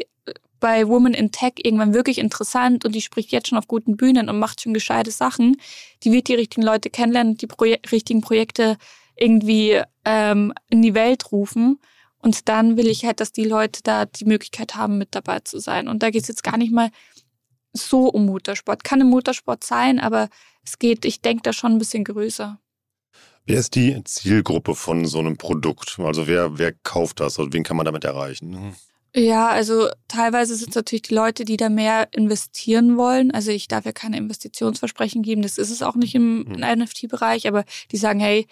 bei 0.61 0.87
Women 0.87 1.13
in 1.13 1.33
Tech 1.33 1.55
irgendwann 1.57 1.93
wirklich 1.93 2.19
interessant 2.19 2.85
und 2.85 2.95
die 2.95 3.01
spricht 3.01 3.33
jetzt 3.33 3.49
schon 3.49 3.59
auf 3.59 3.67
guten 3.67 3.97
Bühnen 3.97 4.29
und 4.29 4.39
macht 4.39 4.61
schon 4.61 4.73
gescheite 4.73 5.11
Sachen, 5.11 5.57
die 6.05 6.13
wird 6.13 6.29
die 6.29 6.35
richtigen 6.35 6.63
Leute 6.63 6.89
kennenlernen, 6.89 7.37
die 7.37 7.49
Proje 7.49 7.81
richtigen 7.91 8.21
Projekte 8.21 8.77
irgendwie 9.23 9.81
ähm, 10.05 10.53
in 10.69 10.83
die 10.83 10.95
Welt 10.95 11.33
rufen. 11.33 11.79
Und 12.19 12.49
dann 12.49 12.77
will 12.77 12.89
ich 12.89 13.05
halt, 13.05 13.21
dass 13.21 13.33
die 13.33 13.45
Leute 13.45 13.81
da 13.83 14.05
die 14.05 14.25
Möglichkeit 14.25 14.75
haben, 14.75 14.99
mit 14.99 15.15
dabei 15.15 15.41
zu 15.41 15.59
sein. 15.59 15.89
Und 15.89 16.03
da 16.03 16.11
geht 16.11 16.23
es 16.23 16.29
jetzt 16.29 16.45
gar 16.45 16.57
nicht 16.57 16.73
mal 16.73 16.91
so 17.73 18.09
um 18.09 18.27
Motorsport. 18.27 18.85
Kann 18.85 19.01
im 19.01 19.09
Motorsport 19.09 19.65
sein, 19.65 19.99
aber 19.99 20.29
es 20.65 20.79
geht, 20.79 21.05
ich 21.05 21.21
denke, 21.21 21.43
da 21.43 21.53
schon 21.53 21.73
ein 21.73 21.79
bisschen 21.79 22.05
größer. 22.05 22.59
Wer 23.45 23.59
ist 23.59 23.75
die 23.75 24.03
Zielgruppe 24.05 24.75
von 24.75 25.05
so 25.05 25.19
einem 25.19 25.37
Produkt? 25.37 25.99
Also 25.99 26.29
wer, 26.29 26.59
wer 26.59 26.73
kauft 26.73 27.19
das 27.19 27.39
und 27.39 27.53
wen 27.53 27.65
kann 27.65 27.77
man 27.77 27.87
damit 27.87 28.05
erreichen? 28.05 28.77
Ja, 29.15 29.49
also 29.49 29.89
teilweise 30.09 30.55
sind 30.55 30.71
es 30.71 30.77
natürlich 30.77 31.03
die 31.03 31.15
Leute, 31.15 31.45
die 31.45 31.57
da 31.57 31.69
mehr 31.69 32.09
investieren 32.13 32.97
wollen. 32.97 33.31
Also 33.31 33.51
ich 33.51 33.69
darf 33.69 33.85
ja 33.85 33.93
keine 33.93 34.17
Investitionsversprechen 34.17 35.23
geben, 35.23 35.43
das 35.43 35.59
ist 35.59 35.71
es 35.71 35.83
auch 35.83 35.97
nicht 35.97 36.15
im 36.15 36.47
hm. 36.47 36.79
NFT-Bereich, 36.79 37.49
aber 37.49 37.65
die 37.91 37.97
sagen, 37.99 38.21
hey, 38.21 38.47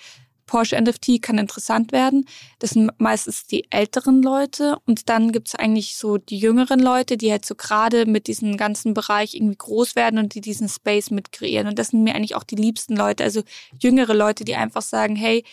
Porsche 0.51 0.81
NFT 0.81 1.23
kann 1.23 1.39
interessant 1.39 1.93
werden. 1.93 2.27
Das 2.59 2.71
sind 2.71 2.91
meistens 2.99 3.47
die 3.47 3.71
älteren 3.71 4.21
Leute 4.21 4.79
und 4.85 5.09
dann 5.09 5.31
gibt 5.31 5.47
es 5.47 5.55
eigentlich 5.55 5.97
so 5.97 6.19
die 6.19 6.39
jüngeren 6.39 6.81
Leute, 6.81 7.17
die 7.17 7.31
halt 7.31 7.47
so 7.47 7.55
gerade 7.55 8.05
mit 8.05 8.27
diesem 8.27 8.57
ganzen 8.57 8.93
Bereich 8.93 9.37
irgendwie 9.37 9.57
groß 9.57 9.95
werden 9.95 10.19
und 10.19 10.35
die 10.35 10.41
diesen 10.41 10.69
Space 10.69 11.13
mit 11.13 11.31
kreieren. 11.31 11.69
Und 11.69 11.79
das 11.79 11.89
sind 11.89 12.03
mir 12.03 12.17
eigentlich 12.17 12.35
auch 12.35 12.43
die 12.43 12.57
liebsten 12.57 12.97
Leute, 12.97 13.23
also 13.23 13.43
jüngere 13.79 14.13
Leute, 14.13 14.45
die 14.45 14.57
einfach 14.57 14.83
sagen, 14.83 15.15
hey, 15.15 15.45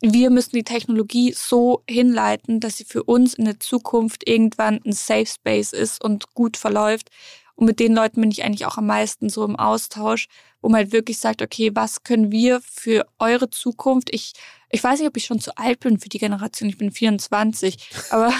wir 0.00 0.30
müssen 0.30 0.54
die 0.54 0.62
Technologie 0.62 1.32
so 1.32 1.82
hinleiten, 1.88 2.60
dass 2.60 2.76
sie 2.76 2.84
für 2.84 3.02
uns 3.02 3.34
in 3.34 3.46
der 3.46 3.58
Zukunft 3.58 4.28
irgendwann 4.28 4.80
ein 4.84 4.92
Safe 4.92 5.26
Space 5.26 5.72
ist 5.72 6.04
und 6.04 6.34
gut 6.34 6.56
verläuft. 6.56 7.10
Und 7.56 7.66
mit 7.66 7.80
den 7.80 7.94
Leuten 7.94 8.20
bin 8.20 8.30
ich 8.30 8.44
eigentlich 8.44 8.66
auch 8.66 8.76
am 8.76 8.86
meisten 8.86 9.28
so 9.30 9.44
im 9.44 9.56
Austausch, 9.56 10.28
wo 10.60 10.68
man 10.68 10.78
halt 10.78 10.92
wirklich 10.92 11.18
sagt, 11.18 11.42
okay, 11.42 11.70
was 11.74 12.02
können 12.02 12.30
wir 12.30 12.60
für 12.60 13.06
eure 13.18 13.50
Zukunft? 13.50 14.10
Ich, 14.12 14.34
ich 14.70 14.84
weiß 14.84 15.00
nicht, 15.00 15.08
ob 15.08 15.16
ich 15.16 15.24
schon 15.24 15.40
zu 15.40 15.56
alt 15.56 15.80
bin 15.80 15.98
für 15.98 16.10
die 16.10 16.18
Generation. 16.18 16.68
Ich 16.68 16.78
bin 16.78 16.92
24, 16.92 17.90
aber 18.10 18.32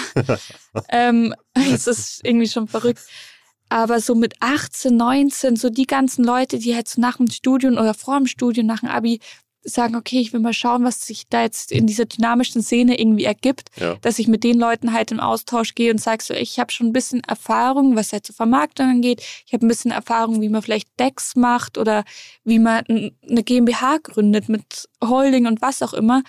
ähm, 0.90 1.34
es 1.54 1.86
ist 1.86 2.20
irgendwie 2.24 2.48
schon 2.48 2.68
verrückt. 2.68 3.02
Aber 3.68 4.00
so 4.00 4.14
mit 4.14 4.34
18, 4.40 4.96
19, 4.96 5.56
so 5.56 5.70
die 5.70 5.86
ganzen 5.86 6.24
Leute, 6.24 6.58
die 6.58 6.74
halt 6.74 6.86
so 6.86 7.00
nach 7.00 7.16
dem 7.16 7.28
Studium 7.28 7.72
oder 7.72 7.94
vor 7.94 8.16
dem 8.16 8.26
Studium, 8.26 8.66
nach 8.66 8.80
dem 8.80 8.90
Abi 8.90 9.18
sagen, 9.68 9.96
okay, 9.96 10.20
ich 10.20 10.32
will 10.32 10.40
mal 10.40 10.52
schauen, 10.52 10.84
was 10.84 11.00
sich 11.00 11.28
da 11.28 11.42
jetzt 11.42 11.72
in 11.72 11.86
dieser 11.86 12.04
dynamischen 12.04 12.62
Szene 12.62 12.98
irgendwie 12.98 13.24
ergibt, 13.24 13.70
ja. 13.76 13.96
dass 14.00 14.18
ich 14.18 14.28
mit 14.28 14.44
den 14.44 14.58
Leuten 14.58 14.92
halt 14.92 15.10
im 15.10 15.20
Austausch 15.20 15.74
gehe 15.74 15.90
und 15.90 15.98
sage 15.98 16.22
so, 16.22 16.34
ich 16.34 16.58
habe 16.58 16.72
schon 16.72 16.88
ein 16.88 16.92
bisschen 16.92 17.22
Erfahrung, 17.24 17.96
was 17.96 18.12
halt 18.12 18.24
zur 18.24 18.34
Vermarktung 18.34 18.86
angeht. 18.86 19.22
Ich 19.46 19.52
habe 19.52 19.66
ein 19.66 19.68
bisschen 19.68 19.90
Erfahrung, 19.90 20.40
wie 20.40 20.48
man 20.48 20.62
vielleicht 20.62 20.88
Decks 20.98 21.36
macht 21.36 21.78
oder 21.78 22.04
wie 22.44 22.58
man 22.58 22.84
eine 22.88 23.42
GmbH 23.42 23.98
gründet 23.98 24.48
mit 24.48 24.88
Holding 25.02 25.46
und 25.46 25.60
was 25.60 25.82
auch 25.82 25.92
immer. 25.92 26.22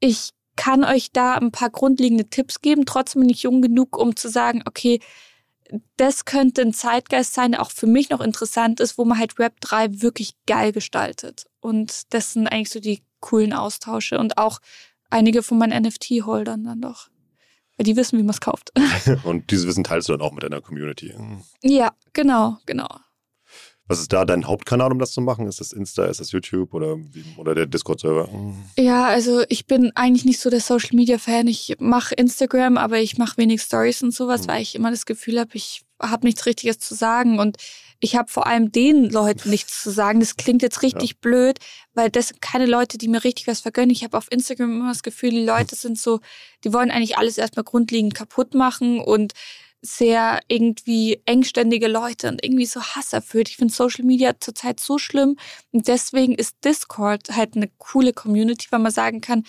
Ich 0.00 0.30
kann 0.56 0.84
euch 0.84 1.12
da 1.12 1.34
ein 1.34 1.52
paar 1.52 1.70
grundlegende 1.70 2.28
Tipps 2.28 2.60
geben. 2.60 2.86
Trotzdem 2.86 3.20
bin 3.20 3.30
ich 3.30 3.42
jung 3.42 3.62
genug, 3.62 3.96
um 3.96 4.16
zu 4.16 4.28
sagen, 4.28 4.62
okay, 4.66 5.00
das 5.96 6.24
könnte 6.24 6.62
ein 6.62 6.74
Zeitgeist 6.74 7.34
sein, 7.34 7.52
der 7.52 7.62
auch 7.62 7.70
für 7.70 7.86
mich 7.86 8.10
noch 8.10 8.20
interessant 8.20 8.80
ist, 8.80 8.98
wo 8.98 9.04
man 9.04 9.18
halt 9.18 9.38
Web 9.38 9.60
3 9.60 10.02
wirklich 10.02 10.34
geil 10.46 10.72
gestaltet. 10.72 11.46
Und 11.62 12.12
das 12.12 12.32
sind 12.32 12.48
eigentlich 12.48 12.70
so 12.70 12.80
die 12.80 13.02
coolen 13.20 13.52
Austausche 13.52 14.18
und 14.18 14.36
auch 14.36 14.58
einige 15.10 15.42
von 15.42 15.58
meinen 15.58 15.84
NFT-Holdern 15.84 16.64
dann 16.64 16.80
doch. 16.82 17.08
Weil 17.76 17.84
die 17.84 17.96
wissen, 17.96 18.18
wie 18.18 18.22
man 18.22 18.30
es 18.30 18.40
kauft. 18.40 18.72
und 19.24 19.50
dieses 19.50 19.66
Wissen 19.66 19.84
teilst 19.84 20.08
du 20.08 20.12
dann 20.12 20.20
auch 20.20 20.32
mit 20.32 20.42
deiner 20.42 20.60
Community. 20.60 21.14
Ja, 21.62 21.92
genau, 22.12 22.58
genau. 22.66 22.88
Was 23.86 24.00
ist 24.00 24.12
da 24.12 24.24
dein 24.24 24.46
Hauptkanal, 24.46 24.90
um 24.90 24.98
das 24.98 25.12
zu 25.12 25.20
machen? 25.20 25.46
Ist 25.46 25.60
das 25.60 25.72
Insta, 25.72 26.06
ist 26.06 26.18
das 26.18 26.32
YouTube 26.32 26.74
oder, 26.74 26.96
oder 27.36 27.54
der 27.54 27.66
Discord-Server? 27.66 28.28
Ja, 28.76 29.06
also 29.06 29.42
ich 29.48 29.66
bin 29.66 29.92
eigentlich 29.94 30.24
nicht 30.24 30.40
so 30.40 30.50
der 30.50 30.60
Social-Media-Fan. 30.60 31.46
Ich 31.46 31.76
mache 31.78 32.14
Instagram, 32.14 32.76
aber 32.76 32.98
ich 32.98 33.18
mache 33.18 33.36
wenig 33.38 33.62
Stories 33.62 34.02
und 34.02 34.12
sowas, 34.12 34.42
mhm. 34.42 34.48
weil 34.48 34.62
ich 34.62 34.74
immer 34.74 34.90
das 34.90 35.06
Gefühl 35.06 35.38
habe, 35.38 35.50
ich 35.54 35.82
habe 36.00 36.26
nichts 36.26 36.46
Richtiges 36.46 36.78
zu 36.78 36.94
sagen 36.94 37.38
und 37.38 37.56
ich 38.02 38.16
habe 38.16 38.28
vor 38.28 38.48
allem 38.48 38.72
den 38.72 39.08
Leuten 39.08 39.48
nichts 39.48 39.80
zu 39.80 39.90
sagen. 39.90 40.18
Das 40.18 40.36
klingt 40.36 40.60
jetzt 40.60 40.82
richtig 40.82 41.10
ja. 41.10 41.16
blöd, 41.20 41.60
weil 41.94 42.10
das 42.10 42.28
sind 42.28 42.42
keine 42.42 42.66
Leute, 42.66 42.98
die 42.98 43.06
mir 43.06 43.22
richtig 43.22 43.46
was 43.46 43.60
vergönnen. 43.60 43.92
Ich 43.92 44.02
habe 44.02 44.18
auf 44.18 44.26
Instagram 44.28 44.72
immer 44.72 44.88
das 44.88 45.04
Gefühl, 45.04 45.30
die 45.30 45.44
Leute 45.44 45.76
sind 45.76 45.96
so, 45.96 46.18
die 46.64 46.72
wollen 46.72 46.90
eigentlich 46.90 47.16
alles 47.16 47.38
erstmal 47.38 47.62
grundlegend 47.62 48.16
kaputt 48.16 48.54
machen 48.54 48.98
und 48.98 49.34
sehr 49.82 50.40
irgendwie 50.48 51.22
engständige 51.26 51.86
Leute 51.86 52.28
und 52.28 52.44
irgendwie 52.44 52.66
so 52.66 52.82
hasserfüllt. 52.82 53.48
Ich 53.48 53.56
finde 53.56 53.72
Social 53.72 54.04
Media 54.04 54.32
zurzeit 54.38 54.80
so 54.80 54.98
schlimm 54.98 55.36
und 55.70 55.86
deswegen 55.86 56.34
ist 56.34 56.56
Discord 56.64 57.30
halt 57.30 57.54
eine 57.54 57.70
coole 57.78 58.12
Community, 58.12 58.66
weil 58.70 58.80
man 58.80 58.92
sagen 58.92 59.20
kann, 59.20 59.44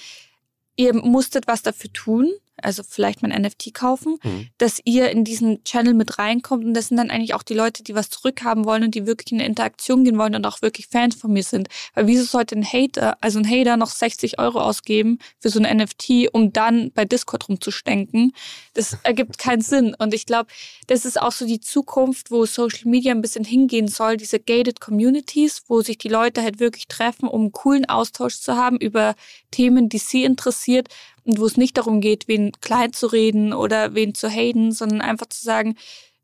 ihr 0.75 0.93
musstet 0.93 1.47
was 1.47 1.63
dafür 1.63 1.91
tun 1.91 2.31
also 2.61 2.83
vielleicht 2.87 3.21
mein 3.21 3.31
NFT 3.31 3.73
kaufen, 3.73 4.17
mhm. 4.23 4.49
dass 4.57 4.79
ihr 4.83 5.09
in 5.09 5.23
diesen 5.23 5.63
Channel 5.63 5.93
mit 5.93 6.19
reinkommt 6.19 6.65
und 6.65 6.73
das 6.73 6.87
sind 6.87 6.97
dann 6.97 7.09
eigentlich 7.09 7.33
auch 7.33 7.43
die 7.43 7.53
Leute, 7.53 7.83
die 7.83 7.95
was 7.95 8.09
zurückhaben 8.09 8.65
wollen 8.65 8.83
und 8.83 8.95
die 8.95 9.05
wirklich 9.05 9.31
in 9.31 9.39
eine 9.39 9.47
Interaktion 9.47 10.03
gehen 10.03 10.17
wollen 10.17 10.35
und 10.35 10.45
auch 10.45 10.61
wirklich 10.61 10.87
Fans 10.87 11.15
von 11.15 11.33
mir 11.33 11.43
sind. 11.43 11.67
Weil 11.93 12.07
wieso 12.07 12.23
sollte 12.23 12.55
ein 12.55 12.65
Hater, 12.65 13.17
also 13.21 13.39
ein 13.39 13.49
Hater 13.49 13.77
noch 13.77 13.89
60 13.89 14.39
Euro 14.39 14.61
ausgeben 14.61 15.19
für 15.39 15.49
so 15.49 15.59
ein 15.59 15.77
NFT, 15.77 16.33
um 16.33 16.53
dann 16.53 16.91
bei 16.91 17.05
Discord 17.05 17.49
rumzustenken? 17.49 18.33
Das 18.73 18.97
ergibt 19.03 19.37
keinen 19.37 19.61
Sinn. 19.73 19.95
Und 19.97 20.13
ich 20.13 20.25
glaube, 20.25 20.49
das 20.87 21.05
ist 21.05 21.19
auch 21.19 21.31
so 21.31 21.45
die 21.45 21.59
Zukunft, 21.59 22.31
wo 22.31 22.45
Social 22.45 22.89
Media 22.89 23.11
ein 23.11 23.21
bisschen 23.21 23.45
hingehen 23.45 23.87
soll, 23.87 24.17
diese 24.17 24.39
gated 24.39 24.79
Communities, 24.79 25.63
wo 25.67 25.81
sich 25.81 25.97
die 25.97 26.09
Leute 26.09 26.43
halt 26.43 26.59
wirklich 26.59 26.87
treffen, 26.87 27.27
um 27.27 27.41
einen 27.41 27.51
coolen 27.51 27.85
Austausch 27.85 28.39
zu 28.39 28.55
haben 28.55 28.77
über 28.77 29.15
Themen, 29.51 29.89
die 29.89 29.97
sie 29.97 30.23
interessiert 30.23 30.89
und 31.25 31.39
wo 31.39 31.45
es 31.45 31.57
nicht 31.57 31.77
darum 31.77 32.01
geht, 32.01 32.27
wen 32.27 32.51
klein 32.61 32.93
zu 32.93 33.07
reden 33.07 33.53
oder 33.53 33.95
wen 33.95 34.13
zu 34.13 34.29
haten, 34.29 34.71
sondern 34.71 35.01
einfach 35.01 35.27
zu 35.27 35.43
sagen, 35.43 35.75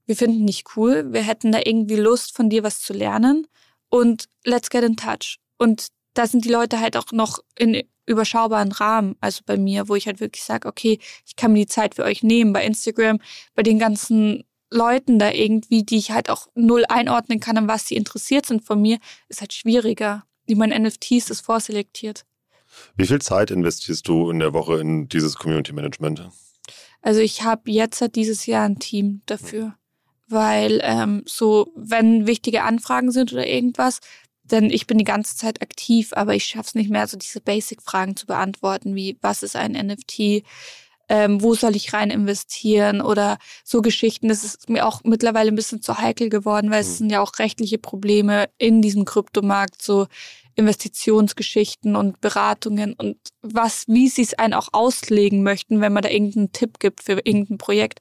wir 0.05 0.15
finden 0.15 0.47
dich 0.47 0.63
cool, 0.75 1.13
wir 1.13 1.21
hätten 1.21 1.51
da 1.51 1.59
irgendwie 1.63 1.95
Lust, 1.95 2.35
von 2.35 2.49
dir 2.49 2.63
was 2.63 2.81
zu 2.81 2.93
lernen 2.93 3.47
und 3.89 4.25
let's 4.43 4.69
get 4.69 4.83
in 4.83 4.95
touch. 4.95 5.39
Und 5.57 5.87
da 6.13 6.27
sind 6.27 6.45
die 6.45 6.49
Leute 6.49 6.79
halt 6.79 6.97
auch 6.97 7.11
noch 7.11 7.39
in 7.57 7.83
überschaubaren 8.05 8.71
Rahmen, 8.71 9.15
also 9.21 9.41
bei 9.45 9.55
mir, 9.55 9.87
wo 9.87 9.95
ich 9.95 10.07
halt 10.07 10.19
wirklich 10.19 10.43
sage, 10.43 10.67
okay, 10.67 10.99
ich 11.25 11.35
kann 11.35 11.53
mir 11.53 11.59
die 11.59 11.67
Zeit 11.67 11.95
für 11.95 12.03
euch 12.03 12.23
nehmen. 12.23 12.53
Bei 12.53 12.65
Instagram, 12.65 13.19
bei 13.53 13.61
den 13.61 13.77
ganzen 13.77 14.43
Leuten 14.71 15.19
da 15.19 15.31
irgendwie, 15.31 15.83
die 15.83 15.97
ich 15.97 16.11
halt 16.11 16.29
auch 16.29 16.47
null 16.55 16.85
einordnen 16.89 17.39
kann, 17.39 17.57
an 17.57 17.67
was 17.67 17.87
sie 17.87 17.95
interessiert 17.95 18.45
sind 18.45 18.63
von 18.63 18.81
mir, 18.81 18.97
ist 19.27 19.41
halt 19.41 19.53
schwieriger. 19.53 20.23
Wie 20.45 20.55
mein 20.55 20.69
NFTs 20.69 21.29
ist 21.29 21.41
vorselektiert. 21.41 22.25
Wie 22.95 23.05
viel 23.05 23.21
Zeit 23.21 23.51
investierst 23.51 24.07
du 24.07 24.29
in 24.29 24.39
der 24.39 24.53
Woche 24.53 24.79
in 24.79 25.07
dieses 25.07 25.35
Community 25.35 25.73
Management? 25.73 26.29
Also 27.01 27.21
ich 27.21 27.43
habe 27.43 27.71
jetzt 27.71 28.03
dieses 28.15 28.45
Jahr 28.45 28.65
ein 28.65 28.79
Team 28.79 29.21
dafür, 29.25 29.75
weil 30.27 30.81
ähm, 30.83 31.23
so, 31.25 31.71
wenn 31.75 32.27
wichtige 32.27 32.63
Anfragen 32.63 33.11
sind 33.11 33.31
oder 33.31 33.47
irgendwas, 33.47 33.99
denn 34.43 34.69
ich 34.69 34.87
bin 34.87 34.97
die 34.97 35.05
ganze 35.05 35.35
Zeit 35.37 35.61
aktiv, 35.61 36.11
aber 36.13 36.35
ich 36.35 36.45
schaffe 36.45 36.67
es 36.67 36.75
nicht 36.75 36.89
mehr, 36.89 37.07
so 37.07 37.17
diese 37.17 37.41
Basic-Fragen 37.41 38.15
zu 38.15 38.25
beantworten, 38.25 38.95
wie 38.95 39.17
was 39.21 39.43
ist 39.43 39.55
ein 39.55 39.73
NFT, 39.73 40.43
ähm, 41.07 41.41
wo 41.41 41.55
soll 41.55 41.75
ich 41.75 41.93
rein 41.93 42.11
investieren 42.11 43.01
oder 43.01 43.37
so 43.63 43.81
Geschichten. 43.81 44.27
Das 44.27 44.43
ist 44.43 44.69
mir 44.69 44.85
auch 44.85 45.01
mittlerweile 45.03 45.51
ein 45.51 45.55
bisschen 45.55 45.81
zu 45.81 45.97
heikel 45.97 46.29
geworden, 46.29 46.69
weil 46.71 46.81
es 46.81 46.89
hm. 46.89 46.95
sind 46.95 47.09
ja 47.11 47.21
auch 47.21 47.39
rechtliche 47.39 47.77
Probleme 47.77 48.49
in 48.57 48.81
diesem 48.81 49.05
Kryptomarkt, 49.05 49.81
so 49.81 50.07
Investitionsgeschichten 50.59 51.95
und 51.95 52.21
Beratungen 52.21 52.93
und 52.93 53.17
was, 53.41 53.85
wie 53.87 54.09
sie 54.09 54.21
es 54.21 54.33
einen 54.33 54.53
auch 54.53 54.69
auslegen 54.73 55.41
möchten, 55.41 55.81
wenn 55.81 55.93
man 55.93 56.03
da 56.03 56.09
irgendeinen 56.09 56.51
Tipp 56.51 56.79
gibt 56.79 57.01
für 57.03 57.13
irgendein 57.13 57.57
Projekt. 57.57 57.99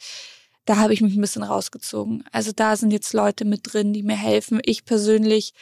Da 0.65 0.77
habe 0.77 0.93
ich 0.93 1.01
mich 1.01 1.15
ein 1.15 1.21
bisschen 1.21 1.45
rausgezogen. 1.45 2.25
Also 2.31 2.53
da 2.53 2.77
sind 2.77 2.91
jetzt 2.91 3.15
Leute 3.15 3.45
mit 3.45 3.73
drin, 3.73 3.93
die 3.93 4.03
mir 4.03 4.17
helfen. 4.17 4.61
Ich 4.65 4.85
persönlich, 4.85 5.53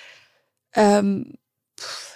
ähm, 0.74 1.34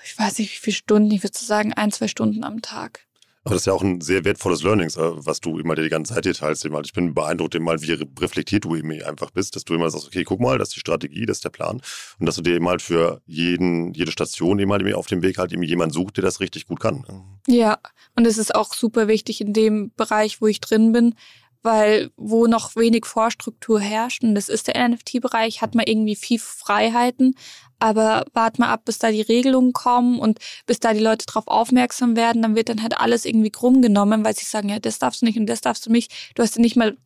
ich 0.04 0.18
weiß 0.18 0.38
nicht, 0.38 0.50
wie 0.50 0.60
viele 0.60 0.76
Stunden, 0.76 1.10
ich 1.12 1.22
würde 1.22 1.38
sagen, 1.38 1.72
ein, 1.72 1.92
zwei 1.92 2.08
Stunden 2.08 2.42
am 2.42 2.62
Tag. 2.62 3.06
Aber 3.50 3.56
das 3.56 3.62
ist 3.62 3.66
ja 3.66 3.72
auch 3.72 3.82
ein 3.82 4.00
sehr 4.00 4.24
wertvolles 4.24 4.62
Learning, 4.62 4.86
äh, 4.90 5.26
was 5.26 5.40
du 5.40 5.58
immer 5.58 5.74
die 5.74 5.88
ganze 5.88 6.14
Zeit 6.14 6.24
teilst. 6.36 6.64
Ich 6.64 6.92
bin 6.92 7.14
beeindruckt, 7.14 7.54
wie 7.54 8.06
reflektiert 8.20 8.64
du 8.64 8.76
eben 8.76 8.92
einfach 9.02 9.32
bist, 9.32 9.56
dass 9.56 9.64
du 9.64 9.74
immer 9.74 9.90
sagst, 9.90 10.06
okay, 10.06 10.22
guck 10.22 10.38
mal, 10.38 10.56
das 10.56 10.68
ist 10.68 10.76
die 10.76 10.80
Strategie, 10.80 11.26
das 11.26 11.38
ist 11.38 11.44
der 11.44 11.50
Plan. 11.50 11.82
Und 12.20 12.26
dass 12.26 12.36
du 12.36 12.42
dir 12.42 12.54
eben 12.54 12.68
halt 12.68 12.80
für 12.80 13.22
jeden, 13.26 13.92
jede 13.92 14.12
Station 14.12 14.60
eben 14.60 14.70
halt 14.70 14.94
auf 14.94 15.08
dem 15.08 15.22
Weg 15.22 15.38
halt 15.38 15.52
eben 15.52 15.64
jemand 15.64 15.92
sucht, 15.92 16.16
der 16.16 16.22
das 16.22 16.38
richtig 16.38 16.68
gut 16.68 16.78
kann. 16.78 17.04
Ja, 17.48 17.78
und 18.14 18.24
es 18.24 18.38
ist 18.38 18.54
auch 18.54 18.72
super 18.72 19.08
wichtig 19.08 19.40
in 19.40 19.52
dem 19.52 19.90
Bereich, 19.96 20.40
wo 20.40 20.46
ich 20.46 20.60
drin 20.60 20.92
bin, 20.92 21.16
weil 21.62 22.10
wo 22.16 22.46
noch 22.46 22.76
wenig 22.76 23.06
Vorstruktur 23.06 23.80
herrscht, 23.80 24.22
und 24.22 24.34
das 24.34 24.48
ist 24.48 24.68
der 24.68 24.88
NFT-Bereich, 24.88 25.62
hat 25.62 25.74
man 25.74 25.86
irgendwie 25.86 26.16
viel 26.16 26.38
Freiheiten, 26.38 27.34
aber 27.78 28.24
wart 28.32 28.58
mal 28.58 28.68
ab, 28.68 28.84
bis 28.84 28.98
da 28.98 29.10
die 29.10 29.22
Regelungen 29.22 29.72
kommen 29.72 30.18
und 30.18 30.38
bis 30.66 30.80
da 30.80 30.92
die 30.92 31.00
Leute 31.00 31.26
drauf 31.26 31.46
aufmerksam 31.46 32.16
werden, 32.16 32.42
dann 32.42 32.54
wird 32.54 32.68
dann 32.68 32.82
halt 32.82 32.98
alles 32.98 33.24
irgendwie 33.24 33.50
krumm 33.50 33.82
genommen, 33.82 34.24
weil 34.24 34.36
sie 34.36 34.44
sagen, 34.44 34.68
ja, 34.68 34.78
das 34.78 34.98
darfst 34.98 35.22
du 35.22 35.26
nicht 35.26 35.38
und 35.38 35.46
das 35.46 35.60
darfst 35.60 35.86
du 35.86 35.90
nicht. 35.90 36.12
Du 36.34 36.42
hast 36.42 36.56
ja 36.56 36.62
nicht 36.62 36.76
mal 36.76 36.96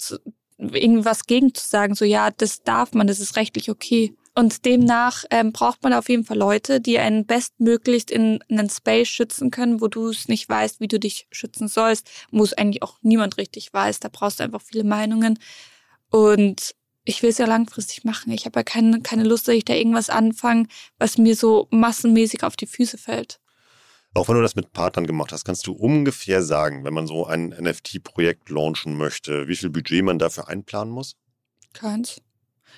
irgendwas 0.58 1.26
gegen 1.26 1.54
zu 1.54 1.66
sagen, 1.66 1.94
so 1.94 2.04
ja, 2.04 2.30
das 2.30 2.62
darf 2.62 2.92
man, 2.92 3.06
das 3.06 3.20
ist 3.20 3.36
rechtlich 3.36 3.70
okay. 3.70 4.14
Und 4.36 4.64
demnach 4.64 5.24
ähm, 5.30 5.52
braucht 5.52 5.82
man 5.84 5.92
auf 5.92 6.08
jeden 6.08 6.24
Fall 6.24 6.36
Leute, 6.36 6.80
die 6.80 6.98
einen 6.98 7.24
bestmöglichst 7.24 8.10
in, 8.10 8.42
in 8.48 8.58
einen 8.58 8.70
Space 8.70 9.06
schützen 9.08 9.52
können, 9.52 9.80
wo 9.80 9.86
du 9.86 10.08
es 10.08 10.26
nicht 10.26 10.48
weißt, 10.48 10.80
wie 10.80 10.88
du 10.88 10.98
dich 10.98 11.28
schützen 11.30 11.68
sollst, 11.68 12.10
wo 12.32 12.42
es 12.42 12.52
eigentlich 12.52 12.82
auch 12.82 12.98
niemand 13.02 13.38
richtig 13.38 13.72
weiß. 13.72 14.00
Da 14.00 14.08
brauchst 14.10 14.40
du 14.40 14.44
einfach 14.44 14.60
viele 14.60 14.82
Meinungen. 14.82 15.38
Und 16.10 16.74
ich 17.04 17.22
will 17.22 17.30
es 17.30 17.38
ja 17.38 17.46
langfristig 17.46 18.04
machen. 18.04 18.32
Ich 18.32 18.44
habe 18.44 18.58
ja 18.58 18.64
keine, 18.64 19.02
keine 19.02 19.24
Lust, 19.24 19.46
dass 19.46 19.54
ich 19.54 19.64
da 19.64 19.74
irgendwas 19.74 20.10
anfange, 20.10 20.66
was 20.98 21.16
mir 21.16 21.36
so 21.36 21.68
massenmäßig 21.70 22.42
auf 22.42 22.56
die 22.56 22.66
Füße 22.66 22.98
fällt. 22.98 23.40
Auch 24.14 24.28
wenn 24.28 24.36
du 24.36 24.42
das 24.42 24.56
mit 24.56 24.72
Partnern 24.72 25.06
gemacht 25.06 25.32
hast, 25.32 25.44
kannst 25.44 25.66
du 25.66 25.72
ungefähr 25.72 26.42
sagen, 26.42 26.84
wenn 26.84 26.94
man 26.94 27.06
so 27.06 27.26
ein 27.26 27.48
NFT-Projekt 27.48 28.48
launchen 28.48 28.96
möchte, 28.96 29.48
wie 29.48 29.56
viel 29.56 29.70
Budget 29.70 30.04
man 30.04 30.18
dafür 30.18 30.48
einplanen 30.48 30.92
muss? 30.92 31.16
Keins. 31.72 32.20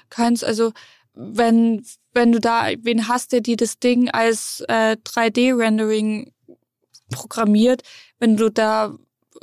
Keins. 0.08 0.42
Also 0.42 0.72
wenn, 1.16 1.84
wenn 2.12 2.30
du 2.30 2.40
da 2.40 2.68
wen 2.82 3.08
hast, 3.08 3.32
der 3.32 3.40
dir 3.40 3.56
das 3.56 3.78
Ding 3.78 4.10
als 4.10 4.62
äh, 4.68 4.96
3D-Rendering 5.04 6.32
programmiert, 7.10 7.82
wenn 8.18 8.36
du 8.36 8.50
da, 8.50 8.94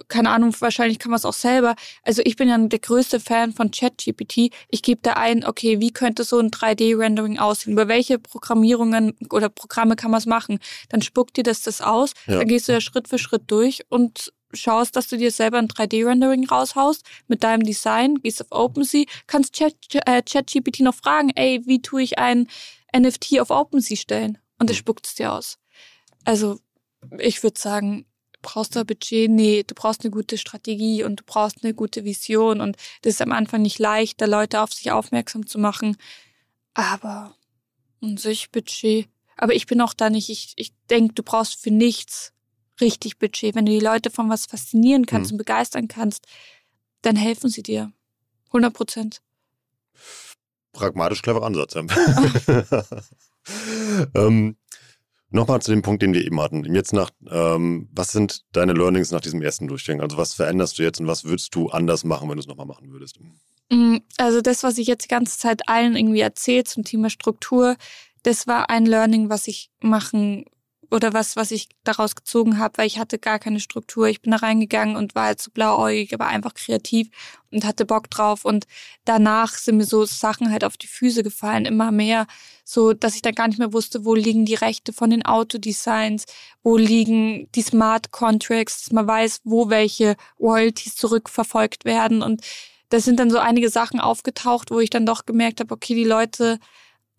keine 0.07 0.29
Ahnung, 0.29 0.53
wahrscheinlich 0.59 0.99
kann 0.99 1.09
man 1.09 1.17
es 1.17 1.25
auch 1.25 1.33
selber. 1.33 1.75
Also 2.03 2.21
ich 2.25 2.35
bin 2.35 2.47
ja 2.47 2.57
der 2.57 2.79
größte 2.79 3.19
Fan 3.19 3.53
von 3.53 3.71
ChatGPT. 3.71 4.53
Ich 4.69 4.83
gebe 4.83 5.01
da 5.01 5.13
ein, 5.13 5.45
okay, 5.45 5.79
wie 5.79 5.91
könnte 5.91 6.23
so 6.23 6.39
ein 6.39 6.51
3D-Rendering 6.51 7.39
aussehen? 7.39 7.73
Über 7.73 7.87
welche 7.87 8.19
Programmierungen 8.19 9.15
oder 9.31 9.49
Programme 9.49 9.95
kann 9.95 10.11
man 10.11 10.19
es 10.19 10.25
machen? 10.27 10.59
Dann 10.89 11.01
spuckt 11.01 11.37
dir 11.37 11.43
das 11.43 11.63
das 11.63 11.81
aus, 11.81 12.13
ja. 12.27 12.37
dann 12.37 12.47
gehst 12.47 12.67
du 12.67 12.73
ja 12.73 12.81
Schritt 12.81 13.07
für 13.07 13.17
Schritt 13.17 13.43
durch 13.47 13.83
und 13.89 14.31
schaust, 14.53 14.95
dass 14.95 15.07
du 15.07 15.17
dir 15.17 15.31
selber 15.31 15.57
ein 15.57 15.67
3D-Rendering 15.67 16.47
raushaust 16.47 17.03
mit 17.27 17.43
deinem 17.43 17.63
Design, 17.63 18.15
gehst 18.15 18.41
auf 18.41 18.47
OpenSea, 18.51 19.05
kannst 19.27 19.59
äh, 19.59 20.21
ChatGPT 20.21 20.81
noch 20.81 20.95
fragen, 20.95 21.31
ey, 21.35 21.61
wie 21.65 21.81
tue 21.81 22.03
ich 22.03 22.19
ein 22.19 22.47
NFT 22.95 23.39
auf 23.39 23.49
OpenSea 23.49 23.97
stellen? 23.97 24.37
Und 24.59 24.69
es 24.69 24.77
spuckt 24.77 25.07
es 25.07 25.15
dir 25.15 25.33
aus. 25.33 25.57
Also 26.23 26.59
ich 27.19 27.43
würde 27.43 27.59
sagen, 27.59 28.05
brauchst 28.41 28.75
du 28.75 28.79
ein 28.79 28.85
Budget? 28.85 29.29
Nee, 29.29 29.63
du 29.63 29.73
brauchst 29.73 30.03
eine 30.03 30.11
gute 30.11 30.37
Strategie 30.37 31.03
und 31.03 31.21
du 31.21 31.23
brauchst 31.25 31.63
eine 31.63 31.73
gute 31.73 32.03
Vision 32.03 32.61
und 32.61 32.77
das 33.01 33.15
ist 33.15 33.21
am 33.21 33.31
Anfang 33.31 33.61
nicht 33.61 33.79
leicht, 33.79 34.21
da 34.21 34.25
Leute 34.25 34.61
auf 34.61 34.73
sich 34.73 34.91
aufmerksam 34.91 35.47
zu 35.47 35.59
machen. 35.59 35.97
Aber 36.73 37.35
an 38.01 38.17
sich 38.17 38.51
Budget. 38.51 39.07
Aber 39.37 39.55
ich 39.55 39.65
bin 39.65 39.81
auch 39.81 39.93
da 39.93 40.09
nicht, 40.09 40.29
ich, 40.29 40.53
ich 40.57 40.73
denke, 40.89 41.15
du 41.15 41.23
brauchst 41.23 41.55
für 41.55 41.71
nichts 41.71 42.33
richtig 42.81 43.19
Budget. 43.19 43.55
Wenn 43.55 43.65
du 43.65 43.71
die 43.71 43.79
Leute 43.79 44.09
von 44.09 44.29
was 44.29 44.45
faszinieren 44.45 45.05
kannst 45.05 45.31
mhm. 45.31 45.35
und 45.35 45.37
begeistern 45.39 45.87
kannst, 45.87 46.25
dann 47.01 47.15
helfen 47.15 47.49
sie 47.49 47.63
dir. 47.63 47.91
100 48.47 48.73
Prozent. 48.73 49.21
Pragmatisch 50.71 51.21
cleverer 51.21 51.45
Ansatz. 51.45 51.75
ähm, 54.15 54.55
Nochmal 55.33 55.63
zu 55.63 55.71
dem 55.71 55.81
Punkt, 55.81 56.03
den 56.03 56.13
wir 56.13 56.23
eben 56.23 56.39
hatten. 56.39 56.63
Jetzt 56.75 56.93
nach, 56.93 57.09
ähm, 57.27 57.89
was 57.91 58.11
sind 58.11 58.43
deine 58.51 58.73
Learnings 58.73 59.09
nach 59.09 59.19
diesem 59.19 59.41
ersten 59.41 59.67
Durchgang? 59.67 59.99
Also 59.99 60.15
was 60.15 60.35
veränderst 60.35 60.77
du 60.77 60.83
jetzt 60.83 60.99
und 60.99 61.07
was 61.07 61.23
würdest 61.23 61.55
du 61.55 61.69
anders 61.69 62.03
machen, 62.03 62.29
wenn 62.29 62.35
du 62.35 62.41
es 62.41 62.47
nochmal 62.47 62.67
machen 62.67 62.91
würdest? 62.91 63.17
Mm, 63.71 63.97
also 64.17 64.41
das, 64.41 64.61
was 64.61 64.77
ich 64.77 64.85
jetzt 64.85 65.05
die 65.05 65.09
ganze 65.09 65.39
Zeit 65.39 65.67
allen 65.67 65.95
irgendwie 65.95 66.19
erzählt 66.19 66.67
zum 66.67 66.83
Thema 66.83 67.09
Struktur, 67.09 67.77
das 68.21 68.45
war 68.45 68.69
ein 68.69 68.85
Learning, 68.85 69.31
was 69.31 69.47
ich 69.47 69.71
machen 69.81 70.45
oder 70.93 71.11
was, 71.11 71.35
was 71.35 71.49
ich 71.49 71.69
daraus 71.83 72.15
gezogen 72.15 72.59
habe, 72.59 72.77
weil 72.77 72.85
ich 72.85 72.99
hatte 72.99 73.17
gar 73.17 73.39
keine 73.39 73.59
Struktur. 73.59 74.07
Ich 74.07 74.21
bin 74.21 74.31
da 74.31 74.37
reingegangen 74.37 74.95
und 74.95 75.15
war 75.15 75.25
halt 75.25 75.41
so 75.41 75.49
blauäugig, 75.51 76.13
aber 76.13 76.27
einfach 76.27 76.53
kreativ 76.53 77.09
und 77.51 77.65
hatte 77.65 77.85
Bock 77.85 78.11
drauf. 78.11 78.45
Und 78.45 78.67
danach 79.03 79.55
sind 79.55 79.77
mir 79.77 79.85
so 79.85 80.05
Sachen 80.05 80.51
halt 80.51 80.63
auf 80.63 80.77
die 80.77 80.87
Füße 80.87 81.23
gefallen, 81.23 81.65
immer 81.65 81.91
mehr, 81.91 82.27
so 82.63 82.93
dass 82.93 83.15
ich 83.15 83.23
dann 83.23 83.33
gar 83.33 83.47
nicht 83.47 83.57
mehr 83.57 83.73
wusste, 83.73 84.05
wo 84.05 84.13
liegen 84.13 84.45
die 84.45 84.53
Rechte 84.53 84.93
von 84.93 85.09
den 85.09 85.25
Autodesigns, 85.25 86.25
wo 86.61 86.77
liegen 86.77 87.51
die 87.53 87.63
Smart 87.63 88.11
Contracts, 88.11 88.83
dass 88.83 88.93
man 88.93 89.07
weiß, 89.07 89.41
wo 89.43 89.69
welche 89.71 90.15
Royalties 90.39 90.95
zurückverfolgt 90.95 91.85
werden. 91.85 92.21
Und 92.21 92.41
da 92.89 92.99
sind 92.99 93.19
dann 93.19 93.31
so 93.31 93.39
einige 93.39 93.69
Sachen 93.69 93.99
aufgetaucht, 93.99 94.69
wo 94.69 94.79
ich 94.79 94.91
dann 94.91 95.07
doch 95.07 95.25
gemerkt 95.25 95.59
habe, 95.59 95.73
okay, 95.73 95.95
die 95.95 96.03
Leute 96.03 96.59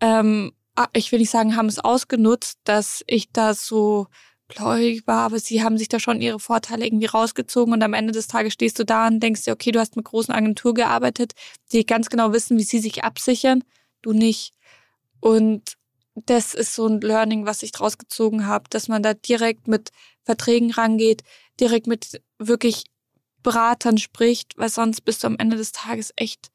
ähm, 0.01 0.53
ich 0.93 1.13
will 1.13 1.21
nicht 1.21 1.31
sagen, 1.31 1.57
haben 1.57 1.69
es 1.69 1.79
ausgenutzt, 1.79 2.59
dass 2.65 3.05
ich 3.07 3.31
da 3.33 3.55
so 3.55 4.09
blauäugig 4.49 5.07
war, 5.07 5.27
aber 5.27 5.39
sie 5.39 5.63
haben 5.63 5.79
sich 5.79 5.89
da 5.89 5.99
schon 5.99 6.21
ihre 6.21 6.39
Vorteile 6.39 6.87
irgendwie 6.87 7.07
rausgezogen 7.07 7.73
und 7.73 7.83
am 7.83 7.95
Ende 7.95 8.13
des 8.13 8.27
Tages 8.27 8.53
stehst 8.53 8.79
du 8.79 8.85
da 8.85 9.07
und 9.07 9.21
denkst 9.21 9.45
dir, 9.45 9.53
okay, 9.53 9.73
du 9.73 9.81
hast 9.81 9.97
mit 9.97 10.05
großen 10.05 10.35
Agentur 10.35 10.75
gearbeitet, 10.75 11.33
die 11.73 11.87
ganz 11.87 12.11
genau 12.11 12.33
wissen, 12.33 12.59
wie 12.59 12.65
sie 12.65 12.79
sich 12.79 13.05
absichern, 13.05 13.65
du 14.03 14.13
nicht. 14.13 14.53
Und 15.21 15.77
das 16.15 16.55
ist 16.55 16.75
so 16.75 16.87
ein 16.87 17.01
Learning, 17.01 17.47
was 17.47 17.63
ich 17.63 17.73
draus 17.73 17.99
gezogen 17.99 18.47
habe, 18.47 18.65
dass 18.71 18.89
man 18.89 19.03
da 19.03 19.15
direkt 19.15 19.67
mit 19.67 19.91
Verträgen 20.23 20.71
rangeht, 20.71 21.23
direkt 21.59 21.87
mit 21.87 22.21
wirklich 22.39 22.85
Beratern 23.43 23.99
spricht, 23.99 24.57
weil 24.57 24.69
sonst 24.69 25.03
bist 25.03 25.23
du 25.23 25.29
am 25.29 25.39
Ende 25.39 25.57
des 25.57 25.73
Tages 25.73 26.13
echt 26.17 26.51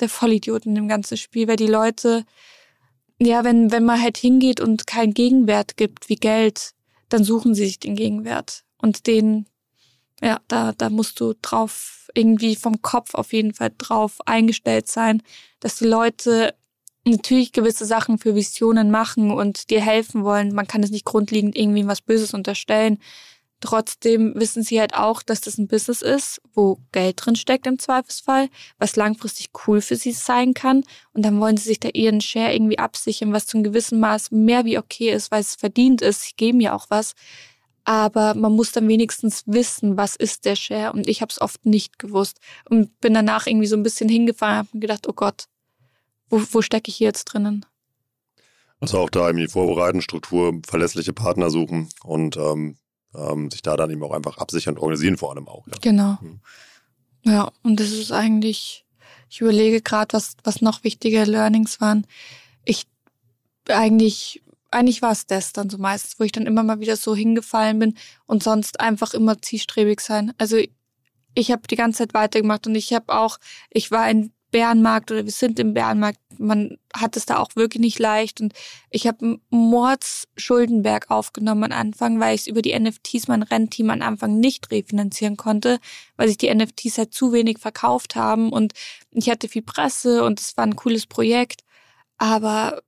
der 0.00 0.08
Vollidiot 0.08 0.66
in 0.66 0.74
dem 0.74 0.88
ganzen 0.88 1.16
Spiel, 1.16 1.48
weil 1.48 1.56
die 1.56 1.66
Leute, 1.66 2.24
ja, 3.26 3.44
wenn, 3.44 3.70
wenn 3.70 3.84
man 3.84 4.00
halt 4.00 4.16
hingeht 4.16 4.60
und 4.60 4.86
keinen 4.86 5.14
Gegenwert 5.14 5.76
gibt 5.76 6.08
wie 6.08 6.16
Geld, 6.16 6.72
dann 7.08 7.24
suchen 7.24 7.54
sie 7.54 7.66
sich 7.66 7.78
den 7.78 7.94
Gegenwert. 7.94 8.64
Und 8.78 9.06
den, 9.06 9.46
ja, 10.20 10.40
da, 10.48 10.72
da 10.72 10.90
musst 10.90 11.20
du 11.20 11.34
drauf 11.40 12.10
irgendwie 12.14 12.56
vom 12.56 12.82
Kopf 12.82 13.14
auf 13.14 13.32
jeden 13.32 13.54
Fall 13.54 13.72
drauf 13.76 14.18
eingestellt 14.26 14.88
sein, 14.88 15.22
dass 15.60 15.76
die 15.76 15.86
Leute 15.86 16.54
natürlich 17.04 17.52
gewisse 17.52 17.84
Sachen 17.84 18.18
für 18.18 18.34
Visionen 18.34 18.90
machen 18.90 19.30
und 19.30 19.70
dir 19.70 19.80
helfen 19.80 20.24
wollen. 20.24 20.54
Man 20.54 20.68
kann 20.68 20.82
es 20.82 20.90
nicht 20.90 21.04
grundlegend 21.04 21.56
irgendwie 21.56 21.86
was 21.86 22.00
Böses 22.00 22.34
unterstellen. 22.34 22.98
Trotzdem 23.62 24.32
wissen 24.34 24.64
sie 24.64 24.80
halt 24.80 24.94
auch, 24.94 25.22
dass 25.22 25.40
das 25.40 25.56
ein 25.56 25.68
Business 25.68 26.02
ist, 26.02 26.42
wo 26.52 26.80
Geld 26.90 27.24
drin 27.24 27.36
steckt 27.36 27.68
im 27.68 27.78
Zweifelsfall, 27.78 28.48
was 28.78 28.96
langfristig 28.96 29.50
cool 29.66 29.80
für 29.80 29.94
sie 29.94 30.10
sein 30.10 30.52
kann. 30.52 30.82
Und 31.12 31.24
dann 31.24 31.38
wollen 31.38 31.56
sie 31.56 31.68
sich 31.68 31.78
da 31.78 31.88
ihren 31.94 32.20
Share 32.20 32.52
irgendwie 32.52 32.80
absichern, 32.80 33.32
was 33.32 33.46
zu 33.46 33.56
einem 33.56 33.62
gewissen 33.62 34.00
Maß 34.00 34.32
mehr 34.32 34.64
wie 34.64 34.78
okay 34.78 35.10
ist, 35.10 35.30
weil 35.30 35.42
es 35.42 35.54
verdient 35.54 36.02
ist. 36.02 36.22
Sie 36.22 36.32
geben 36.36 36.60
ja 36.60 36.74
auch 36.74 36.86
was. 36.88 37.12
Aber 37.84 38.34
man 38.34 38.50
muss 38.50 38.72
dann 38.72 38.88
wenigstens 38.88 39.44
wissen, 39.46 39.96
was 39.96 40.16
ist 40.16 40.44
der 40.44 40.56
Share. 40.56 40.92
Und 40.92 41.06
ich 41.06 41.20
habe 41.20 41.30
es 41.30 41.40
oft 41.40 41.64
nicht 41.64 42.00
gewusst 42.00 42.40
und 42.68 43.00
bin 43.00 43.14
danach 43.14 43.46
irgendwie 43.46 43.68
so 43.68 43.76
ein 43.76 43.84
bisschen 43.84 44.08
hingefahren 44.08 44.68
und 44.72 44.80
gedacht, 44.80 45.08
oh 45.08 45.12
Gott, 45.12 45.44
wo, 46.30 46.42
wo 46.50 46.62
stecke 46.62 46.88
ich 46.88 46.96
hier 46.96 47.08
jetzt 47.08 47.26
drinnen? 47.26 47.64
Also 48.80 48.98
auch 48.98 49.10
da 49.10 49.28
irgendwie 49.28 49.46
vorbereiten, 49.46 50.02
Struktur, 50.02 50.60
verlässliche 50.66 51.12
Partner 51.12 51.48
suchen 51.48 51.88
und 52.02 52.36
ähm, 52.36 52.76
ähm, 53.14 53.50
sich 53.50 53.62
da 53.62 53.76
dann 53.76 53.90
eben 53.90 54.02
auch 54.02 54.12
einfach 54.12 54.38
absichern 54.38 54.74
und 54.74 54.80
organisieren 54.80 55.16
vor 55.16 55.32
allem 55.32 55.48
auch. 55.48 55.66
Ja. 55.66 55.74
Genau. 55.80 56.18
Mhm. 56.20 56.40
Ja, 57.24 57.50
und 57.62 57.78
das 57.78 57.90
ist 57.92 58.12
eigentlich, 58.12 58.84
ich 59.30 59.40
überlege 59.40 59.80
gerade, 59.80 60.12
was, 60.14 60.36
was 60.44 60.60
noch 60.60 60.84
wichtige 60.84 61.24
Learnings 61.24 61.80
waren. 61.80 62.06
Ich 62.64 62.86
eigentlich, 63.68 64.42
eigentlich 64.70 65.02
war 65.02 65.12
es 65.12 65.26
das 65.26 65.52
dann 65.52 65.70
so 65.70 65.78
meistens, 65.78 66.18
wo 66.18 66.24
ich 66.24 66.32
dann 66.32 66.46
immer 66.46 66.62
mal 66.62 66.80
wieder 66.80 66.96
so 66.96 67.14
hingefallen 67.14 67.78
bin 67.78 67.94
und 68.26 68.42
sonst 68.42 68.80
einfach 68.80 69.14
immer 69.14 69.40
zielstrebig 69.40 70.00
sein. 70.00 70.32
Also 70.38 70.58
ich 71.34 71.50
habe 71.50 71.62
die 71.68 71.76
ganze 71.76 71.98
Zeit 71.98 72.14
weitergemacht 72.14 72.66
und 72.66 72.74
ich 72.74 72.92
habe 72.92 73.14
auch, 73.14 73.38
ich 73.70 73.90
war 73.90 74.10
in 74.10 74.32
Bärenmarkt 74.52 75.10
oder 75.10 75.24
wir 75.24 75.32
sind 75.32 75.58
im 75.58 75.74
Bärenmarkt. 75.74 76.20
Man 76.38 76.78
hat 76.94 77.16
es 77.16 77.26
da 77.26 77.38
auch 77.38 77.56
wirklich 77.56 77.80
nicht 77.80 77.98
leicht. 77.98 78.40
Und 78.40 78.52
ich 78.90 79.08
habe 79.08 79.40
Mords 79.50 80.28
Schuldenberg 80.36 81.10
aufgenommen 81.10 81.64
am 81.72 81.78
Anfang, 81.78 82.20
weil 82.20 82.36
ich 82.36 82.46
über 82.46 82.62
die 82.62 82.78
NFTs 82.78 83.26
mein 83.26 83.42
Rennteam 83.42 83.90
am 83.90 84.02
Anfang 84.02 84.38
nicht 84.38 84.70
refinanzieren 84.70 85.36
konnte, 85.36 85.80
weil 86.16 86.28
sich 86.28 86.38
die 86.38 86.54
NFTs 86.54 86.98
halt 86.98 87.12
zu 87.12 87.32
wenig 87.32 87.58
verkauft 87.58 88.14
haben. 88.14 88.52
Und 88.52 88.74
ich 89.10 89.28
hatte 89.28 89.48
viel 89.48 89.62
Presse 89.62 90.22
und 90.24 90.38
es 90.38 90.56
war 90.56 90.64
ein 90.64 90.76
cooles 90.76 91.06
Projekt. 91.06 91.64
Aber 92.18 92.82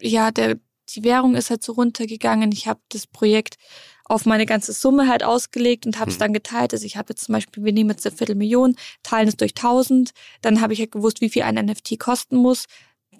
ja, 0.00 0.32
der, 0.32 0.58
die 0.88 1.04
Währung 1.04 1.36
ist 1.36 1.50
halt 1.50 1.62
so 1.62 1.72
runtergegangen. 1.72 2.50
Ich 2.50 2.66
habe 2.66 2.80
das 2.88 3.06
Projekt 3.06 3.56
auf 4.04 4.26
meine 4.26 4.46
ganze 4.46 4.72
Summe 4.72 5.08
halt 5.08 5.24
ausgelegt 5.24 5.86
und 5.86 5.98
habe 5.98 6.10
es 6.10 6.16
hm. 6.16 6.20
dann 6.20 6.32
geteilt. 6.32 6.72
Also 6.72 6.84
ich 6.84 6.96
habe 6.96 7.10
jetzt 7.10 7.24
zum 7.24 7.32
Beispiel, 7.32 7.64
wir 7.64 7.72
nehmen 7.72 7.90
jetzt 7.90 8.06
eine 8.06 8.16
Viertelmillion, 8.16 8.76
teilen 9.02 9.28
es 9.28 9.36
durch 9.36 9.52
1000, 9.52 10.10
dann 10.42 10.60
habe 10.60 10.72
ich 10.72 10.80
halt 10.80 10.92
gewusst, 10.92 11.20
wie 11.20 11.30
viel 11.30 11.42
ein 11.42 11.54
NFT 11.54 11.98
kosten 11.98 12.36
muss. 12.36 12.66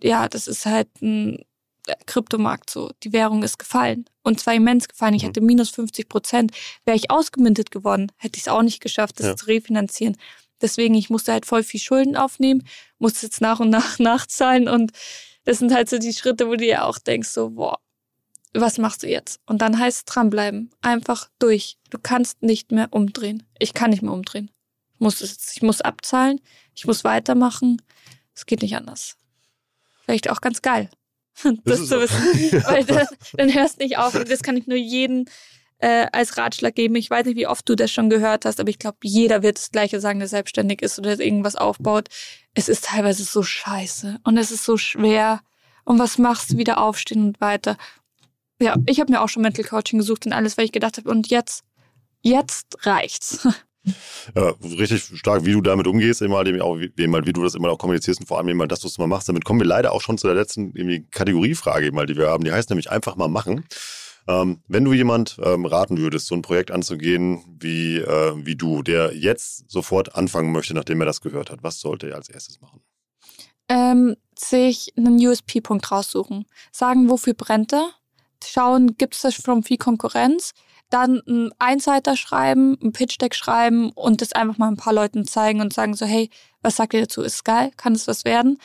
Ja, 0.03 0.29
das 0.29 0.47
ist 0.47 0.67
halt 0.67 0.89
ein 1.01 1.39
äh, 1.87 1.95
Kryptomarkt 2.07 2.69
so. 2.69 2.91
Die 3.03 3.13
Währung 3.13 3.43
ist 3.43 3.59
gefallen. 3.59 4.05
Und 4.23 4.41
zwar 4.41 4.55
immens 4.55 4.89
gefallen. 4.89 5.15
Ich 5.15 5.23
hm. 5.23 5.31
hatte 5.31 5.41
minus 5.41 5.71
50 5.71 6.09
Prozent. 6.09 6.53
Wäre 6.85 6.97
ich 6.97 7.11
ausgemintet 7.11 7.71
geworden, 7.71 8.13
hätte 8.19 8.37
ich 8.37 8.43
es 8.43 8.49
auch 8.49 8.63
nicht 8.63 8.81
geschafft, 8.81 9.21
das 9.21 9.27
ja. 9.27 9.37
zu 9.37 9.47
refinanzieren. 9.47 10.17
Deswegen, 10.61 10.95
ich 10.95 11.11
musste 11.11 11.33
halt 11.33 11.47
voll 11.47 11.63
viel 11.63 11.81
Schulden 11.81 12.17
aufnehmen, 12.17 12.67
musste 12.99 13.27
jetzt 13.27 13.41
nach 13.41 13.61
und 13.61 13.71
nach 13.71 13.99
nachzahlen 13.99 14.69
und 14.69 14.93
das 15.45 15.59
sind 15.59 15.75
halt 15.75 15.91
so 15.91 15.99
die 15.99 16.15
Schritte, 16.15 16.47
wo 16.47 16.53
du 16.53 16.59
dir 16.59 16.87
auch 16.87 16.99
denkst, 16.99 17.29
so, 17.29 17.51
boah, 17.51 17.79
was 18.55 18.79
machst 18.79 19.03
du 19.03 19.09
jetzt? 19.09 19.41
Und 19.47 19.63
dann 19.63 19.79
heißt 19.79 19.99
es 19.99 20.05
dranbleiben. 20.05 20.71
Einfach 20.81 21.29
durch. 21.39 21.79
Du 21.91 21.99
kannst 21.99 22.43
nicht 22.43 22.73
mehr 22.73 22.89
umdrehen. 22.91 23.43
Ich 23.59 23.75
kann 23.75 23.91
nicht 23.91 24.03
mehr 24.03 24.13
umdrehen. 24.13 24.51
Ich 24.95 25.01
muss, 25.01 25.21
ich 25.55 25.63
muss 25.63 25.81
abzahlen. 25.81 26.41
Ich 26.75 26.87
muss 26.87 27.05
weitermachen. 27.05 27.83
Es 28.35 28.47
geht 28.47 28.63
nicht 28.63 28.77
anders. 28.77 29.17
Vielleicht 30.05 30.31
auch 30.31 30.41
ganz 30.41 30.61
geil, 30.63 30.91
das, 31.43 31.55
das 31.65 31.89
zu 31.89 32.01
wissen. 32.01 32.63
Weil 32.67 32.85
dann, 32.85 33.07
dann 33.35 33.55
hörst 33.55 33.79
nicht 33.79 33.99
auf. 33.99 34.15
Und 34.15 34.31
das 34.31 34.43
kann 34.43 34.57
ich 34.57 34.67
nur 34.67 34.77
jedem 34.77 35.27
äh, 35.79 36.07
als 36.13 36.37
Ratschlag 36.37 36.75
geben. 36.75 36.97
Ich 36.97 37.11
weiß 37.11 37.27
nicht, 37.27 37.37
wie 37.37 37.47
oft 37.47 37.69
du 37.69 37.75
das 37.75 37.91
schon 37.91 38.11
gehört 38.11 38.45
hast, 38.45 38.61
aber 38.61 38.71
ich 38.71 38.79
glaube, 38.79 38.99
jeder 39.03 39.43
wird 39.43 39.59
das 39.59 39.71
Gleiche 39.71 40.01
sagen, 40.01 40.19
der 40.19 40.29
selbstständig 40.29 40.83
ist 40.83 40.99
oder 40.99 41.19
irgendwas 41.19 41.57
aufbaut. 41.57 42.09
Es 42.55 42.69
ist 42.69 42.85
teilweise 42.85 43.25
so 43.25 43.43
scheiße 43.43 44.21
und 44.25 44.37
es 44.37 44.51
ist 44.51 44.65
so 44.65 44.77
schwer. 44.77 45.41
Und 45.85 45.99
was 45.99 46.19
machst 46.19 46.53
du? 46.53 46.59
Wieder 46.59 46.79
aufstehen 46.79 47.25
und 47.25 47.41
weiter. 47.41 47.77
Ja, 48.61 48.77
ich 48.87 49.01
habe 49.01 49.13
mir 49.13 49.21
auch 49.21 49.29
schon 49.29 49.43
Mental 49.43 49.65
Coaching 49.65 49.99
gesucht 49.99 50.27
und 50.27 50.33
alles, 50.33 50.57
weil 50.57 50.65
ich 50.65 50.73
gedacht 50.73 50.97
habe, 50.97 51.11
und 51.11 51.29
jetzt, 51.29 51.65
jetzt 52.23 52.87
reicht's. 52.87 53.47
Ja, 54.35 54.55
richtig 54.63 55.03
stark, 55.19 55.45
wie 55.45 55.53
du 55.53 55.61
damit 55.61 55.87
umgehst, 55.87 56.23
eben 56.23 56.33
halt, 56.33 56.49
auch, 56.63 56.79
eben 56.79 57.15
halt, 57.15 57.27
wie 57.27 57.35
du 57.35 57.43
das 57.43 57.55
immer 57.55 57.69
auch 57.69 57.77
kommunizierst 57.77 58.21
und 58.21 58.27
vor 58.27 58.39
allem 58.39 58.49
eben 58.49 58.61
halt, 58.61 58.73
dass 58.73 58.81
du 58.81 58.89
mal 58.97 59.07
machst. 59.07 59.29
Damit 59.29 59.45
kommen 59.45 59.61
wir 59.61 59.67
leider 59.67 59.93
auch 59.93 60.01
schon 60.01 60.17
zu 60.17 60.27
der 60.27 60.35
letzten 60.35 60.73
Kategoriefrage, 61.11 61.87
eben 61.87 61.99
halt, 61.99 62.09
die 62.09 62.17
wir 62.17 62.29
haben. 62.29 62.45
Die 62.45 62.53
heißt 62.53 62.71
nämlich 62.71 62.91
einfach 62.91 63.17
mal 63.17 63.29
machen. 63.29 63.67
Ähm, 64.27 64.63
wenn 64.69 64.85
du 64.85 64.95
jemand 64.95 65.37
ähm, 65.43 65.67
raten 65.67 65.99
würdest, 65.99 66.27
so 66.27 66.35
ein 66.35 66.43
Projekt 66.43 66.71
anzugehen 66.71 67.45
wie, 67.61 67.99
äh, 67.99 68.33
wie 68.37 68.57
du, 68.57 68.83
der 68.83 69.15
jetzt 69.15 69.71
sofort 69.71 70.15
anfangen 70.15 70.51
möchte, 70.51 70.73
nachdem 70.73 71.01
er 71.01 71.07
das 71.07 71.21
gehört 71.21 71.51
hat, 71.51 71.63
was 71.63 71.81
sollte 71.81 72.09
er 72.09 72.17
als 72.17 72.31
erstes 72.31 72.61
machen? 72.61 72.81
Ähm, 73.69 74.17
sich 74.39 74.95
einen 74.97 75.19
USP-Punkt 75.19 75.91
raussuchen. 75.91 76.47
Sagen, 76.73 77.11
wofür 77.11 77.35
brennt 77.35 77.75
er? 77.75 77.91
Schauen, 78.51 78.97
gibt 78.97 79.15
es 79.15 79.23
da 79.23 79.31
schon 79.31 79.63
viel 79.63 79.79
Konkurrenz? 79.79 80.53
Dann 80.91 81.23
ein 81.27 81.51
Einseiter 81.59 82.17
schreiben, 82.17 82.79
ein 82.83 82.93
Pitch-Deck 82.93 83.35
schreiben 83.35 83.91
und 83.91 84.21
das 84.21 84.33
einfach 84.33 84.59
mal 84.59 84.69
ein 84.69 84.77
paar 84.77 84.93
Leuten 84.93 85.27
zeigen 85.27 85.61
und 85.61 85.73
sagen 85.73 85.95
so, 85.95 86.07
hey, 86.07 86.31
was 86.63 86.77
sagt 86.77 86.95
ihr 86.95 87.01
dazu? 87.01 87.23
Ist 87.23 87.35
es 87.35 87.45
geil? 87.45 87.71
Kann 87.77 87.95
es 87.95 88.07
was 88.07 88.25
werden? 88.25 88.59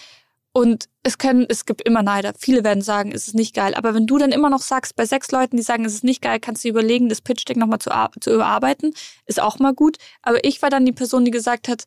Und 0.52 0.90
es 1.04 1.18
können, 1.18 1.46
es 1.48 1.66
gibt 1.66 1.82
immer 1.84 2.02
Neider. 2.04 2.34
Viele 2.38 2.64
werden 2.64 2.82
sagen, 2.82 3.12
es 3.12 3.28
ist 3.28 3.36
nicht 3.36 3.56
geil. 3.56 3.76
Aber 3.76 3.94
wenn 3.94 4.08
du 4.08 4.18
dann 4.18 4.32
immer 4.32 4.50
noch 4.50 4.62
sagst, 4.62 4.96
bei 4.96 5.06
sechs 5.06 5.32
Leuten, 5.32 5.58
die 5.58 5.64
sagen, 5.64 5.86
es 5.86 5.94
ist 5.94 6.04
nicht 6.04 6.22
geil, 6.22 6.40
kannst 6.40 6.64
du 6.64 6.70
überlegen, 6.70 7.08
das 7.08 7.22
Pitch-Deck 7.22 7.58
nochmal 7.58 7.80
zu, 7.80 7.92
zu 8.20 8.34
überarbeiten. 8.34 8.94
Ist 9.26 9.40
auch 9.40 9.60
mal 9.60 9.74
gut. 9.74 9.98
Aber 10.22 10.44
ich 10.44 10.62
war 10.62 10.70
dann 10.70 10.86
die 10.86 10.92
Person, 10.92 11.24
die 11.24 11.32
gesagt 11.32 11.68
hat, 11.68 11.84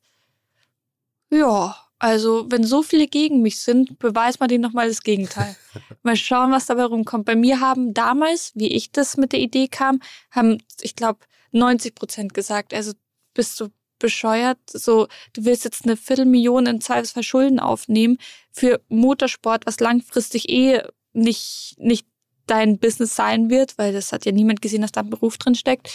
ja, 1.30 1.76
also, 2.02 2.46
wenn 2.50 2.64
so 2.64 2.82
viele 2.82 3.06
gegen 3.06 3.42
mich 3.42 3.60
sind, 3.60 4.00
beweist 4.00 4.40
man 4.40 4.48
denen 4.48 4.62
nochmal 4.62 4.88
das 4.88 5.04
Gegenteil. 5.04 5.54
mal 6.02 6.16
schauen, 6.16 6.50
was 6.50 6.66
dabei 6.66 6.86
rumkommt. 6.86 7.26
Bei 7.26 7.36
mir 7.36 7.60
haben 7.60 7.94
damals, 7.94 8.50
wie 8.56 8.72
ich 8.72 8.90
das 8.90 9.16
mit 9.16 9.30
der 9.30 9.38
Idee 9.38 9.68
kam, 9.68 10.00
haben, 10.32 10.58
ich 10.80 10.96
glaube, 10.96 11.20
90 11.52 11.94
Prozent 11.94 12.34
gesagt, 12.34 12.74
also 12.74 12.90
bist 13.34 13.60
du 13.60 13.68
bescheuert, 14.00 14.58
so, 14.66 15.06
du 15.32 15.44
willst 15.44 15.62
jetzt 15.62 15.84
eine 15.84 15.96
Viertelmillion 15.96 16.66
in 16.66 16.80
Zweifelsfall 16.80 17.22
Schulden 17.22 17.60
aufnehmen 17.60 18.18
für 18.50 18.80
Motorsport, 18.88 19.64
was 19.64 19.78
langfristig 19.78 20.48
eh 20.48 20.82
nicht, 21.12 21.76
nicht 21.78 22.08
dein 22.48 22.80
Business 22.80 23.14
sein 23.14 23.48
wird, 23.48 23.78
weil 23.78 23.92
das 23.92 24.10
hat 24.10 24.26
ja 24.26 24.32
niemand 24.32 24.60
gesehen, 24.60 24.82
dass 24.82 24.90
da 24.90 25.02
ein 25.02 25.10
Beruf 25.10 25.38
drin 25.38 25.54
steckt. 25.54 25.88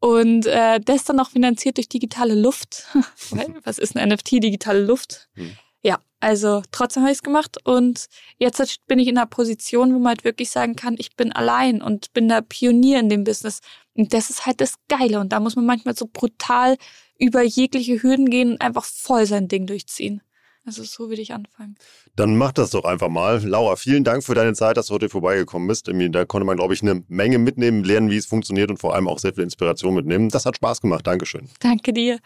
Und 0.00 0.46
äh, 0.46 0.80
das 0.80 1.04
dann 1.04 1.16
noch 1.16 1.30
finanziert 1.30 1.76
durch 1.76 1.88
digitale 1.88 2.34
Luft. 2.34 2.86
Was 3.64 3.78
ist 3.78 3.96
ein 3.96 4.08
NFT, 4.08 4.32
digitale 4.42 4.82
Luft? 4.82 5.28
Hm. 5.34 5.56
Ja, 5.82 5.98
also 6.20 6.62
trotzdem 6.72 7.02
habe 7.02 7.12
ich 7.12 7.18
es 7.18 7.22
gemacht 7.22 7.56
und 7.64 8.06
jetzt 8.38 8.86
bin 8.86 8.98
ich 8.98 9.08
in 9.08 9.16
einer 9.16 9.26
Position, 9.26 9.94
wo 9.94 9.98
man 9.98 10.08
halt 10.08 10.24
wirklich 10.24 10.50
sagen 10.50 10.76
kann, 10.76 10.96
ich 10.98 11.16
bin 11.16 11.32
allein 11.32 11.80
und 11.80 12.12
bin 12.12 12.28
der 12.28 12.42
Pionier 12.42 13.00
in 13.00 13.08
dem 13.08 13.24
Business. 13.24 13.60
Und 13.94 14.12
das 14.12 14.30
ist 14.30 14.46
halt 14.46 14.60
das 14.60 14.74
Geile. 14.88 15.20
Und 15.20 15.32
da 15.32 15.40
muss 15.40 15.56
man 15.56 15.66
manchmal 15.66 15.96
so 15.96 16.06
brutal 16.10 16.76
über 17.18 17.42
jegliche 17.42 18.02
Hürden 18.02 18.28
gehen 18.30 18.52
und 18.52 18.60
einfach 18.60 18.84
voll 18.84 19.26
sein 19.26 19.48
Ding 19.48 19.66
durchziehen. 19.66 20.22
Also 20.66 20.84
so 20.84 21.08
würde 21.08 21.22
ich 21.22 21.32
anfangen. 21.32 21.76
Dann 22.16 22.36
mach 22.36 22.52
das 22.52 22.70
doch 22.70 22.84
einfach 22.84 23.08
mal. 23.08 23.42
Laura, 23.44 23.76
vielen 23.76 24.04
Dank 24.04 24.22
für 24.22 24.34
deine 24.34 24.52
Zeit, 24.52 24.76
dass 24.76 24.86
du 24.86 24.94
heute 24.94 25.08
vorbeigekommen 25.08 25.66
bist. 25.66 25.88
Da 25.88 26.24
konnte 26.24 26.44
man, 26.44 26.56
glaube 26.56 26.74
ich, 26.74 26.82
eine 26.82 27.02
Menge 27.08 27.38
mitnehmen, 27.38 27.82
lernen, 27.82 28.10
wie 28.10 28.16
es 28.16 28.26
funktioniert 28.26 28.70
und 28.70 28.76
vor 28.76 28.94
allem 28.94 29.08
auch 29.08 29.18
sehr 29.18 29.32
viel 29.34 29.44
Inspiration 29.44 29.94
mitnehmen. 29.94 30.28
Das 30.28 30.46
hat 30.46 30.56
Spaß 30.56 30.80
gemacht. 30.80 31.06
Dankeschön. 31.06 31.48
Danke 31.60 31.92
dir. 31.92 32.18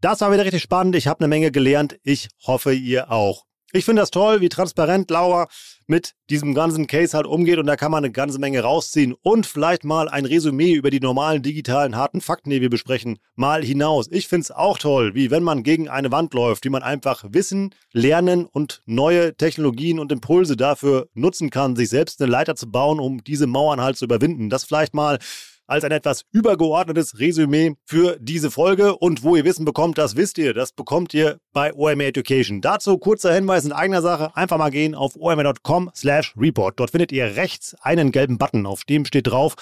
Das 0.00 0.20
war 0.20 0.30
wieder 0.32 0.44
richtig 0.44 0.62
spannend. 0.62 0.96
Ich 0.96 1.06
habe 1.06 1.20
eine 1.20 1.28
Menge 1.28 1.50
gelernt. 1.50 1.96
Ich 2.02 2.28
hoffe, 2.46 2.74
ihr 2.74 3.10
auch. 3.10 3.46
Ich 3.76 3.84
finde 3.84 4.02
das 4.02 4.12
toll, 4.12 4.40
wie 4.40 4.48
transparent 4.48 5.10
Laura 5.10 5.48
mit 5.88 6.14
diesem 6.30 6.54
ganzen 6.54 6.86
Case 6.86 7.16
halt 7.16 7.26
umgeht 7.26 7.58
und 7.58 7.66
da 7.66 7.74
kann 7.74 7.90
man 7.90 8.04
eine 8.04 8.12
ganze 8.12 8.38
Menge 8.38 8.60
rausziehen 8.60 9.16
und 9.20 9.46
vielleicht 9.46 9.82
mal 9.82 10.08
ein 10.08 10.26
Resümee 10.26 10.74
über 10.74 10.90
die 10.90 11.00
normalen 11.00 11.42
digitalen 11.42 11.96
harten 11.96 12.20
Fakten, 12.20 12.50
die 12.50 12.60
wir 12.60 12.70
besprechen, 12.70 13.18
mal 13.34 13.64
hinaus. 13.64 14.06
Ich 14.12 14.28
finde 14.28 14.42
es 14.42 14.50
auch 14.52 14.78
toll, 14.78 15.16
wie 15.16 15.32
wenn 15.32 15.42
man 15.42 15.64
gegen 15.64 15.88
eine 15.88 16.12
Wand 16.12 16.34
läuft, 16.34 16.64
wie 16.64 16.70
man 16.70 16.84
einfach 16.84 17.24
Wissen, 17.30 17.74
Lernen 17.90 18.46
und 18.46 18.80
neue 18.86 19.36
Technologien 19.36 19.98
und 19.98 20.12
Impulse 20.12 20.56
dafür 20.56 21.08
nutzen 21.14 21.50
kann, 21.50 21.74
sich 21.74 21.88
selbst 21.88 22.22
eine 22.22 22.30
Leiter 22.30 22.54
zu 22.54 22.70
bauen, 22.70 23.00
um 23.00 23.24
diese 23.24 23.48
Mauern 23.48 23.80
halt 23.80 23.96
zu 23.96 24.04
überwinden. 24.04 24.50
Das 24.50 24.62
vielleicht 24.62 24.94
mal 24.94 25.18
als 25.66 25.84
ein 25.84 25.92
etwas 25.92 26.24
übergeordnetes 26.32 27.18
Resümee 27.18 27.74
für 27.84 28.16
diese 28.20 28.50
Folge. 28.50 28.96
Und 28.96 29.22
wo 29.22 29.36
ihr 29.36 29.44
Wissen 29.44 29.64
bekommt, 29.64 29.98
das 29.98 30.16
wisst 30.16 30.38
ihr. 30.38 30.54
Das 30.54 30.72
bekommt 30.72 31.14
ihr 31.14 31.38
bei 31.52 31.72
OMA 31.72 32.04
Education. 32.04 32.60
Dazu 32.60 32.98
kurzer 32.98 33.34
Hinweis 33.34 33.64
in 33.64 33.72
eigener 33.72 34.02
Sache. 34.02 34.36
Einfach 34.36 34.58
mal 34.58 34.70
gehen 34.70 34.94
auf 34.94 35.16
oma.com 35.16 35.90
slash 35.94 36.34
report. 36.36 36.78
Dort 36.78 36.90
findet 36.90 37.12
ihr 37.12 37.36
rechts 37.36 37.74
einen 37.80 38.12
gelben 38.12 38.38
Button. 38.38 38.66
Auf 38.66 38.84
dem 38.84 39.04
steht 39.04 39.26
drauf, 39.26 39.54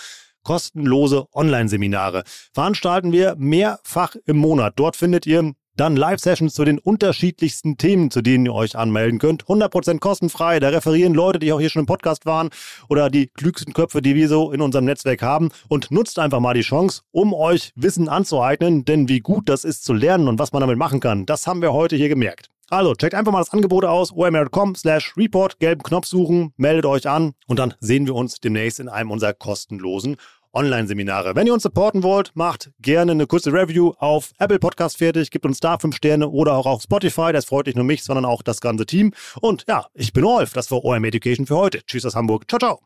kostenlose 0.42 1.26
Online-Seminare. 1.34 2.24
Veranstalten 2.52 3.12
wir 3.12 3.36
mehrfach 3.36 4.16
im 4.26 4.38
Monat. 4.38 4.74
Dort 4.76 4.96
findet 4.96 5.26
ihr 5.26 5.52
dann 5.76 5.96
Live-Sessions 5.96 6.54
zu 6.54 6.64
den 6.64 6.78
unterschiedlichsten 6.78 7.76
Themen, 7.76 8.10
zu 8.10 8.22
denen 8.22 8.46
ihr 8.46 8.54
euch 8.54 8.76
anmelden 8.76 9.18
könnt. 9.18 9.44
100% 9.44 9.98
kostenfrei. 9.98 10.60
Da 10.60 10.68
referieren 10.68 11.14
Leute, 11.14 11.38
die 11.38 11.52
auch 11.52 11.60
hier 11.60 11.70
schon 11.70 11.80
im 11.80 11.86
Podcast 11.86 12.26
waren 12.26 12.50
oder 12.88 13.10
die 13.10 13.28
klügsten 13.28 13.72
Köpfe, 13.72 14.02
die 14.02 14.14
wir 14.14 14.28
so 14.28 14.52
in 14.52 14.60
unserem 14.60 14.84
Netzwerk 14.84 15.22
haben. 15.22 15.50
Und 15.68 15.90
nutzt 15.90 16.18
einfach 16.18 16.40
mal 16.40 16.54
die 16.54 16.60
Chance, 16.60 17.02
um 17.10 17.32
euch 17.32 17.72
Wissen 17.74 18.08
anzueignen. 18.08 18.84
Denn 18.84 19.08
wie 19.08 19.20
gut 19.20 19.48
das 19.48 19.64
ist 19.64 19.84
zu 19.84 19.92
lernen 19.92 20.28
und 20.28 20.38
was 20.38 20.52
man 20.52 20.60
damit 20.60 20.78
machen 20.78 21.00
kann, 21.00 21.26
das 21.26 21.46
haben 21.46 21.62
wir 21.62 21.72
heute 21.72 21.96
hier 21.96 22.08
gemerkt. 22.08 22.48
Also 22.72 22.94
checkt 22.94 23.14
einfach 23.14 23.32
mal 23.32 23.40
das 23.40 23.52
Angebot 23.52 23.84
aus, 23.84 24.12
omr.com 24.12 24.74
slash 24.76 25.14
report, 25.18 25.58
gelben 25.58 25.82
Knopf 25.82 26.06
suchen, 26.06 26.54
meldet 26.56 26.86
euch 26.86 27.06
an 27.06 27.34
und 27.46 27.58
dann 27.58 27.74
sehen 27.80 28.06
wir 28.06 28.14
uns 28.14 28.40
demnächst 28.40 28.80
in 28.80 28.88
einem 28.88 29.10
unserer 29.10 29.34
kostenlosen 29.34 30.16
Online-Seminare. 30.52 31.34
Wenn 31.34 31.46
ihr 31.46 31.54
uns 31.54 31.62
supporten 31.62 32.02
wollt, 32.02 32.32
macht 32.34 32.70
gerne 32.80 33.12
eine 33.12 33.26
kurze 33.26 33.52
Review 33.52 33.92
auf 33.98 34.32
Apple 34.38 34.58
Podcast 34.58 34.98
fertig, 34.98 35.30
gebt 35.30 35.46
uns 35.46 35.60
da 35.60 35.78
fünf 35.78 35.96
Sterne 35.96 36.28
oder 36.28 36.54
auch 36.54 36.66
auf 36.66 36.82
Spotify. 36.82 37.32
Das 37.32 37.44
freut 37.44 37.66
nicht 37.66 37.76
nur 37.76 37.84
mich, 37.84 38.04
sondern 38.04 38.24
auch 38.24 38.42
das 38.42 38.60
ganze 38.60 38.86
Team. 38.86 39.12
Und 39.40 39.64
ja, 39.68 39.86
ich 39.94 40.12
bin 40.12 40.24
Rolf. 40.24 40.52
Das 40.52 40.70
war 40.70 40.84
OM 40.84 41.04
Education 41.04 41.46
für 41.46 41.56
heute. 41.56 41.84
Tschüss 41.84 42.04
aus 42.04 42.14
Hamburg. 42.14 42.48
Ciao, 42.48 42.58
ciao. 42.58 42.80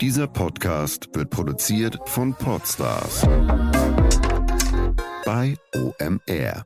Dieser 0.00 0.26
Podcast 0.26 1.08
wird 1.14 1.30
produziert 1.30 1.98
von 2.04 2.34
Podstars 2.34 3.26
bei 5.34 5.56
OMR. 5.74 6.64